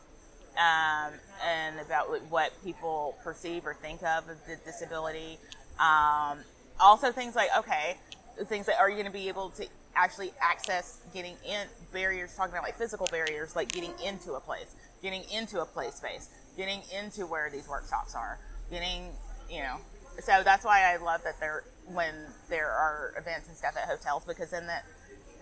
um, 0.56 1.12
and 1.44 1.80
about 1.80 2.08
what- 2.30 2.52
people 2.62 3.16
perceive 3.24 3.66
or 3.66 3.74
think 3.74 4.02
of 4.02 4.28
of 4.28 4.46
the 4.46 4.56
disability. 4.56 5.38
Um, 5.78 6.44
also 6.78 7.10
things 7.12 7.34
like, 7.34 7.50
okay, 7.56 7.96
things 8.44 8.66
that 8.66 8.78
are 8.78 8.88
you 8.88 8.96
going 8.96 9.06
to 9.06 9.12
be 9.12 9.28
able 9.28 9.50
to 9.50 9.66
actually 9.94 10.32
access 10.40 11.00
getting 11.12 11.36
in 11.44 11.66
barriers, 11.92 12.34
talking 12.34 12.52
about 12.52 12.62
like 12.64 12.76
physical 12.76 13.06
barriers, 13.10 13.54
like 13.56 13.70
getting 13.72 13.92
into 14.04 14.32
a 14.34 14.40
place, 14.40 14.74
getting 15.02 15.22
into 15.30 15.60
a 15.60 15.66
play 15.66 15.90
space, 15.90 16.28
getting 16.56 16.82
into 16.92 17.26
where 17.26 17.50
these 17.50 17.68
workshops 17.68 18.14
are, 18.14 18.38
getting, 18.70 19.10
you 19.50 19.60
know, 19.62 19.76
so 20.20 20.42
that's 20.44 20.64
why 20.64 20.92
I 20.92 20.96
love 20.96 21.22
that 21.24 21.38
there 21.40 21.64
when 21.86 22.14
there 22.48 22.70
are 22.70 23.12
events 23.18 23.48
and 23.48 23.56
stuff 23.56 23.74
at 23.76 23.88
hotels 23.88 24.24
because 24.24 24.50
then 24.50 24.66
that 24.66 24.84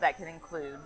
that 0.01 0.17
can 0.17 0.29
include 0.29 0.79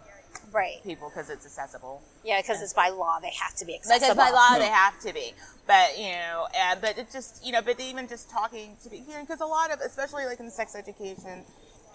Right. 0.52 0.82
people 0.82 1.08
because 1.08 1.30
it's 1.30 1.46
accessible. 1.46 2.02
Yeah, 2.24 2.40
because 2.40 2.60
it's 2.60 2.72
by 2.74 2.88
law 2.90 3.18
they 3.20 3.30
have 3.40 3.54
to 3.56 3.64
be 3.64 3.74
accessible. 3.74 4.14
Because 4.14 4.16
by 4.16 4.30
law 4.30 4.58
they 4.58 4.66
have 4.70 4.98
to 5.00 5.12
be, 5.14 5.32
but 5.66 5.96
you 5.98 6.10
know, 6.12 6.46
uh, 6.60 6.76
but 6.80 6.98
it 6.98 7.10
just 7.12 7.44
you 7.44 7.52
know, 7.52 7.62
but 7.62 7.78
even 7.80 8.08
just 8.08 8.30
talking 8.30 8.76
to 8.82 8.90
be 8.90 8.98
here 8.98 9.20
because 9.20 9.40
a 9.40 9.46
lot 9.46 9.72
of, 9.72 9.80
especially 9.80 10.26
like 10.26 10.40
in 10.40 10.50
sex 10.50 10.74
education 10.76 11.44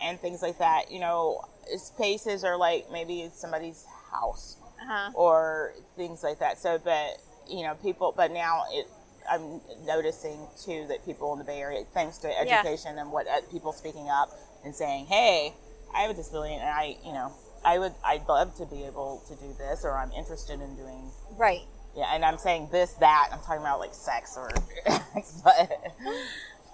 and 0.01 0.19
things 0.19 0.41
like 0.41 0.57
that, 0.59 0.89
you 0.89 0.99
know, 0.99 1.43
spaces 1.77 2.43
are 2.43 2.57
like 2.57 2.89
maybe 2.91 3.29
somebody's 3.33 3.85
house 4.11 4.55
Uh-huh. 4.81 5.11
or 5.13 5.73
things 5.97 6.23
like 6.23 6.39
that. 6.39 6.57
So, 6.57 6.79
but 6.83 7.17
you 7.47 7.63
know, 7.63 7.75
people, 7.75 8.13
but 8.15 8.31
now 8.31 8.63
it. 8.71 8.87
I'm 9.29 9.61
noticing 9.85 10.39
too 10.63 10.85
that 10.89 11.05
people 11.05 11.31
in 11.33 11.39
the 11.39 11.45
Bay 11.45 11.59
Area, 11.61 11.83
thanks 11.93 12.17
to 12.19 12.27
Yeah. 12.29 12.61
education 12.61 12.97
and 12.97 13.11
what 13.11 13.27
uh, 13.27 13.41
people 13.51 13.71
speaking 13.73 14.09
up 14.09 14.29
and 14.63 14.75
saying, 14.75 15.05
"Hey, 15.05 15.53
I 15.93 16.01
have 16.01 16.11
a 16.11 16.13
disability, 16.13 16.55
and 16.55 16.63
I, 16.63 16.97
you 17.05 17.13
know, 17.13 17.31
I 17.63 17.77
would, 17.79 17.93
I'd 18.03 18.27
love 18.27 18.55
to 18.55 18.65
be 18.65 18.83
able 18.83 19.21
to 19.27 19.35
do 19.35 19.53
this, 19.57 19.83
or 19.83 19.97
I'm 19.97 20.11
interested 20.13 20.61
in 20.61 20.75
doing 20.75 21.11
Right. 21.37 21.61
yeah, 21.95 22.13
and 22.13 22.23
I'm 22.23 22.37
saying 22.37 22.69
this, 22.71 22.93
that. 22.93 23.29
I'm 23.31 23.39
talking 23.39 23.61
about 23.61 23.79
like 23.79 23.93
sex 23.93 24.37
or, 24.37 24.49
but 25.43 25.71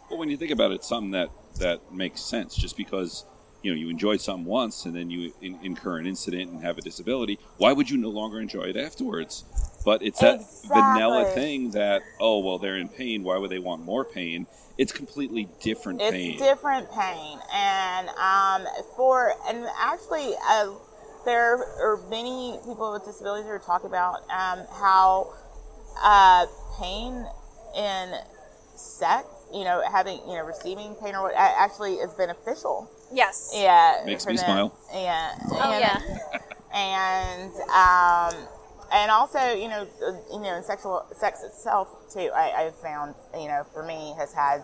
Well, 0.10 0.20
when 0.20 0.30
you 0.30 0.38
think 0.38 0.52
about 0.52 0.72
it, 0.72 0.76
it's 0.76 0.88
something 0.88 1.12
that 1.12 1.30
that 1.60 1.92
makes 1.92 2.22
sense. 2.22 2.56
Just 2.56 2.78
because 2.78 3.26
you 3.64 3.72
know 3.72 3.78
you 3.78 3.90
enjoyed 3.90 4.22
something 4.22 4.46
once 4.46 4.86
and 4.86 4.96
then 4.96 5.10
you 5.10 5.34
in, 5.42 5.58
incur 5.64 5.98
an 5.98 6.06
incident 6.06 6.52
and 6.52 6.62
have 6.64 6.78
a 6.78 6.82
disability, 6.82 7.40
why 7.58 7.72
would 7.74 7.90
you 7.90 7.98
no 7.98 8.10
longer 8.10 8.40
enjoy 8.40 8.64
it 8.66 8.78
afterwards? 8.78 9.46
But 9.86 10.02
it's 10.02 10.20
that 10.20 10.42
vanilla 10.68 11.32
thing 11.36 11.72
that 11.72 12.02
oh 12.20 12.40
well 12.40 12.58
they're 12.58 12.78
in 12.78 12.90
pain. 12.90 13.24
Why 13.24 13.38
would 13.38 13.52
they 13.52 13.60
want 13.60 13.84
more 13.84 14.04
pain? 14.04 14.48
It's 14.78 14.92
completely 14.92 15.48
different 15.62 16.00
pain. 16.00 16.14
it's 16.14 16.42
pain. 16.42 16.50
different 16.50 16.92
pain. 16.92 17.40
And 17.54 18.10
um, 18.10 18.68
for 18.98 19.34
and 19.48 19.66
actually, 19.80 20.34
uh, 20.50 20.72
there 21.24 21.58
are 21.58 22.00
many 22.10 22.58
people 22.66 22.92
with 22.92 23.06
disabilities 23.06 23.46
who 23.46 23.52
are 23.52 23.60
talking 23.60 23.88
about 23.88 24.22
um, 24.30 24.66
how 24.74 25.34
uh, 26.04 26.48
pain 26.80 27.26
in 27.78 28.16
sex, 28.76 29.28
you 29.54 29.64
know, 29.64 29.84
having 29.90 30.18
you 30.28 30.36
know 30.36 30.46
receiving 30.46 30.96
pain 30.96 31.16
or 31.16 31.24
what 31.24 31.34
actually 31.36 31.94
is 31.96 32.12
beneficial. 32.14 32.90
Yes. 33.14 33.52
Yeah, 33.54 34.02
Makes 34.06 34.26
me 34.26 34.36
them. 34.36 34.46
smile. 34.46 34.80
Yeah. 34.92 35.32
Oh 35.52 35.72
and- 35.72 35.80
yeah. 35.80 36.40
and 36.74 37.54
um, 37.70 38.48
and 38.92 39.12
also 39.12 39.40
you 39.54 39.68
know 39.68 39.88
uh, 40.06 40.12
you 40.34 40.42
know 40.42 40.56
in 40.56 40.64
sexual 40.64 41.06
sex 41.14 41.44
itself 41.44 41.90
too 42.14 42.30
I, 42.34 42.66
I've 42.66 42.76
found 42.80 43.16
you 43.34 43.48
know 43.48 43.64
for 43.74 43.84
me 43.84 44.14
has 44.18 44.34
had 44.34 44.64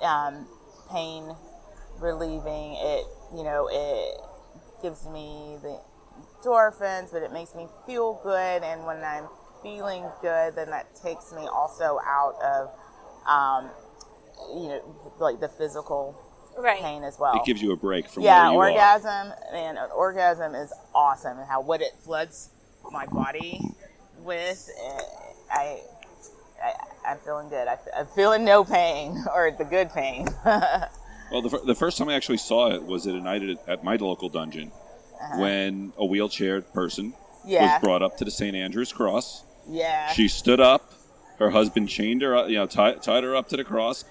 um, 0.00 0.46
pain 0.90 1.34
relieving 2.00 2.76
it 2.78 3.04
you 3.36 3.42
know 3.44 3.68
it 3.70 4.20
gives 4.82 5.06
me 5.06 5.56
the 5.62 5.78
endorphins 6.42 7.12
but 7.12 7.22
it 7.22 7.32
makes 7.32 7.54
me 7.54 7.66
feel 7.86 8.18
good 8.22 8.62
and 8.62 8.84
when 8.86 9.02
I'm 9.04 9.28
feeling 9.62 10.04
good 10.22 10.56
then 10.56 10.70
that 10.70 10.94
takes 10.96 11.32
me 11.32 11.46
also 11.46 11.98
out 12.06 12.34
of 12.42 12.70
um, 13.28 13.70
you 14.54 14.68
know 14.68 15.12
like 15.18 15.40
the 15.40 15.48
physical 15.48 16.16
Right. 16.58 16.80
pain 16.80 17.04
as 17.04 17.18
well 17.18 17.36
it 17.36 17.44
gives 17.46 17.62
you 17.62 17.72
a 17.72 17.76
break 17.76 18.08
from 18.08 18.24
yeah, 18.24 18.50
where 18.50 18.68
you 18.70 18.76
are. 18.76 18.80
orgasm 18.80 19.32
and 19.52 19.78
an 19.78 19.88
orgasm 19.94 20.54
is 20.54 20.72
awesome, 20.94 21.38
and 21.38 21.48
how 21.48 21.60
what 21.62 21.80
it 21.80 21.92
floods 22.04 22.50
my 22.92 23.06
body 23.06 23.60
with, 24.22 24.68
I, 25.52 25.80
I 26.62 26.72
I'm 27.08 27.18
feeling 27.18 27.48
good. 27.48 27.66
I, 27.68 27.78
am 28.00 28.06
feeling 28.06 28.44
no 28.44 28.64
pain 28.64 29.24
or 29.34 29.50
the 29.50 29.64
good 29.64 29.90
pain. 29.92 30.28
Well, 31.32 31.42
the, 31.42 31.60
the 31.64 31.76
first 31.76 31.96
time 31.96 32.08
I 32.08 32.14
actually 32.14 32.38
saw 32.38 32.72
it 32.72 32.82
was 32.82 33.06
at 33.06 33.14
a 33.14 33.20
night 33.20 33.44
at, 33.44 33.58
at 33.68 33.84
my 33.84 33.94
local 33.94 34.28
dungeon 34.28 34.72
when 35.36 35.92
a 35.96 36.04
wheelchair 36.04 36.60
person 36.60 37.14
Uh-huh. 37.14 37.46
yeah, 37.46 37.74
was 37.74 37.82
brought 37.82 38.02
up 38.02 38.16
to 38.16 38.24
the 38.24 38.32
St. 38.32 38.56
Andrew's 38.56 38.92
Cross. 38.92 39.44
yeah, 39.68 40.10
She 40.12 40.26
stood 40.26 40.58
up. 40.58 40.92
Her 41.38 41.50
husband 41.50 41.88
chained 41.88 42.22
her, 42.22 42.48
you 42.48 42.56
know, 42.56 42.66
tied, 42.66 43.00
tied 43.02 43.22
her 43.22 43.36
up 43.36 43.48
to 43.50 43.56
the 43.56 43.62
cross, 43.62 44.04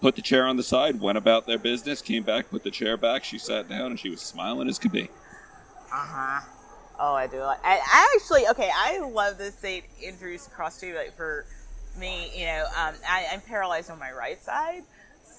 put 0.00 0.14
the 0.14 0.22
chair 0.22 0.46
on 0.46 0.56
the 0.56 0.62
side, 0.62 1.00
went 1.00 1.18
about 1.18 1.48
their 1.48 1.58
business, 1.58 2.00
came 2.02 2.22
back, 2.22 2.50
put 2.50 2.62
the 2.62 2.70
chair 2.70 2.96
back. 2.96 3.24
She 3.24 3.36
sat 3.36 3.68
down 3.68 3.86
and 3.90 3.98
she 3.98 4.08
was 4.08 4.20
smiling 4.20 4.68
as 4.68 4.78
could 4.78 4.92
be. 4.92 5.08
uh 5.92 6.06
huh. 6.06 6.40
Oh, 7.02 7.14
I 7.14 7.26
do. 7.26 7.40
I, 7.40 7.56
I 7.64 8.14
actually 8.14 8.46
okay. 8.48 8.70
I 8.76 8.98
love 8.98 9.38
the 9.38 9.50
St. 9.50 9.84
Andrew's 10.06 10.46
Cross 10.48 10.80
too. 10.80 10.94
Like 10.94 11.16
for 11.16 11.46
me, 11.98 12.30
you 12.36 12.44
know, 12.44 12.64
um, 12.76 12.94
I, 13.08 13.26
I'm 13.32 13.40
paralyzed 13.40 13.90
on 13.90 13.98
my 13.98 14.12
right 14.12 14.40
side. 14.42 14.82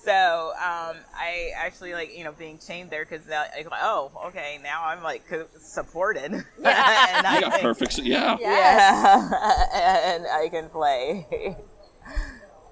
So 0.04 0.54
um, 0.56 0.96
I 1.16 1.52
actually 1.56 1.94
like 1.94 2.18
you 2.18 2.24
know 2.24 2.32
being 2.32 2.58
chained 2.58 2.90
there 2.90 3.06
because 3.06 3.28
like 3.28 3.68
oh 3.72 4.12
okay 4.28 4.60
now 4.64 4.84
I'm 4.86 5.04
like 5.04 5.22
supported 5.60 6.32
Yeah. 6.32 6.38
and 7.18 7.28
I 7.28 7.42
got 7.42 7.52
can- 7.52 7.62
perfect. 7.62 8.00
Yeah. 8.00 8.38
yeah 8.40 9.68
and 10.16 10.26
I 10.26 10.50
can 10.50 10.70
play 10.70 11.56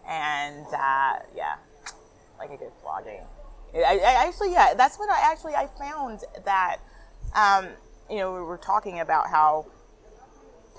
and 0.07 0.65
uh, 0.73 1.19
yeah 1.35 1.55
like 2.39 2.49
a 2.49 2.57
good 2.57 2.71
flogging. 2.81 3.21
I, 3.75 3.99
I 4.03 4.25
actually 4.27 4.51
yeah 4.53 4.73
that's 4.73 4.97
what 4.97 5.09
I 5.11 5.31
actually 5.31 5.53
I 5.53 5.67
found 5.77 6.21
that 6.45 6.77
um, 7.35 7.67
you 8.09 8.17
know 8.17 8.33
we 8.33 8.41
were 8.41 8.57
talking 8.57 8.99
about 8.99 9.27
how 9.29 9.65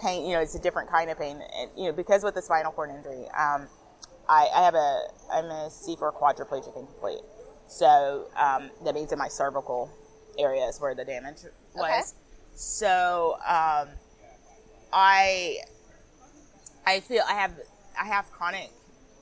pain 0.03 0.27
you 0.27 0.33
know 0.33 0.41
it's 0.41 0.55
a 0.55 0.61
different 0.61 0.91
kind 0.91 1.11
of 1.11 1.19
pain. 1.19 1.43
And 1.57 1.71
you 1.77 1.87
know 1.87 1.93
because 1.93 2.25
with 2.25 2.35
the 2.35 2.43
spinal 2.43 2.73
cord 2.73 2.91
injury 2.91 3.27
um, 3.39 3.69
I, 4.29 4.49
I 4.55 4.65
have 4.65 4.75
a 4.75 5.03
I'm 5.33 5.47
a 5.47 5.69
C4 5.69 6.15
quadriplegic 6.15 6.77
incomplete. 6.77 7.23
So 7.67 8.29
um, 8.37 8.71
that 8.85 8.95
means 8.95 9.13
in 9.13 9.19
my 9.19 9.29
cervical 9.29 9.91
area 10.39 10.65
is 10.67 10.81
where 10.81 10.95
the 10.95 11.05
damage 11.05 11.39
was. 11.75 11.85
Okay. 11.85 12.01
so 12.55 13.37
um, 13.47 13.89
I 14.93 15.59
I 16.87 17.01
feel 17.01 17.23
I 17.29 17.35
have 17.35 17.55
I 18.01 18.07
have 18.07 18.31
chronic 18.33 18.71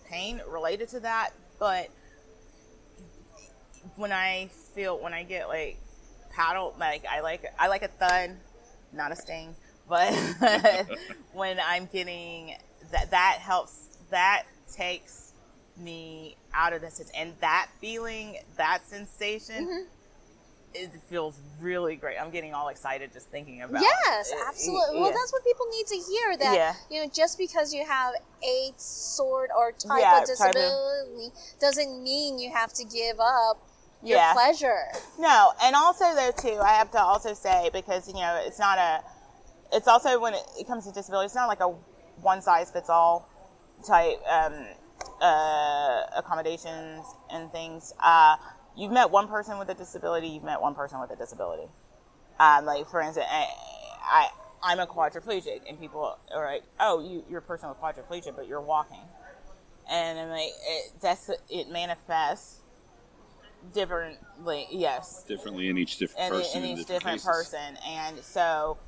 pain 0.06 0.40
related 0.48 0.88
to 0.88 1.00
that 1.00 1.30
but 1.58 1.88
when 3.96 4.12
I 4.12 4.48
feel 4.74 4.98
when 4.98 5.12
I 5.12 5.22
get 5.22 5.48
like 5.48 5.78
paddle 6.38 6.74
like 6.78 7.04
I 7.10 7.20
like 7.20 7.52
I 7.58 7.68
like 7.68 7.82
a 7.82 7.88
thud, 7.88 8.36
not 8.92 9.10
a 9.12 9.16
sting, 9.16 9.54
but 9.88 10.12
when 11.32 11.58
I'm 11.64 11.86
getting 11.86 12.54
that 12.92 13.10
that 13.10 13.38
helps 13.40 13.98
that 14.10 14.44
takes 14.72 15.32
me 15.76 16.36
out 16.54 16.72
of 16.72 16.80
this 16.80 17.10
and 17.14 17.32
that 17.40 17.68
feeling 17.80 18.36
that 18.56 18.80
sensation 18.86 19.66
mm-hmm. 19.66 19.82
it 20.74 20.90
feels 21.08 21.38
really 21.60 21.96
great. 21.96 22.16
I'm 22.20 22.30
getting 22.30 22.52
all 22.54 22.68
excited 22.68 23.12
just 23.12 23.28
thinking 23.30 23.62
about 23.62 23.80
Yes, 23.82 24.30
it. 24.30 24.38
absolutely. 24.46 25.00
Well, 25.00 25.10
Yeah. 25.10 25.16
that's 25.16 25.32
what 25.32 25.44
people 25.44 25.66
need 25.70 25.86
to 25.86 25.96
hear. 25.96 26.36
That 26.36 26.54
Yeah. 26.54 26.74
you 26.90 27.02
know, 27.02 27.10
just 27.12 27.38
because 27.38 27.72
you 27.72 27.84
have 27.86 28.14
a 28.42 28.72
sort 28.76 29.50
or 29.56 29.72
type 29.72 30.00
Yeah, 30.00 30.22
of 30.22 30.28
type 30.38 30.48
of- 30.50 30.54
disability 30.54 31.32
doesn't 31.60 32.02
mean 32.02 32.38
you 32.38 32.50
have 32.52 32.72
to 32.74 32.84
give 32.84 33.18
up 33.20 33.58
your 34.02 34.18
Yeah. 34.18 34.32
pleasure. 34.32 34.84
No, 35.18 35.52
and 35.62 35.74
also 35.74 36.14
though 36.14 36.30
too, 36.30 36.58
I 36.60 36.74
have 36.74 36.90
to 36.92 37.00
also 37.00 37.34
say 37.34 37.70
because 37.72 38.08
you 38.08 38.14
know 38.14 38.40
it's 38.44 38.58
not 38.58 38.78
a, 38.78 39.02
it's 39.72 39.88
also 39.88 40.20
when 40.20 40.34
it, 40.34 40.42
it 40.58 40.66
comes 40.66 40.86
to 40.86 40.92
disability, 40.92 41.26
it's 41.26 41.34
not 41.34 41.48
like 41.48 41.60
a 41.60 41.68
one 42.20 42.42
size 42.42 42.70
fits 42.70 42.88
all 42.88 43.28
type 43.86 44.20
um, 44.28 44.66
uh, 45.20 46.02
accommodations 46.16 47.04
and 47.30 47.50
things. 47.52 47.92
Uh, 48.00 48.36
you've 48.76 48.92
met 48.92 49.10
one 49.10 49.28
person 49.28 49.58
with 49.58 49.68
a 49.68 49.74
disability. 49.74 50.28
You've 50.28 50.44
met 50.44 50.60
one 50.60 50.74
person 50.74 51.00
with 51.00 51.10
a 51.10 51.16
disability. 51.16 51.68
Um, 52.38 52.64
like 52.64 52.88
for 52.88 53.00
instance, 53.00 53.26
I, 53.28 53.46
I 54.02 54.28
I'm 54.62 54.80
a 54.80 54.86
quadriplegic, 54.86 55.62
and 55.68 55.78
people 55.80 56.16
are 56.34 56.44
like, 56.44 56.62
"Oh, 56.80 57.00
you, 57.00 57.24
you're 57.28 57.40
a 57.40 57.42
person 57.42 57.68
with 57.68 57.78
quadriplegia, 57.78 58.34
but 58.34 58.46
you're 58.46 58.60
walking," 58.60 59.02
and 59.90 60.18
I'm 60.18 60.28
like, 60.30 60.50
it, 60.68 60.92
"That's 61.00 61.30
it 61.50 61.68
manifests 61.68 62.62
differently." 63.72 64.66
Yes, 64.70 65.24
differently 65.24 65.68
in 65.68 65.78
each 65.78 65.98
different 65.98 66.26
in, 66.26 66.32
person. 66.32 66.62
in 66.62 66.70
in 66.70 66.78
each 66.78 66.86
different, 66.86 67.18
different 67.18 67.22
person, 67.24 67.78
and 67.86 68.18
so 68.20 68.78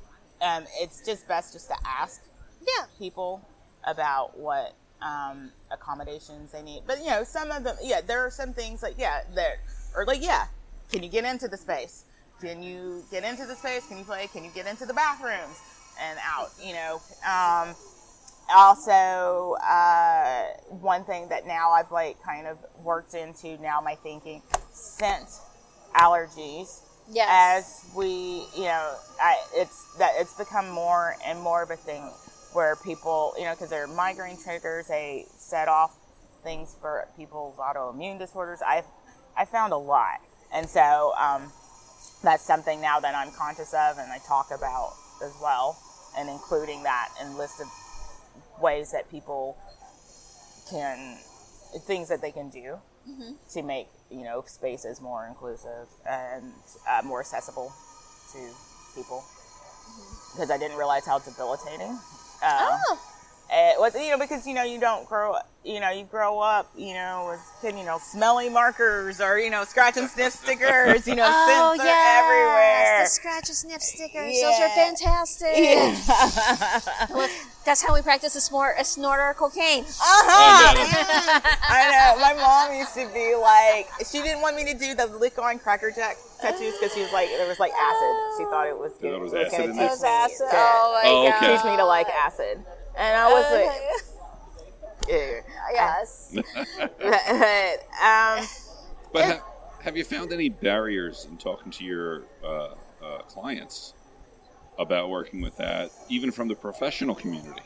um, 0.41 0.65
it's 0.79 1.05
just 1.05 1.27
best 1.27 1.53
just 1.53 1.67
to 1.69 1.75
ask 1.85 2.21
Yeah. 2.61 2.85
people 2.97 3.47
about 3.83 4.37
what 4.37 4.73
um, 5.01 5.51
accommodations 5.71 6.51
they 6.51 6.61
need. 6.61 6.83
But 6.85 6.99
you 6.99 7.07
know, 7.09 7.23
some 7.23 7.51
of 7.51 7.63
them, 7.63 7.77
yeah, 7.81 8.01
there 8.01 8.25
are 8.25 8.31
some 8.31 8.53
things 8.53 8.83
like 8.83 8.95
yeah, 8.97 9.21
there 9.33 9.59
or 9.95 10.05
like 10.05 10.21
yeah, 10.21 10.47
can 10.91 11.03
you 11.03 11.09
get 11.09 11.25
into 11.25 11.47
the 11.47 11.57
space? 11.57 12.05
Can 12.39 12.63
you 12.63 13.03
get 13.11 13.23
into 13.23 13.45
the 13.45 13.55
space? 13.55 13.85
Can 13.87 13.97
you 13.99 14.03
play? 14.03 14.27
Can 14.27 14.43
you 14.43 14.51
get 14.53 14.67
into 14.67 14.85
the 14.85 14.93
bathrooms 14.93 15.59
and 16.01 16.19
out? 16.23 16.49
You 16.63 16.73
know. 16.73 17.01
Um, 17.27 17.75
also, 18.53 19.55
uh, 19.63 20.43
one 20.67 21.03
thing 21.05 21.29
that 21.29 21.47
now 21.47 21.71
I've 21.71 21.91
like 21.91 22.21
kind 22.21 22.47
of 22.47 22.57
worked 22.83 23.13
into 23.13 23.57
now 23.61 23.79
my 23.79 23.95
thinking 23.95 24.41
scent 24.71 25.27
allergies 25.95 26.81
Yes. 27.09 27.27
as 27.29 27.95
we, 27.95 28.45
you 28.55 28.63
know, 28.63 28.95
I, 29.21 29.35
it's 29.53 29.95
that 29.97 30.13
it's 30.17 30.33
become 30.33 30.69
more 30.69 31.15
and 31.25 31.39
more 31.39 31.61
of 31.63 31.69
a 31.69 31.75
thing 31.75 32.03
where 32.53 32.75
people, 32.77 33.33
you 33.37 33.43
know, 33.45 33.51
because 33.51 33.69
they're 33.69 33.87
migraine 33.87 34.37
triggers, 34.41 34.87
they 34.87 35.25
set 35.37 35.67
off 35.67 35.95
things 36.43 36.75
for 36.79 37.07
people's 37.17 37.57
autoimmune 37.57 38.17
disorders. 38.19 38.59
I've 38.65 38.85
I 39.37 39.45
found 39.45 39.73
a 39.73 39.77
lot, 39.77 40.19
and 40.53 40.69
so 40.69 41.13
um, 41.17 41.51
that's 42.23 42.43
something 42.43 42.81
now 42.81 42.99
that 42.99 43.15
I'm 43.15 43.31
conscious 43.31 43.73
of 43.73 43.97
and 43.97 44.11
I 44.11 44.19
talk 44.25 44.51
about 44.51 44.93
as 45.23 45.33
well, 45.41 45.77
and 46.17 46.29
including 46.29 46.83
that 46.83 47.09
in 47.21 47.37
list 47.37 47.59
of 47.61 47.67
ways 48.61 48.91
that 48.91 49.09
people 49.09 49.57
can 50.69 51.17
things 51.87 52.09
that 52.09 52.21
they 52.21 52.31
can 52.31 52.49
do 52.49 52.77
to 53.51 53.61
make 53.63 53.87
you 54.11 54.23
know 54.23 54.43
spaces 54.45 55.01
more 55.01 55.25
inclusive 55.27 55.87
and 56.07 56.51
uh, 56.89 57.01
more 57.05 57.19
accessible 57.21 57.71
to 58.33 58.39
people 58.95 59.23
because 60.33 60.51
I 60.51 60.57
didn't 60.57 60.77
realize 60.77 61.05
how 61.05 61.19
debilitating 61.19 61.97
uh, 62.43 62.77
Oh. 62.89 62.99
It 63.51 63.79
was 63.79 63.93
you 63.95 64.09
know 64.11 64.17
because 64.19 64.47
you 64.47 64.53
know 64.53 64.63
you 64.63 64.79
don't 64.79 65.07
grow 65.07 65.35
you 65.63 65.79
know 65.79 65.89
you 65.91 66.05
grow 66.05 66.39
up 66.39 66.71
you 66.75 66.93
know 66.93 67.37
with 67.63 67.75
you 67.75 67.83
know 67.83 67.99
smelly 68.01 68.49
markers 68.49 69.19
or 69.21 69.37
you 69.37 69.49
know 69.49 69.63
scratch 69.63 69.97
and 69.97 70.09
sniff 70.09 70.33
stickers 70.33 71.05
you 71.07 71.13
know 71.15 71.25
Oh 71.31 71.73
scents 71.75 71.83
are 71.83 71.85
yes, 71.85 72.23
everywhere 72.23 73.03
the 73.03 73.09
scratch 73.09 73.49
and 73.49 73.57
sniff 73.57 73.81
stickers. 73.81 74.41
Those 74.41 74.59
are 74.59 74.69
fantastic. 74.69 75.53
yeah. 75.57 77.07
Look, 77.13 77.29
That's 77.65 77.81
how 77.81 77.93
we 77.93 78.01
practice 78.01 78.35
a, 78.35 78.41
snort, 78.41 78.75
a 78.79 78.83
snorter 78.85 79.29
of 79.29 79.37
cocaine. 79.37 79.83
Uh-huh. 79.83 81.41
I 81.69 81.89
know. 81.91 82.21
My 82.21 82.33
mom 82.33 82.77
used 82.77 82.93
to 82.95 83.07
be 83.13 83.35
like, 83.35 83.87
she 84.09 84.21
didn't 84.21 84.41
want 84.41 84.55
me 84.55 84.65
to 84.65 84.77
do 84.77 84.93
the 84.95 85.07
lick 85.17 85.37
on 85.39 85.59
Cracker 85.59 85.91
Jack 85.91 86.17
tattoos 86.41 86.73
because 86.79 86.93
she 86.93 87.01
was 87.01 87.11
like, 87.13 87.29
there 87.29 87.47
was 87.47 87.59
like 87.59 87.71
acid. 87.73 88.15
She 88.37 88.43
thought 88.45 88.67
it 88.67 88.77
was, 88.77 88.93
There 89.01 89.17
was 89.19 89.33
it 89.33 89.47
acid 89.47 89.59
gonna 89.59 89.83
it? 89.83 89.89
Those 89.89 90.01
me 90.01 90.09
acid. 90.09 90.47
Oh 90.51 91.01
my 91.03 91.09
Oh, 91.09 91.29
god. 91.29 91.39
teach 91.57 91.65
me 91.71 91.77
to 91.77 91.85
like 91.85 92.07
acid. 92.09 92.63
And 92.97 93.17
I 93.17 93.27
was 93.31 93.51
like, 93.51 95.09
yeah. 95.09 95.41
yes. 95.73 96.35
But, 96.99 97.79
um, 98.03 98.45
But 99.13 99.25
have, 99.25 99.43
have 99.81 99.97
you 99.97 100.03
found 100.03 100.31
any 100.31 100.49
barriers 100.49 101.27
in 101.29 101.37
talking 101.37 101.71
to 101.71 101.83
your 101.83 102.23
uh, 102.43 102.75
uh, 103.03 103.17
clients 103.27 103.93
about 104.77 105.09
working 105.09 105.41
with 105.41 105.57
that, 105.57 105.91
even 106.09 106.31
from 106.31 106.47
the 106.47 106.55
professional 106.55 107.15
community? 107.15 107.61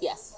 Yes. 0.00 0.34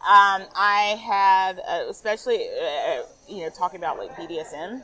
Um, 0.00 0.44
I 0.54 0.98
have, 1.04 1.58
uh, 1.58 1.90
especially, 1.90 2.48
uh, 2.48 3.02
you 3.28 3.42
know, 3.42 3.50
talking 3.50 3.78
about 3.78 3.98
like 3.98 4.16
BDSM 4.16 4.82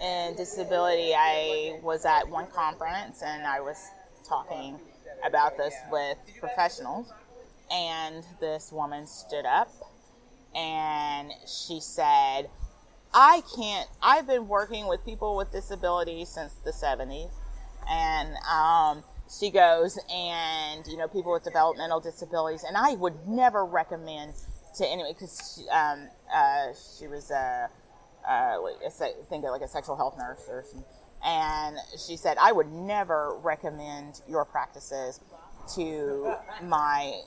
and 0.00 0.36
disability. 0.36 1.14
I 1.14 1.78
was 1.82 2.04
at 2.04 2.28
one 2.28 2.46
conference 2.48 3.22
and 3.22 3.46
I 3.46 3.60
was 3.60 3.78
talking 4.28 4.78
about 5.24 5.56
this 5.56 5.74
with 5.90 6.18
professionals, 6.38 7.12
and 7.72 8.24
this 8.40 8.70
woman 8.70 9.06
stood 9.06 9.46
up 9.46 9.72
and 10.54 11.32
she 11.46 11.80
said, 11.80 12.50
I 13.14 13.42
can't, 13.56 13.88
I've 14.02 14.26
been 14.26 14.48
working 14.48 14.86
with 14.86 15.04
people 15.04 15.36
with 15.36 15.52
disabilities 15.52 16.28
since 16.28 16.54
the 16.54 16.72
70s. 16.72 17.30
And 17.88 18.36
um, 18.50 19.04
she 19.38 19.50
goes, 19.50 19.98
and, 20.12 20.86
you 20.86 20.96
know, 20.96 21.08
people 21.08 21.32
with 21.32 21.44
developmental 21.44 22.00
disabilities. 22.00 22.64
And 22.66 22.76
I 22.76 22.94
would 22.94 23.26
never 23.26 23.64
recommend 23.64 24.34
to 24.76 24.86
anyone, 24.86 25.12
because 25.12 25.56
she, 25.56 25.68
um, 25.68 26.08
uh, 26.34 26.68
she 26.98 27.06
was 27.06 27.30
a, 27.30 27.68
uh, 28.28 28.56
a, 28.86 28.90
think 29.28 29.44
like 29.44 29.62
a 29.62 29.68
sexual 29.68 29.96
health 29.96 30.16
nurse 30.16 30.46
or 30.48 30.62
something. 30.62 30.84
And 31.24 31.76
she 31.98 32.16
said, 32.16 32.36
I 32.40 32.52
would 32.52 32.72
never 32.72 33.36
recommend 33.42 34.22
your 34.28 34.44
practices 34.44 35.20
to 35.74 36.34
my 36.62 37.20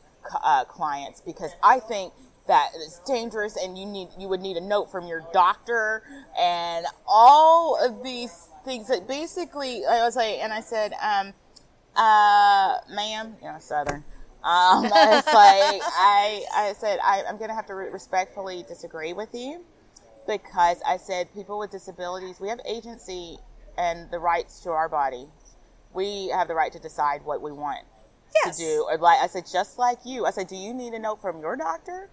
uh, 0.43 0.65
clients 0.65 1.21
because 1.21 1.51
I 1.63 1.80
think 1.80 2.13
that 2.47 2.69
it's 2.76 2.99
dangerous 2.99 3.57
and 3.57 3.78
you 3.78 3.86
need 3.86 4.09
you 4.19 4.28
would 4.28 4.41
need 4.41 4.57
a 4.57 4.61
note 4.61 4.91
from 4.91 5.07
your 5.07 5.26
doctor 5.34 6.03
and 6.39 6.86
all 7.07 7.78
of 7.84 8.03
these 8.03 8.49
things 8.63 8.88
that 8.88 9.07
basically 9.07 9.86
I 9.86 10.03
was 10.03 10.15
like 10.15 10.38
and 10.39 10.53
I 10.53 10.61
said 10.61 10.93
um 11.01 11.34
uh 11.95 12.78
ma'am 12.93 13.36
you 13.41 13.47
know 13.47 13.57
southern 13.59 14.03
um 14.43 14.86
it's 14.86 14.93
like 14.93 15.82
I 15.82 16.43
I 16.53 16.73
said 16.78 16.99
I, 17.03 17.23
I'm 17.28 17.38
gonna 17.38 17.55
have 17.55 17.65
to 17.67 17.76
re- 17.76 17.89
respectfully 17.89 18.63
disagree 18.67 19.13
with 19.13 19.30
you 19.34 19.63
because 20.28 20.82
I 20.86 20.97
said 20.97 21.34
people 21.34 21.57
with 21.57 21.71
disabilities 21.71 22.39
we 22.39 22.49
have 22.49 22.59
agency 22.65 23.38
and 23.78 24.09
the 24.11 24.19
rights 24.19 24.59
to 24.61 24.69
our 24.69 24.88
body 24.88 25.28
we 25.93 26.28
have 26.28 26.47
the 26.47 26.55
right 26.55 26.71
to 26.73 26.80
decide 26.80 27.26
what 27.26 27.41
we 27.41 27.51
want 27.51 27.86
Yes. 28.45 28.57
to 28.57 28.63
do. 28.63 28.86
Or 28.89 28.97
like 28.97 29.19
I 29.21 29.28
said, 29.28 29.45
just 29.51 29.78
like 29.78 29.99
you, 30.05 30.26
I 30.26 30.32
said, 30.32 30.47
do 30.47 30.55
you 30.55 30.73
need 30.73 30.93
a 30.93 30.99
note 30.99 31.21
from 31.21 31.39
your 31.39 31.55
doctor 31.55 32.09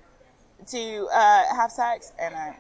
to 0.69 1.09
uh, 1.13 1.55
have 1.57 1.71
sex? 1.73 2.13
And 2.19 2.35
I, 2.35 2.57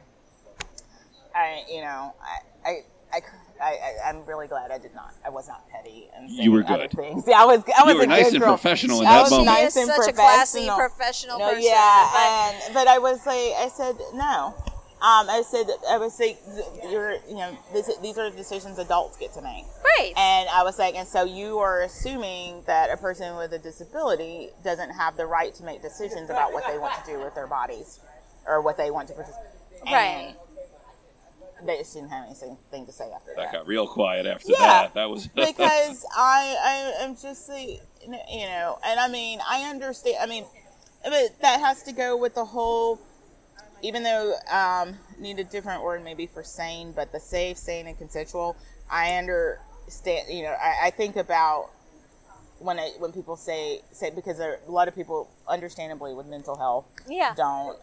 I, 1.34 1.64
you 1.70 1.80
know, 1.80 2.14
I, 2.22 2.68
I, 2.68 2.80
I, 3.12 3.20
I, 3.62 3.96
I'm 4.08 4.24
really 4.26 4.48
glad 4.48 4.70
I 4.72 4.78
did 4.78 4.94
not. 4.94 5.14
I 5.24 5.30
was 5.30 5.46
not 5.46 5.68
petty 5.68 6.08
and 6.16 6.28
You 6.28 6.50
were 6.50 6.62
good. 6.62 6.90
things. 6.90 7.24
Yeah, 7.28 7.40
I 7.42 7.44
was. 7.44 7.62
I 7.78 7.84
was 7.84 7.94
were 7.94 8.02
a 8.02 8.06
nice 8.06 8.24
good 8.24 8.34
and 8.34 8.40
girl. 8.42 8.48
professional 8.54 9.00
in 9.00 9.06
I 9.06 9.14
that 9.16 9.22
was 9.22 9.30
moment. 9.30 9.46
Nice 9.46 9.76
and 9.76 9.86
such 9.86 10.08
a 10.08 10.12
classy 10.12 10.66
professional. 10.66 10.76
professional 10.76 11.38
No, 11.38 11.48
person. 11.50 11.62
yeah, 11.64 12.54
and 12.66 12.74
but 12.74 12.88
I 12.88 12.98
was 12.98 13.24
like, 13.24 13.36
I 13.36 13.68
said 13.72 13.96
no. 14.14 14.54
Um, 15.02 15.28
I 15.28 15.42
said, 15.44 15.66
I 15.90 15.98
was 15.98 16.18
like, 16.20 16.38
you're, 16.88 17.14
you 17.28 17.34
know, 17.34 17.58
this, 17.72 17.90
these 18.02 18.18
are 18.18 18.30
decisions 18.30 18.78
adults 18.78 19.16
get 19.16 19.32
to 19.34 19.42
make. 19.42 19.64
Right. 19.98 20.12
And 20.16 20.48
I 20.48 20.62
was 20.62 20.78
like, 20.78 20.94
and 20.94 21.08
so 21.08 21.24
you 21.24 21.58
are 21.58 21.82
assuming 21.82 22.62
that 22.66 22.88
a 22.88 22.96
person 22.96 23.36
with 23.36 23.52
a 23.52 23.58
disability 23.58 24.50
doesn't 24.62 24.90
have 24.90 25.16
the 25.16 25.26
right 25.26 25.52
to 25.56 25.64
make 25.64 25.82
decisions 25.82 26.30
about 26.30 26.52
what 26.52 26.64
they 26.68 26.78
want 26.78 26.94
to 27.04 27.10
do 27.10 27.18
with 27.18 27.34
their 27.34 27.48
bodies 27.48 27.98
or 28.46 28.60
what 28.62 28.76
they 28.76 28.92
want 28.92 29.08
to 29.08 29.14
participate. 29.14 29.50
Right. 29.86 30.36
They 31.66 31.78
just 31.78 31.94
didn't 31.94 32.10
have 32.10 32.24
anything 32.26 32.86
to 32.86 32.92
say 32.92 33.10
after 33.12 33.32
That 33.36 33.46
that. 33.46 33.52
got 33.52 33.66
real 33.66 33.88
quiet 33.88 34.26
after 34.26 34.50
Yeah, 34.52 34.58
that. 34.58 34.94
That 34.94 35.10
was 35.10 35.26
because 35.34 36.04
I, 36.16 36.94
I 37.00 37.04
am 37.04 37.16
just 37.16 37.48
like, 37.48 37.80
you 38.04 38.46
know, 38.46 38.78
and 38.86 39.00
I 39.00 39.08
mean, 39.08 39.40
I 39.48 39.62
understand. 39.70 40.16
I 40.20 40.26
mean, 40.26 40.44
but 41.04 41.40
that 41.40 41.60
has 41.60 41.82
to 41.84 41.92
go 41.92 42.16
with 42.16 42.34
the 42.36 42.44
whole. 42.44 43.00
Even 43.82 44.02
though 44.04 44.34
um, 44.50 44.94
need 45.18 45.38
a 45.38 45.44
different 45.44 45.82
word 45.82 46.02
maybe 46.04 46.26
for 46.26 46.42
sane, 46.42 46.92
but 46.92 47.12
the 47.12 47.20
safe, 47.20 47.56
sane, 47.58 47.86
and 47.86 47.98
consensual. 47.98 48.56
I 48.90 49.14
understand. 49.16 50.28
You 50.30 50.44
know, 50.44 50.54
I, 50.60 50.86
I 50.86 50.90
think 50.90 51.16
about 51.16 51.70
when 52.58 52.78
I, 52.78 52.90
when 52.98 53.12
people 53.12 53.36
say 53.36 53.80
say 53.90 54.10
because 54.10 54.38
there, 54.38 54.60
a 54.66 54.70
lot 54.70 54.86
of 54.88 54.94
people, 54.94 55.28
understandably, 55.48 56.14
with 56.14 56.26
mental 56.26 56.56
health, 56.56 56.86
Yeah. 57.08 57.34
don't 57.36 57.76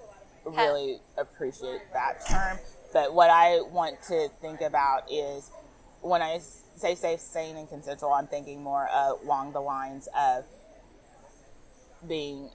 really 0.45 0.99
appreciate 1.17 1.81
that 1.93 2.25
term. 2.27 2.57
But 2.93 3.13
what 3.13 3.29
I 3.29 3.61
want 3.61 4.01
to 4.03 4.29
think 4.41 4.61
about 4.61 5.11
is 5.11 5.51
when 6.01 6.21
I 6.21 6.39
say 6.77 6.95
safe, 6.95 7.19
sane, 7.19 7.57
and 7.57 7.67
consensual, 7.69 8.13
I'm 8.13 8.27
thinking 8.27 8.63
more 8.63 8.87
uh, 8.89 9.13
along 9.23 9.51
the 9.51 9.59
lines 9.61 10.07
of 10.17 10.45
being 12.07 12.49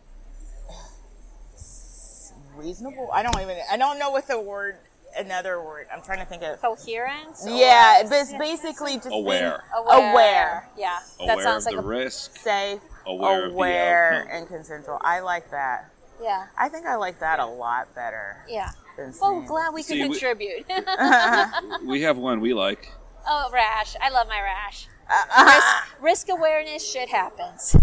reasonable. 2.56 3.08
I 3.12 3.22
don't 3.22 3.40
even. 3.40 3.56
I 3.70 3.76
don't 3.76 3.98
know 3.98 4.10
what 4.10 4.26
the 4.28 4.40
word. 4.40 4.76
Another 5.16 5.62
word. 5.62 5.86
I'm 5.94 6.02
trying 6.02 6.18
to 6.18 6.24
think 6.24 6.42
of. 6.42 6.60
Coherent. 6.60 7.36
or- 7.44 7.50
Yeah, 7.50 8.02
but 8.02 8.12
it's 8.14 8.32
basically 8.32 8.96
just 8.96 9.10
Aware. 9.12 9.62
Being 9.86 10.10
aware, 10.10 10.68
Yeah. 10.76 10.98
aware 11.20 11.36
that 11.36 11.42
sounds 11.44 11.66
of 11.66 11.72
like 11.72 11.80
the 11.80 11.86
a 11.86 11.86
risk. 11.86 12.36
safe, 12.36 12.80
Aware 13.06 13.44
of 13.44 13.50
the 13.50 13.54
aware, 13.54 14.28
and 14.28 14.48
consensual. 14.48 14.98
I 15.02 15.20
like 15.20 15.50
that. 15.52 15.88
Yeah. 16.20 16.46
I 16.58 16.68
think 16.68 16.86
I 16.86 16.96
like 16.96 17.20
that 17.20 17.38
a 17.38 17.46
lot 17.46 17.94
better 17.94 18.38
Yeah. 18.48 18.70
than 18.96 19.14
Well, 19.20 19.40
glad 19.42 19.72
we 19.72 19.82
could 19.84 19.90
See, 19.94 20.02
contribute. 20.02 20.66
We 21.86 22.02
have 22.02 22.16
one 22.18 22.40
we 22.40 22.52
like. 22.52 22.90
oh, 23.28 23.50
rash. 23.52 23.94
I 24.02 24.08
love 24.10 24.26
my 24.26 24.40
rash. 24.40 24.88
Uh, 25.08 25.52
Risk, 26.00 26.26
risk 26.26 26.28
awareness 26.30 26.90
shit 26.90 27.08
happens. 27.10 27.76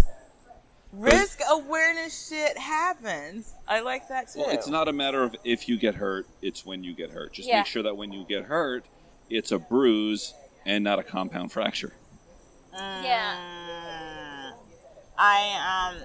Risk 0.92 1.40
awareness 1.50 2.28
shit 2.28 2.58
happens. 2.58 3.54
I 3.66 3.80
like 3.80 4.08
that 4.08 4.30
too. 4.30 4.40
Well, 4.40 4.50
it's 4.50 4.68
not 4.68 4.88
a 4.88 4.92
matter 4.92 5.22
of 5.22 5.34
if 5.42 5.66
you 5.66 5.78
get 5.78 5.94
hurt; 5.94 6.26
it's 6.42 6.66
when 6.66 6.84
you 6.84 6.94
get 6.94 7.10
hurt. 7.12 7.32
Just 7.32 7.48
Yeah. 7.48 7.58
make 7.58 7.66
sure 7.66 7.82
that 7.82 7.96
when 7.96 8.12
you 8.12 8.24
get 8.24 8.44
hurt, 8.44 8.84
it's 9.30 9.50
a 9.50 9.58
bruise 9.58 10.34
and 10.66 10.84
not 10.84 10.98
a 10.98 11.02
compound 11.02 11.50
fracture. 11.50 11.94
Yeah. 12.74 13.36
Mm, 13.36 14.52
I 15.18 15.96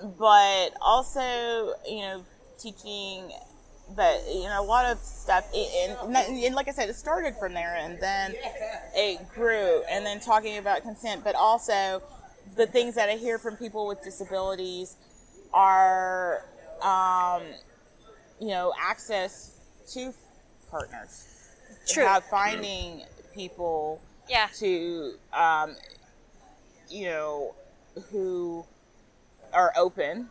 um, 0.00 0.12
but 0.18 0.76
also 0.80 1.74
you 1.88 2.00
know 2.00 2.24
teaching, 2.58 3.30
but 3.94 4.24
you 4.26 4.44
know 4.44 4.60
a 4.60 4.66
lot 4.66 4.86
of 4.86 4.98
stuff, 4.98 5.48
and, 5.54 6.16
and, 6.16 6.38
and 6.44 6.54
like 6.56 6.66
I 6.66 6.72
said, 6.72 6.88
it 6.88 6.96
started 6.96 7.36
from 7.36 7.54
there, 7.54 7.76
and 7.76 8.00
then 8.00 8.34
it 8.96 9.28
grew, 9.32 9.84
and 9.88 10.04
then 10.04 10.18
talking 10.18 10.58
about 10.58 10.82
consent, 10.82 11.22
but 11.22 11.36
also 11.36 12.02
the 12.56 12.66
things 12.66 12.94
that 12.94 13.08
I 13.08 13.14
hear 13.16 13.38
from 13.38 13.56
people 13.56 13.86
with 13.86 14.02
disabilities 14.02 14.96
are, 15.52 16.44
um, 16.82 17.42
you 18.40 18.48
know, 18.48 18.72
access 18.80 19.58
to 19.92 20.12
partners. 20.70 21.26
True. 21.86 22.04
How 22.04 22.20
finding 22.20 23.02
people 23.34 24.00
Yeah. 24.28 24.48
to 24.58 25.14
um, 25.32 25.76
you 26.88 27.06
know 27.06 27.54
who 28.10 28.64
are 29.52 29.72
open 29.76 30.28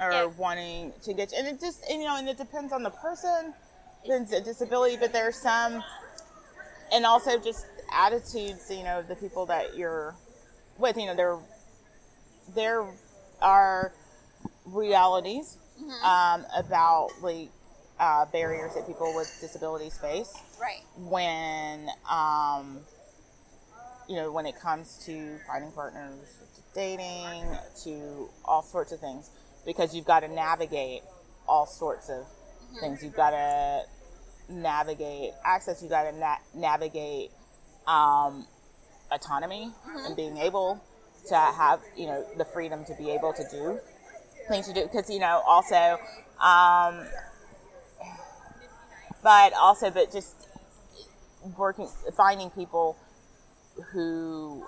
or 0.00 0.12
Yeah. 0.12 0.24
wanting 0.24 0.92
to 1.02 1.12
get 1.12 1.32
and 1.32 1.46
it 1.46 1.60
just 1.60 1.82
and, 1.90 2.00
you 2.00 2.06
know 2.06 2.16
and 2.16 2.28
it 2.28 2.36
depends 2.38 2.72
on 2.72 2.82
the 2.82 2.90
person 2.90 3.52
depends 4.04 4.32
on 4.32 4.42
disability 4.44 4.96
but 4.96 5.12
there's 5.12 5.36
some 5.36 5.82
and 6.92 7.04
also 7.04 7.38
just 7.38 7.66
attitudes 7.92 8.70
you 8.70 8.82
know 8.84 9.02
the 9.02 9.16
people 9.16 9.44
that 9.46 9.76
you're 9.76 10.14
with 10.78 10.96
you 10.96 11.06
know 11.06 11.14
there 11.14 11.38
there 12.54 12.84
are 13.40 13.92
realities 14.66 15.58
um, 16.04 16.44
about 16.56 17.10
like 17.22 17.50
uh, 18.00 18.24
barriers 18.26 18.74
that 18.74 18.86
people 18.86 19.12
with 19.14 19.36
disabilities 19.40 19.98
face. 19.98 20.32
Right. 20.60 20.82
when 20.96 21.88
um, 22.10 22.80
you 24.08 24.16
know 24.16 24.32
when 24.32 24.46
it 24.46 24.58
comes 24.60 24.98
to 25.06 25.38
finding 25.46 25.70
partners 25.72 26.38
to 26.56 26.62
dating 26.74 27.44
to 27.84 28.28
all 28.44 28.62
sorts 28.62 28.92
of 28.92 29.00
things 29.00 29.30
because 29.64 29.94
you've 29.94 30.06
got 30.06 30.20
to 30.20 30.28
navigate 30.28 31.02
all 31.48 31.66
sorts 31.66 32.08
of 32.08 32.26
things. 32.80 33.02
You've 33.02 33.14
got 33.16 33.30
to 33.30 33.82
navigate 34.48 35.32
access. 35.44 35.82
You've 35.82 35.90
got 35.90 36.10
to 36.10 36.16
na- 36.16 36.36
navigate 36.54 37.30
um, 37.86 38.46
autonomy 39.10 39.70
and 40.06 40.16
being 40.16 40.36
able 40.36 40.82
to 41.28 41.36
have 41.36 41.80
you 41.96 42.06
know 42.06 42.24
the 42.36 42.44
freedom 42.44 42.84
to 42.84 42.94
be 42.94 43.10
able 43.10 43.32
to 43.32 43.44
do 43.50 43.78
things 44.48 44.66
to 44.66 44.74
do. 44.74 44.82
Because 44.82 45.10
you 45.10 45.18
know 45.18 45.42
also 45.46 45.98
um, 46.40 47.06
but 49.22 49.52
also 49.54 49.90
but 49.90 50.12
just 50.12 50.48
working 51.56 51.88
finding 52.16 52.50
people 52.50 52.96
who 53.92 54.64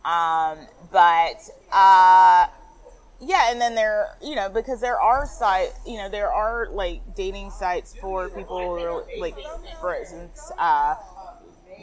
um, 0.05 0.59
but. 0.93 1.41
Uh, 1.73 2.47
yeah, 3.23 3.51
and 3.51 3.61
then 3.61 3.75
there, 3.75 4.17
you 4.23 4.35
know, 4.35 4.49
because 4.49 4.81
there 4.81 4.99
are 4.99 5.27
site, 5.27 5.75
you 5.87 5.99
know, 5.99 6.09
there 6.09 6.33
are 6.33 6.69
like 6.73 7.03
dating 7.15 7.51
sites 7.51 7.95
for 8.01 8.31
people 8.31 8.59
who 8.59 8.83
are 8.83 9.05
like, 9.19 9.37
for 9.79 9.95
instance, 9.95 10.51
uh, 10.57 10.95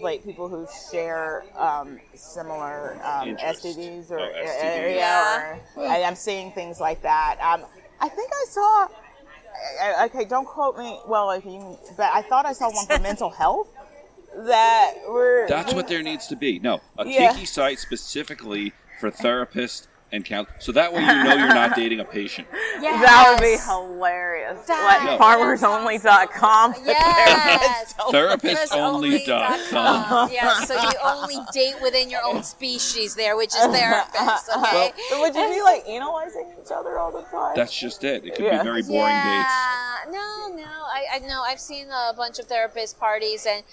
like 0.01 0.23
people 0.23 0.47
who 0.47 0.65
share 0.91 1.43
um, 1.55 1.99
similar 2.15 2.93
um, 3.03 3.35
STDs 3.37 4.09
or, 4.09 4.17
Oh, 4.19 4.31
STDs. 4.47 4.83
or- 4.83 4.89
yeah, 4.89 5.59
or 5.75 5.85
I, 5.87 6.01
I'm 6.01 6.15
seeing 6.15 6.51
things 6.53 6.79
like 6.79 7.03
that. 7.03 7.37
Um, 7.39 7.65
I 8.01 8.09
think 8.09 8.31
I 8.33 8.45
saw. 8.49 8.87
I- 9.81 10.05
Okay, 10.05 10.25
don't 10.25 10.45
quote 10.45 10.77
me. 10.77 10.99
Well, 11.07 11.31
if 11.31 11.45
you, 11.45 11.77
but 11.95 12.11
I 12.13 12.21
thought 12.21 12.45
I 12.45 12.53
saw 12.53 12.69
one 12.71 12.85
for 12.85 12.99
mental 12.99 13.29
health 13.29 13.67
that 14.35 14.93
were. 15.09 15.45
That's 15.47 15.73
what 15.73 15.87
there 15.91 16.03
needs 16.03 16.27
to 16.27 16.35
be. 16.35 16.59
No, 16.59 16.81
a 16.97 17.05
Yeah. 17.07 17.29
kinky 17.31 17.45
site 17.45 17.79
specifically 17.79 18.73
for 18.99 19.11
therapists 19.11 19.87
and 20.11 20.23
count. 20.23 20.47
So 20.59 20.71
that 20.71 20.93
way 20.93 21.01
you 21.01 21.07
know 21.07 21.33
you're 21.35 21.47
not 21.49 21.75
dating 21.81 21.99
a 21.99 22.05
patient. 22.05 22.47
Yes. 22.79 23.03
That 23.05 23.29
would 23.31 23.41
be 23.43 23.57
hilarious. 23.57 24.65
That- 24.65 24.83
Like 24.83 25.03
No. 25.03 25.17
farmersonly.com. 25.25 26.75
Yes. 26.85 27.93
Therapistonly.com. 28.97 30.31
yeah, 30.31 30.59
so 30.61 30.73
you 30.81 30.89
only 31.03 31.35
date 31.53 31.75
within 31.81 32.09
your 32.09 32.21
own 32.23 32.43
species 32.43 33.15
there, 33.15 33.35
which 33.35 33.49
is 33.49 33.61
therapists, 33.61 34.49
okay? 34.57 34.91
But 35.09 35.19
would 35.19 35.35
you 35.35 35.49
be 35.55 35.61
like 35.61 35.87
analyzing 35.87 36.51
each 36.63 36.71
other 36.71 36.97
all 36.99 37.11
the 37.11 37.23
time? 37.23 37.53
That's 37.55 37.77
just 37.77 38.03
it. 38.03 38.25
It 38.25 38.35
could 38.35 38.45
Yeah. 38.45 38.59
be 38.59 38.63
very 38.63 38.83
boring 38.83 39.11
yeah, 39.13 39.43
dates. 40.05 40.13
no, 40.13 40.47
no. 40.55 40.63
I, 40.63 41.05
I 41.15 41.19
know. 41.19 41.41
I've 41.45 41.59
seen 41.59 41.87
a 41.89 42.13
bunch 42.15 42.39
of 42.39 42.45
therapist 42.45 42.99
parties, 42.99 43.45
and 43.49 43.63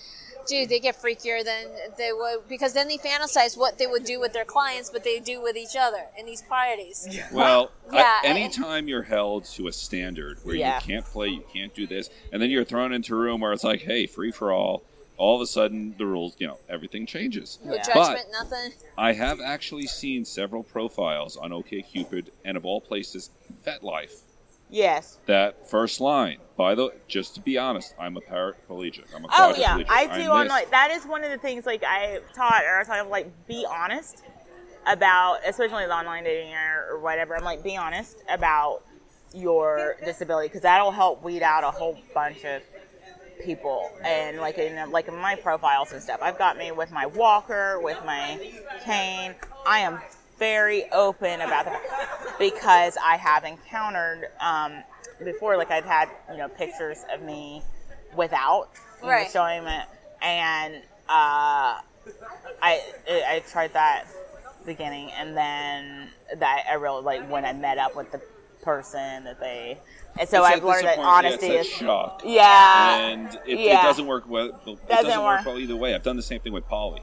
dude, 0.46 0.68
they 0.68 0.80
get 0.80 1.00
freakier 1.00 1.44
than 1.44 1.66
they 1.98 2.12
would 2.12 2.48
because 2.48 2.72
then 2.72 2.88
they 2.88 2.98
fantasize 2.98 3.56
what 3.56 3.78
they 3.78 3.86
would 3.86 4.04
do 4.04 4.20
with 4.20 4.32
their 4.32 4.44
clients, 4.44 4.90
but 4.90 5.04
they 5.04 5.18
do 5.20 5.40
with 5.42 5.56
each 5.56 5.76
other 5.78 6.04
in 6.18 6.26
these 6.26 6.42
parties. 6.42 7.08
Well, 7.32 7.70
Yeah, 7.92 8.18
and- 8.24 8.36
anytime 8.38 8.88
you're 8.88 9.02
held 9.02 9.44
to 9.56 9.68
a 9.68 9.72
standard 9.72 10.38
where 10.44 10.54
Yeah. 10.56 10.76
you 10.80 10.86
can't 10.86 11.04
play, 11.06 11.28
you 11.28 11.44
can't 11.52 11.74
do 11.74 11.86
this, 11.86 12.10
and 12.32 12.40
then 12.40 12.50
you're 12.50 12.64
thrown 12.64 12.92
into 12.92 13.14
a 13.14 13.18
room 13.18 13.40
where 13.40 13.52
it's 13.52 13.64
like, 13.64 13.82
hey, 13.82 14.06
free 14.06 14.30
for 14.30 14.52
all, 14.52 14.82
all 15.16 15.36
of 15.36 15.40
a 15.42 15.46
sudden 15.46 15.94
the 15.96 16.04
rules, 16.06 16.34
you 16.38 16.46
know, 16.46 16.58
everything 16.68 17.06
changes. 17.06 17.58
No 17.64 17.74
Yeah. 17.74 17.82
judgment, 17.82 18.26
nothing. 18.32 18.72
I 18.98 19.12
have 19.12 19.40
actually 19.40 19.86
seen 19.86 20.24
several 20.24 20.62
profiles 20.64 21.36
on 21.36 21.50
OKCupid 21.52 22.30
and 22.44 22.56
of 22.56 22.64
all 22.66 22.80
places, 22.80 23.30
FetLife. 23.64 24.20
Yes. 24.74 25.18
That 25.26 25.68
first 25.68 26.00
line, 26.00 26.38
by 26.56 26.74
the 26.74 26.90
just 27.08 27.34
to 27.36 27.40
be 27.40 27.56
honest, 27.58 27.94
I'm 27.98 28.16
a 28.16 28.20
paraplegic. 28.20 29.04
I'm 29.14 29.24
a 29.24 29.28
Oh 29.32 29.54
yeah. 29.56 29.78
I 29.88 30.06
I'm 30.06 30.20
do 30.20 30.42
this. 30.42 30.48
like 30.50 30.70
that 30.70 30.90
is 30.90 31.04
one 31.04 31.24
of 31.24 31.30
the 31.30 31.38
things 31.38 31.66
like 31.66 31.82
I 31.84 32.20
taught 32.34 32.64
or 32.64 32.78
I 32.80 32.84
taught 32.84 33.08
like 33.08 33.46
be 33.46 33.66
honest 33.68 34.22
about 34.86 35.38
especially 35.46 35.86
the 35.86 35.94
online 35.94 36.24
dating 36.24 36.52
or, 36.54 36.94
or 36.94 37.00
whatever. 37.00 37.36
I'm 37.36 37.44
like 37.44 37.62
be 37.62 37.76
honest 37.76 38.22
about 38.28 38.82
your 39.34 39.96
disability 40.04 40.48
because 40.48 40.62
that'll 40.62 40.92
help 40.92 41.22
weed 41.22 41.42
out 41.42 41.64
a 41.64 41.70
whole 41.70 41.98
bunch 42.12 42.44
of 42.44 42.62
people 43.44 43.90
and 44.04 44.38
like 44.38 44.58
in 44.58 44.90
like 44.90 45.08
in 45.08 45.16
my 45.16 45.34
profiles 45.34 45.92
and 45.92 46.02
stuff. 46.02 46.20
I've 46.22 46.38
got 46.38 46.56
me 46.56 46.72
with 46.72 46.92
my 46.92 47.06
walker, 47.06 47.80
with 47.80 47.98
my 48.04 48.38
cane. 48.84 49.34
I 49.66 49.80
am 49.80 50.00
very 50.38 50.90
open 50.92 51.40
about 51.40 51.64
that 51.66 51.82
because 52.38 52.96
I 53.02 53.16
have 53.16 53.44
encountered 53.44 54.28
um, 54.40 54.82
before, 55.24 55.56
like 55.56 55.70
I've 55.70 55.84
had 55.84 56.08
you 56.30 56.38
know 56.38 56.48
pictures 56.48 57.04
of 57.12 57.22
me 57.22 57.62
without 58.16 58.68
Right. 59.02 59.30
showing 59.30 59.64
it, 59.66 59.84
and 60.22 60.76
uh, 61.08 61.78
I 62.62 62.80
I 63.08 63.42
tried 63.50 63.72
that 63.74 64.04
beginning, 64.64 65.10
and 65.12 65.36
then 65.36 66.08
that 66.38 66.64
I 66.70 66.74
really 66.74 67.02
like 67.02 67.28
when 67.30 67.44
I 67.44 67.52
met 67.52 67.76
up 67.78 67.94
with 67.96 68.10
the 68.12 68.20
person 68.62 69.24
that 69.24 69.38
they, 69.40 69.78
and 70.18 70.26
so 70.26 70.42
It's 70.44 70.56
I've 70.56 70.64
learned 70.64 70.86
that 70.86 70.98
honesty 70.98 71.48
yeah, 71.48 71.52
it's 71.54 71.68
is 71.68 71.78
that 71.80 71.84
shock. 71.84 72.22
yeah. 72.24 72.96
and 73.08 73.28
it, 73.46 73.58
yeah. 73.58 73.80
it 73.80 73.82
doesn't 73.82 74.06
work 74.06 74.26
well. 74.26 74.46
It 74.46 74.64
doesn't, 74.64 74.88
Doesn't 74.88 75.22
work 75.22 75.38
work. 75.40 75.46
well 75.46 75.58
either 75.58 75.76
way. 75.76 75.94
I've 75.94 76.02
done 76.02 76.16
the 76.16 76.22
same 76.22 76.40
thing 76.40 76.54
with 76.54 76.66
poly. 76.66 77.02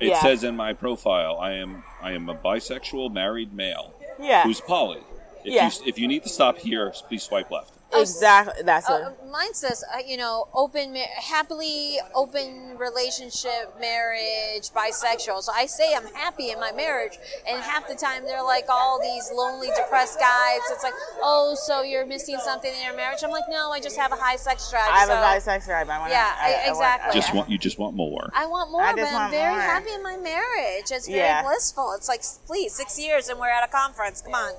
It 0.00 0.08
Yeah. 0.08 0.22
says 0.22 0.44
in 0.44 0.56
my 0.56 0.72
profile, 0.72 1.38
I 1.40 1.52
am 1.54 1.82
I 2.00 2.12
am 2.12 2.28
a 2.28 2.34
bisexual 2.34 3.12
married 3.12 3.52
male 3.52 3.92
Yeah. 4.20 4.42
who's 4.44 4.60
poly. 4.60 5.00
If 5.44 5.52
Yeah. 5.54 5.66
you 5.66 5.72
if 5.86 5.98
you 5.98 6.06
need 6.08 6.22
to 6.24 6.28
stop 6.28 6.58
here, 6.58 6.92
please 7.08 7.22
swipe 7.22 7.50
left. 7.50 7.72
Exactly. 7.92 8.62
That's 8.64 8.88
Uh, 8.88 9.12
what. 9.20 9.27
Mine 9.30 9.54
says, 9.54 9.84
uh, 9.94 9.98
you 10.06 10.16
know, 10.16 10.48
open, 10.54 10.92
ma- 10.92 11.00
happily 11.20 11.96
open 12.14 12.76
relationship, 12.78 13.78
marriage, 13.80 14.70
bisexual. 14.70 15.42
So 15.42 15.52
I 15.54 15.66
say 15.66 15.94
I'm 15.94 16.06
happy 16.14 16.50
in 16.50 16.60
my 16.60 16.72
marriage, 16.72 17.18
and 17.48 17.60
half 17.60 17.88
the 17.88 17.94
time 17.94 18.24
they're 18.24 18.42
like 18.42 18.66
all 18.68 19.00
these 19.00 19.30
lonely, 19.34 19.68
depressed 19.76 20.18
guys. 20.18 20.60
It's 20.70 20.82
like, 20.82 20.94
oh, 21.22 21.54
so 21.60 21.82
you're 21.82 22.06
missing 22.06 22.38
something 22.44 22.72
in 22.72 22.82
your 22.84 22.96
marriage? 22.96 23.20
I'm 23.24 23.30
like, 23.30 23.44
no, 23.48 23.70
I 23.72 23.80
just 23.80 23.96
have 23.96 24.12
a 24.12 24.16
high 24.16 24.36
sex 24.36 24.70
drive. 24.70 24.88
I 24.90 24.98
have 25.00 25.08
so 25.08 25.14
a 25.14 25.18
bisexual 25.56 25.66
drive. 25.66 25.88
I 25.88 25.98
want 25.98 26.10
Yeah, 26.12 26.34
I, 26.40 26.46
I- 26.46 26.50
I 26.50 26.54
want- 26.56 26.68
exactly. 26.68 27.20
Just 27.20 27.34
want 27.34 27.50
you 27.50 27.58
just 27.58 27.78
want 27.78 27.94
more. 27.96 28.30
I 28.34 28.46
want 28.46 28.70
more, 28.70 28.82
I 28.82 28.94
but 28.94 29.04
I'm 29.04 29.30
very 29.30 29.52
more. 29.54 29.60
happy 29.60 29.92
in 29.92 30.02
my 30.02 30.16
marriage. 30.16 30.90
It's 30.90 31.06
very 31.06 31.18
Yeah. 31.20 31.42
blissful. 31.42 31.92
It's 31.96 32.08
like, 32.08 32.22
please, 32.46 32.72
six 32.74 32.98
years 32.98 33.28
and 33.28 33.38
we're 33.38 33.48
at 33.48 33.64
a 33.64 33.68
conference. 33.70 34.22
Come 34.22 34.34
on. 34.34 34.52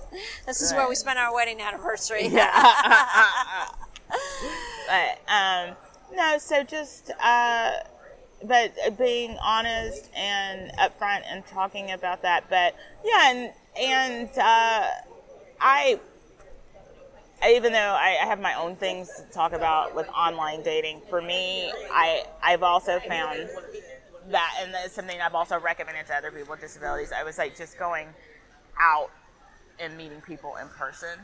This 0.46 0.62
is 0.62 0.72
where 0.74 0.84
we 0.84 0.90
Right. 0.90 0.98
spent 0.98 1.20
our 1.20 1.34
wedding 1.34 1.62
anniversary. 1.62 2.30
but 4.10 5.32
um, 5.32 5.76
no, 6.14 6.38
so 6.38 6.64
just 6.64 7.12
uh, 7.22 7.72
but 8.44 8.98
being 8.98 9.38
honest 9.44 10.10
and 10.16 10.72
upfront 10.78 11.24
and 11.28 11.46
talking 11.46 11.92
about 11.92 12.22
that. 12.22 12.50
But 12.50 12.76
yeah, 13.04 13.32
and 13.32 13.54
and 13.80 14.30
uh, 14.38 14.88
I. 15.60 16.00
Even 17.48 17.72
though 17.72 17.80
I 17.98 18.18
have 18.20 18.42
my 18.42 18.54
own 18.56 18.76
things 18.76 19.10
to 19.16 19.24
talk 19.32 19.54
about 19.54 19.96
with 19.96 20.10
online 20.10 20.62
dating, 20.62 21.02
for 21.10 21.22
me, 21.22 21.72
I 21.90 22.26
I've 22.44 22.64
also 22.64 23.00
found 23.00 23.48
that, 24.28 24.56
and 24.62 24.74
that's 24.74 24.94
something 24.94 25.22
I've 25.22 25.36
also 25.36 25.58
recommended 25.58 26.06
to 26.08 26.16
other 26.16 26.32
people 26.32 26.52
with 26.52 26.60
disabilities. 26.60 27.14
I 27.14 27.24
was 27.24 27.38
like 27.38 27.56
just 27.56 27.80
going 27.80 28.10
out 28.78 29.10
and 29.80 29.96
meeting 29.96 30.20
people 30.20 30.58
in 30.58 30.68
person 30.68 31.18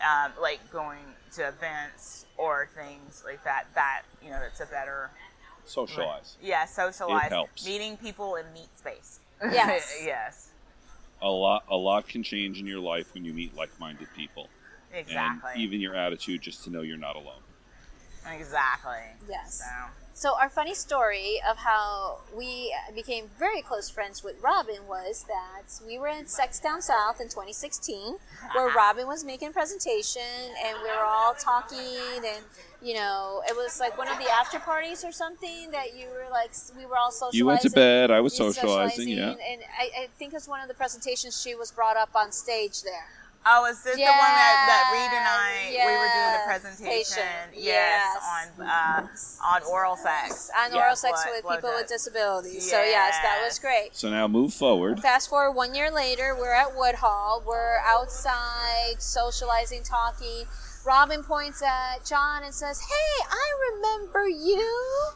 um, 0.00 0.32
like 0.40 0.60
going 0.72 0.98
to 1.32 1.48
events 1.48 2.26
or 2.36 2.68
things 2.74 3.22
like 3.24 3.42
that. 3.44 3.66
That 3.74 4.02
you 4.22 4.30
know, 4.30 4.40
it's 4.46 4.60
a 4.60 4.66
better 4.66 5.10
Socialize. 5.64 6.36
yeah 6.42 6.66
socialize. 6.66 7.26
It 7.26 7.32
helps. 7.32 7.66
Meeting 7.66 7.96
people 7.96 8.36
in 8.36 8.44
meet 8.52 8.76
space. 8.76 9.20
Yes. 9.42 10.00
yes. 10.04 10.50
A 11.22 11.28
lot 11.28 11.64
a 11.70 11.76
lot 11.76 12.08
can 12.08 12.22
change 12.22 12.60
in 12.60 12.66
your 12.66 12.80
life 12.80 13.14
when 13.14 13.24
you 13.24 13.32
meet 13.32 13.56
like-minded 13.56 14.08
people. 14.14 14.48
Exactly. 14.92 15.50
And 15.54 15.60
even 15.60 15.80
your 15.80 15.94
attitude 15.94 16.42
just 16.42 16.64
to 16.64 16.70
know 16.70 16.82
you're 16.82 16.96
not 16.96 17.16
alone. 17.16 17.42
exactly. 18.32 18.98
Yes. 19.28 19.58
So 19.64 19.90
So 20.16 20.36
our 20.40 20.48
funny 20.48 20.74
story 20.74 21.40
of 21.48 21.56
how 21.56 22.18
we 22.32 22.72
became 22.94 23.24
very 23.36 23.60
close 23.62 23.90
friends 23.90 24.22
with 24.22 24.40
Robin 24.40 24.86
was 24.88 25.26
that 25.26 25.84
we 25.84 25.98
were 25.98 26.06
in 26.06 26.28
Sex 26.28 26.60
Down 26.60 26.80
South 26.80 27.20
in 27.20 27.26
2016, 27.26 28.14
where 28.54 28.72
Robin 28.72 29.08
was 29.08 29.24
making 29.24 29.48
a 29.48 29.50
presentation, 29.50 30.22
and 30.64 30.78
we 30.84 30.88
were 30.88 31.04
all 31.04 31.34
talking, 31.34 32.24
and 32.24 32.44
you 32.80 32.94
know, 32.94 33.42
it 33.48 33.56
was 33.56 33.80
like 33.80 33.98
one 33.98 34.06
of 34.06 34.16
the 34.18 34.30
after 34.30 34.60
parties 34.60 35.04
or 35.04 35.10
something 35.10 35.72
that 35.72 35.96
you 35.96 36.06
were 36.06 36.30
like, 36.30 36.52
we 36.78 36.86
were 36.86 36.96
all 36.96 37.10
socializing. 37.10 37.38
You 37.38 37.46
went 37.46 37.60
to 37.62 37.70
bed, 37.70 38.12
I 38.12 38.20
was 38.20 38.38
were 38.38 38.52
socializing, 38.52 39.08
yeah. 39.08 39.30
and 39.30 39.62
I, 39.76 40.02
I 40.02 40.08
think 40.16 40.32
it 40.32 40.36
was 40.36 40.46
one 40.46 40.60
of 40.60 40.68
the 40.68 40.74
presentations 40.74 41.42
she 41.42 41.56
was 41.56 41.72
brought 41.72 41.96
up 41.96 42.10
on 42.14 42.30
stage 42.30 42.82
there. 42.82 43.23
Oh, 43.46 43.66
is 43.66 43.82
this 43.82 43.96
the 43.96 44.02
one 44.02 44.08
that, 44.08 44.56
that 44.72 44.84
Reed 44.92 45.12
and 45.12 45.28
I 45.28 45.84
we 45.84 45.92
were 46.00 46.08
doing 46.16 46.32
the 46.32 46.44
presentation? 46.48 47.52
Yes. 47.54 48.16
on 48.58 48.66
uh, 48.66 49.06
on 49.54 49.62
oral 49.70 49.96
sex. 49.96 50.50
On 50.58 50.72
Yeah, 50.72 50.80
oral 50.82 50.96
sex 50.96 51.22
blow- 51.24 51.32
with 51.32 51.42
blow 51.42 51.54
people 51.56 51.70
with 51.70 51.80
dust. 51.88 51.92
disabilities. 51.92 52.70
So 52.70 52.82
yes, 52.82 53.16
that 53.22 53.42
was 53.44 53.58
great. 53.58 53.94
So 53.94 54.08
now 54.08 54.26
move 54.28 54.54
forward. 54.54 55.00
Fast 55.00 55.28
forward 55.28 55.52
one 55.52 55.74
year 55.74 55.90
later, 55.90 56.34
we're 56.34 56.54
at 56.54 56.74
Woodhull. 56.74 57.42
We're 57.46 57.78
outside 57.84 58.96
socializing, 58.98 59.82
talking. 59.82 60.44
Robin 60.86 61.22
points 61.22 61.62
at 61.62 62.04
John 62.04 62.44
and 62.44 62.54
says, 62.54 62.80
Hey, 62.80 63.24
I 63.30 63.72
remember 63.74 64.28
you. 64.28 65.10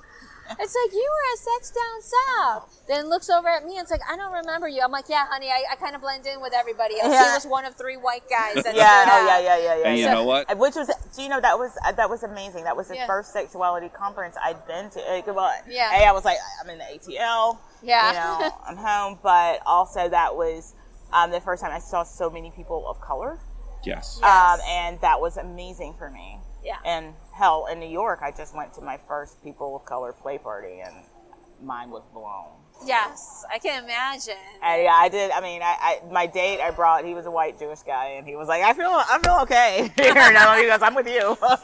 It's 0.51 0.75
like, 0.85 0.93
You 0.93 1.09
were 1.11 1.33
at 1.33 1.39
Sex 1.39 1.71
Down 1.73 2.03
South. 2.03 2.83
Then 2.89 3.09
looks 3.09 3.29
over 3.29 3.49
at 3.49 3.65
me 3.65 3.73
and 3.77 3.83
it's 3.83 3.91
like, 3.91 4.01
I 4.11 4.17
don't 4.17 4.33
remember 4.33 4.69
you. 4.69 4.81
I'm 4.83 4.91
like, 4.91 5.09
Yeah, 5.09 5.27
honey, 5.29 5.49
I, 5.49 5.65
I 5.73 5.77
kind 5.77 5.95
of 5.95 6.01
blend 6.01 6.27
in 6.27 6.41
with 6.41 6.53
everybody 6.55 6.95
else. 7.01 7.13
He 7.13 7.35
was 7.35 7.47
one 7.47 7.65
of 7.65 7.75
three 7.77 7.97
white 7.97 8.23
guys 8.31 8.63
that 8.65 8.75
Yeah, 8.75 9.03
stood 9.03 9.13
oh 9.15 9.27
yeah, 9.27 9.39
yeah, 9.41 9.57
yeah, 9.59 9.77
yeah. 9.83 9.89
And 9.89 9.99
you 9.99 10.05
yeah. 10.05 10.15
know 10.15 10.25
what? 10.25 10.51
Uh, 10.51 10.57
Which 10.57 10.75
was, 10.75 10.91
do 11.15 11.23
you 11.23 11.29
know 11.29 11.41
that 11.41 11.59
was 11.59 11.77
uh, 11.87 11.93
that 11.93 12.09
was 12.09 12.23
amazing. 12.23 12.65
That 12.65 12.77
was 12.77 12.89
the 12.89 12.97
Yeah. 12.97 13.07
first 13.07 13.33
sexuality 13.33 13.89
conference 13.91 14.37
I'd 14.43 14.67
been 14.67 14.91
to. 14.91 15.01
Like, 15.11 15.27
well, 15.27 15.53
Yeah. 15.69 15.91
Hey, 15.91 16.05
I 16.07 16.13
was 16.13 16.25
like, 16.25 16.39
I'm 16.63 16.71
in 16.71 16.79
the 16.79 16.85
ATL. 16.85 17.59
Yeah. 17.83 18.09
You 18.09 18.15
know, 18.49 18.55
I'm 18.67 18.77
home. 18.77 19.19
But 19.23 19.61
also, 19.67 20.09
that 20.09 20.35
was 20.37 20.75
um, 21.13 21.31
the 21.31 21.41
first 21.41 21.63
time 21.63 21.73
I 21.73 21.79
saw 21.79 22.03
so 22.03 22.29
many 22.31 22.51
people 22.51 22.87
of 22.89 23.01
color, 23.01 23.39
Yes. 23.85 24.21
um, 24.23 24.59
and 24.69 25.01
that 25.01 25.21
was 25.21 25.37
amazing 25.37 25.95
for 25.99 26.11
me. 26.11 26.38
Yeah. 26.69 26.77
And 26.85 27.15
hell, 27.35 27.67
in 27.73 27.81
New 27.81 27.89
York, 27.89 28.21
I 28.23 28.31
just 28.31 28.55
went 28.55 28.75
to 28.75 28.83
my 28.83 28.99
first 29.09 29.43
people 29.43 29.75
of 29.77 29.85
color 29.87 30.13
play 30.13 30.37
party, 30.39 30.81
and 30.85 30.95
mine 31.63 31.89
was 31.91 32.03
blown. 32.13 32.51
Yes, 32.87 33.45
I 33.53 33.59
can 33.59 33.83
imagine. 33.83 34.35
And 34.63 34.83
yeah, 34.85 34.93
I 34.95 35.09
did. 35.09 35.33
I 35.33 35.41
mean, 35.41 35.63
I, 35.63 35.75
I 35.81 36.13
my 36.13 36.27
date 36.27 36.61
I 36.61 36.71
brought. 36.71 37.05
He 37.05 37.13
was 37.15 37.27
a 37.27 37.31
white 37.31 37.59
Jewish 37.59 37.81
guy, 37.81 38.11
and 38.19 38.25
he 38.27 38.37
was 38.37 38.47
like, 38.47 38.63
"I 38.63 38.73
feel, 38.75 38.91
I 38.91 39.19
feel 39.25 39.39
okay." 39.43 39.91
Here, 39.97 40.15
no, 40.15 40.53
he 40.61 40.67
goes, 40.67 40.81
"I'm 40.83 40.95
with 40.95 41.09
you." 41.09 41.37
but 41.41 41.59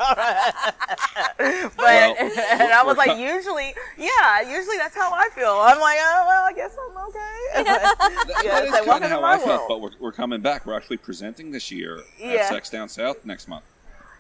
Well, 1.78 2.16
and 2.18 2.72
I 2.72 2.82
was 2.84 2.96
like, 2.96 3.10
co- 3.10 3.16
"Usually, 3.34 3.74
yeah, 3.96 4.40
usually 4.40 4.76
that's 4.76 4.96
how 4.96 5.12
I 5.12 5.28
feel." 5.34 5.50
I'm 5.60 5.78
like, 5.80 5.98
"Oh 6.00 6.24
well, 6.26 6.44
I 6.46 6.52
guess 6.52 6.74
I'm 6.82 6.96
okay." 7.08 7.20
That- 7.64 8.42
yeah, 8.44 8.50
that 8.60 8.64
it's 8.64 8.72
like, 8.72 8.86
kind 8.86 9.04
of 9.04 9.10
how 9.10 9.20
my 9.20 9.34
I 9.34 9.38
felt, 9.38 9.68
but 9.68 9.80
we're, 9.80 9.90
we're 10.00 10.12
coming 10.12 10.40
back. 10.40 10.66
We're 10.66 10.74
actually 10.76 10.96
presenting 10.96 11.52
this 11.52 11.70
year 11.70 12.00
Yeah. 12.18 12.28
at 12.30 12.48
Sex 12.48 12.70
Down 12.70 12.88
South 12.88 13.24
next 13.24 13.46
month. 13.46 13.64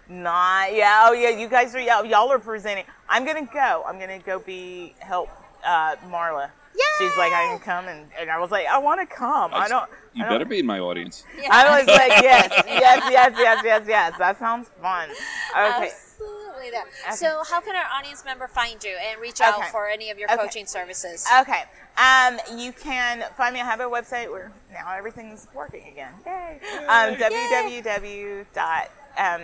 Not, 0.08 0.74
yeah, 0.74 1.04
oh 1.06 1.12
yeah, 1.12 1.30
you 1.30 1.48
guys 1.48 1.74
are, 1.74 1.80
yeah, 1.80 2.02
y'all 2.02 2.30
are 2.30 2.38
presenting. 2.38 2.84
I'm 3.08 3.24
gonna 3.24 3.48
go. 3.52 3.84
I'm 3.86 3.98
gonna 3.98 4.18
go 4.18 4.38
be 4.38 4.94
help 5.00 5.30
uh, 5.64 5.96
Marla. 6.10 6.50
She's 6.98 7.16
like, 7.16 7.32
I 7.32 7.46
can 7.50 7.58
come, 7.60 7.86
and, 7.88 8.06
and 8.18 8.30
I 8.30 8.38
was 8.38 8.50
like, 8.50 8.66
I 8.66 8.78
want 8.78 9.00
to 9.00 9.06
come. 9.16 9.50
I 9.54 9.68
don't. 9.68 9.88
You 10.12 10.24
I 10.24 10.28
better 10.28 10.38
don't- 10.40 10.48
be 10.50 10.58
in 10.60 10.66
my 10.66 10.78
audience. 10.80 11.24
I 11.50 11.78
was 11.78 11.86
like, 11.88 12.08
yes, 12.22 12.50
yes, 12.66 13.02
yes, 13.10 13.34
yes, 13.38 13.60
yes, 13.64 13.82
yes. 13.88 14.12
That 14.18 14.38
sounds 14.38 14.68
fun. 14.80 15.08
Okay. 15.10 15.90
Absolutely. 15.90 16.70
That. 16.70 17.14
So, 17.14 17.42
how 17.48 17.60
can 17.60 17.74
our 17.74 17.84
audience 17.98 18.24
member 18.24 18.46
find 18.48 18.82
you 18.82 18.96
and 19.10 19.20
reach 19.20 19.40
out 19.40 19.58
Okay. 19.58 19.68
for 19.70 19.88
any 19.88 20.10
of 20.10 20.18
your 20.18 20.30
Okay. 20.32 20.42
coaching 20.42 20.66
services? 20.66 21.26
Okay. 21.40 21.62
Um, 21.96 22.38
you 22.56 22.72
can 22.72 23.24
find 23.36 23.54
me. 23.54 23.60
I 23.60 23.64
have 23.64 23.80
a 23.80 23.84
website 23.84 24.30
where 24.30 24.52
now 24.72 24.92
everything's 24.96 25.46
working 25.54 25.88
again. 25.88 26.12
Yay. 26.26 26.60
Um, 26.86 27.14
www. 27.16 28.46
dot 28.54 28.90
um, 29.18 29.40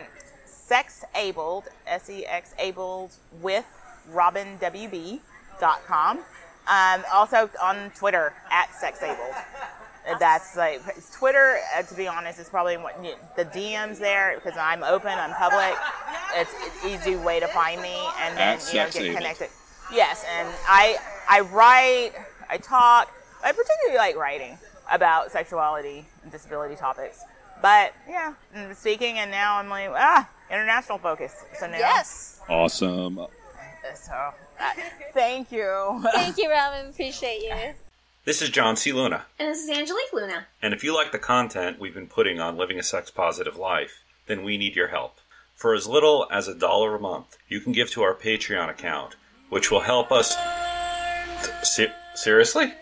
sexabled 0.70 1.64
s 1.84 2.08
e 2.08 2.24
x 2.24 2.54
abled 2.56 3.10
with 3.42 3.66
robinwb 4.12 5.18
dot 5.58 5.80
com. 5.84 6.18
Um, 6.68 7.02
also 7.12 7.50
on 7.60 7.90
Twitter 7.96 8.32
at 8.52 8.72
sexabled. 8.72 9.34
That's 10.20 10.56
like 10.56 10.80
Twitter. 11.12 11.58
Uh, 11.76 11.82
to 11.82 11.94
be 11.94 12.06
honest, 12.06 12.38
is 12.38 12.48
probably 12.48 12.76
what, 12.76 12.96
the 13.36 13.44
DMs 13.46 13.98
there 13.98 14.36
because 14.36 14.56
I'm 14.56 14.84
open, 14.84 15.10
I'm 15.10 15.34
public. 15.34 15.74
It's 16.36 16.54
an 16.54 16.90
easy 16.90 17.16
way 17.16 17.40
to 17.40 17.48
find 17.48 17.82
me 17.82 17.96
and 18.20 18.36
then 18.36 18.58
At 18.58 18.72
you 18.72 18.78
know 18.78 18.90
get 18.90 19.16
connected. 19.16 19.48
Yes, 19.92 20.24
and 20.38 20.48
I 20.68 20.98
I 21.28 21.40
write, 21.40 22.12
I 22.48 22.58
talk. 22.58 23.12
I 23.42 23.50
particularly 23.50 23.98
like 23.98 24.16
writing 24.16 24.56
about 24.90 25.32
sexuality 25.32 26.06
and 26.22 26.30
disability 26.30 26.76
topics. 26.76 27.24
But 27.62 27.94
yeah, 28.08 28.34
and 28.54 28.76
speaking, 28.76 29.18
and 29.18 29.30
now 29.30 29.56
I'm 29.56 29.68
like 29.68 29.90
ah, 29.90 30.28
international 30.50 30.98
focus. 30.98 31.34
So 31.58 31.66
now, 31.66 31.78
Yes. 31.78 32.40
Awesome. 32.48 33.26
So 33.94 34.12
uh, 34.12 34.32
thank 35.14 35.50
you. 35.50 36.00
Thank 36.12 36.36
you, 36.38 36.50
Robin. 36.50 36.90
Appreciate 36.90 37.40
you. 37.42 37.74
This 38.24 38.42
is 38.42 38.50
John 38.50 38.76
C. 38.76 38.92
Luna. 38.92 39.24
And 39.38 39.48
this 39.48 39.62
is 39.64 39.70
Angelique 39.70 40.12
Luna. 40.12 40.46
And 40.62 40.74
if 40.74 40.84
you 40.84 40.94
like 40.94 41.12
the 41.12 41.18
content 41.18 41.80
we've 41.80 41.94
been 41.94 42.06
putting 42.06 42.38
on 42.40 42.56
living 42.58 42.78
a 42.78 42.82
sex 42.82 43.10
positive 43.10 43.56
life, 43.56 44.02
then 44.26 44.44
we 44.44 44.58
need 44.58 44.76
your 44.76 44.88
help. 44.88 45.16
For 45.56 45.74
as 45.74 45.86
little 45.86 46.26
as 46.30 46.46
a 46.46 46.54
dollar 46.54 46.94
a 46.94 47.00
month, 47.00 47.36
you 47.48 47.60
can 47.60 47.72
give 47.72 47.90
to 47.92 48.02
our 48.02 48.14
Patreon 48.14 48.68
account, 48.68 49.16
which 49.48 49.70
will 49.70 49.80
help 49.80 50.12
us. 50.12 50.36
Se- 51.62 51.92
seriously? 52.14 52.74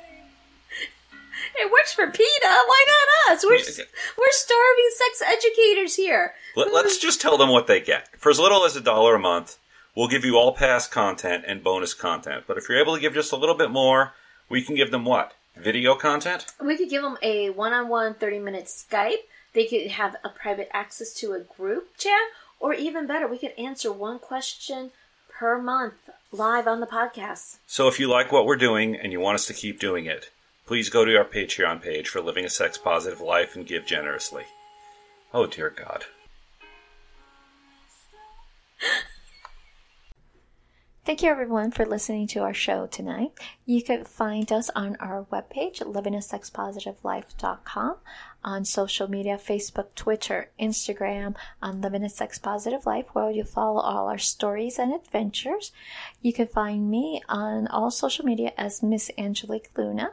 It 1.60 1.72
works 1.72 1.92
for 1.92 2.06
PETA. 2.06 2.48
Why 2.48 2.84
not 2.86 3.34
us? 3.34 3.44
We're 3.44 3.58
we're 3.58 4.30
starving 4.30 4.90
sex 4.94 5.22
educators 5.22 5.96
here. 5.96 6.34
Let, 6.54 6.72
let's 6.72 6.98
just 6.98 7.20
tell 7.20 7.36
them 7.36 7.50
what 7.50 7.66
they 7.66 7.80
get. 7.80 8.08
For 8.16 8.30
as 8.30 8.38
little 8.38 8.64
as 8.64 8.76
a 8.76 8.80
dollar 8.80 9.16
a 9.16 9.18
month, 9.18 9.58
we'll 9.96 10.08
give 10.08 10.24
you 10.24 10.36
all 10.36 10.52
past 10.54 10.90
content 10.90 11.44
and 11.46 11.64
bonus 11.64 11.94
content. 11.94 12.44
But 12.46 12.58
if 12.58 12.68
you're 12.68 12.80
able 12.80 12.94
to 12.94 13.00
give 13.00 13.14
just 13.14 13.32
a 13.32 13.36
little 13.36 13.56
bit 13.56 13.70
more, 13.70 14.12
we 14.48 14.62
can 14.62 14.76
give 14.76 14.90
them 14.90 15.04
what? 15.04 15.32
Video 15.56 15.96
content? 15.96 16.46
We 16.64 16.76
could 16.76 16.88
give 16.88 17.02
them 17.02 17.18
a 17.20 17.50
one-on-one 17.50 18.14
30-minute 18.14 18.66
Skype. 18.66 19.26
They 19.54 19.66
could 19.66 19.88
have 19.88 20.16
a 20.24 20.28
private 20.28 20.68
access 20.72 21.12
to 21.14 21.32
a 21.32 21.40
group 21.40 21.96
chat, 21.96 22.28
or 22.60 22.74
even 22.74 23.06
better, 23.08 23.26
we 23.26 23.38
could 23.38 23.58
answer 23.58 23.90
one 23.90 24.20
question 24.20 24.92
per 25.28 25.60
month 25.60 25.94
live 26.30 26.68
on 26.68 26.80
the 26.80 26.86
podcast. 26.86 27.56
So 27.66 27.88
if 27.88 27.98
you 27.98 28.08
like 28.08 28.30
what 28.30 28.46
we're 28.46 28.56
doing 28.56 28.94
and 28.94 29.10
you 29.10 29.18
want 29.20 29.34
us 29.36 29.46
to 29.46 29.54
keep 29.54 29.80
doing 29.80 30.06
it, 30.06 30.30
please 30.68 30.88
go 30.90 31.02
to 31.02 31.16
our 31.16 31.24
Patreon 31.24 31.80
page 31.80 32.10
for 32.10 32.20
Living 32.20 32.44
a 32.44 32.50
Sex 32.50 32.76
Positive 32.76 33.22
Life 33.22 33.56
and 33.56 33.66
give 33.66 33.86
generously. 33.86 34.44
Oh 35.32 35.46
dear 35.46 35.70
God. 35.70 36.04
Thank 41.06 41.22
you 41.22 41.30
everyone 41.30 41.70
for 41.70 41.86
listening 41.86 42.26
to 42.28 42.40
our 42.40 42.52
show 42.52 42.86
tonight. 42.86 43.30
You 43.64 43.82
can 43.82 44.04
find 44.04 44.52
us 44.52 44.68
on 44.76 44.96
our 45.00 45.24
webpage, 45.32 45.80
livingasexpositivelife.com, 45.80 47.96
on 48.44 48.64
social 48.66 49.08
media, 49.08 49.38
Facebook, 49.38 49.94
Twitter, 49.94 50.50
Instagram, 50.60 51.34
on 51.62 51.80
Living 51.80 52.04
a 52.04 52.10
Sex 52.10 52.38
Positive 52.38 52.84
Life, 52.84 53.06
where 53.14 53.30
you 53.30 53.44
follow 53.44 53.80
all 53.80 54.10
our 54.10 54.18
stories 54.18 54.78
and 54.78 54.92
adventures. 54.92 55.72
You 56.20 56.34
can 56.34 56.46
find 56.46 56.90
me 56.90 57.22
on 57.26 57.68
all 57.68 57.90
social 57.90 58.26
media 58.26 58.52
as 58.58 58.82
Miss 58.82 59.10
Angelique 59.16 59.70
Luna. 59.78 60.12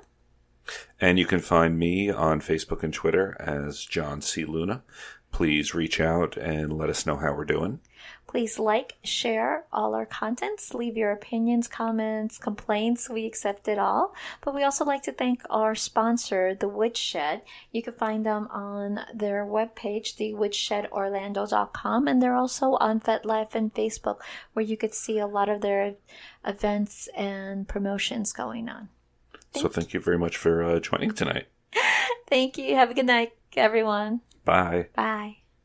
And 0.99 1.19
you 1.19 1.25
can 1.25 1.39
find 1.39 1.77
me 1.77 2.09
on 2.09 2.41
Facebook 2.41 2.83
and 2.83 2.93
Twitter 2.93 3.35
as 3.39 3.85
John 3.85 4.21
C. 4.21 4.45
Luna. 4.45 4.83
Please 5.31 5.75
reach 5.75 5.99
out 5.99 6.37
and 6.37 6.77
let 6.77 6.89
us 6.89 7.05
know 7.05 7.17
how 7.17 7.33
we're 7.33 7.43
doing. 7.43 7.79
Please 8.25 8.57
like, 8.57 8.93
share 9.03 9.65
all 9.71 9.93
our 9.93 10.05
contents, 10.05 10.73
leave 10.73 10.97
your 10.97 11.11
opinions, 11.11 11.67
comments, 11.67 12.37
complaints. 12.37 13.09
We 13.09 13.25
accept 13.25 13.67
it 13.67 13.77
all. 13.77 14.13
But 14.41 14.55
we 14.55 14.63
also 14.63 14.83
like 14.83 15.03
to 15.03 15.11
thank 15.11 15.41
our 15.49 15.75
sponsor, 15.75 16.55
The 16.55 16.67
Woodshed. 16.67 17.41
You 17.71 17.83
can 17.83 17.93
find 17.93 18.25
them 18.25 18.47
on 18.51 19.01
their 19.13 19.45
webpage, 19.45 20.15
thewoodshed.orlando.com, 20.15 22.07
and 22.07 22.21
they're 22.21 22.35
also 22.35 22.77
on 22.81 22.99
FetLife 22.99 23.55
and 23.55 23.73
Facebook, 23.73 24.19
where 24.53 24.65
you 24.65 24.77
could 24.77 24.93
see 24.93 25.19
a 25.19 25.27
lot 25.27 25.49
of 25.49 25.61
their 25.61 25.95
events 26.45 27.07
and 27.15 27.67
promotions 27.67 28.33
going 28.33 28.69
on. 28.69 28.89
So 29.61 29.67
thank 29.67 29.93
you 29.93 29.99
very 29.99 30.17
much 30.17 30.37
for 30.37 30.63
uh, 30.63 30.79
joining 30.79 31.11
tonight. 31.11 31.47
Thank 32.27 32.57
you. 32.57 32.75
Have 32.75 32.89
a 32.89 32.93
good 32.93 33.05
night, 33.05 33.33
everyone. 33.55 34.21
Bye. 34.43 34.87
Bye. 34.95 35.37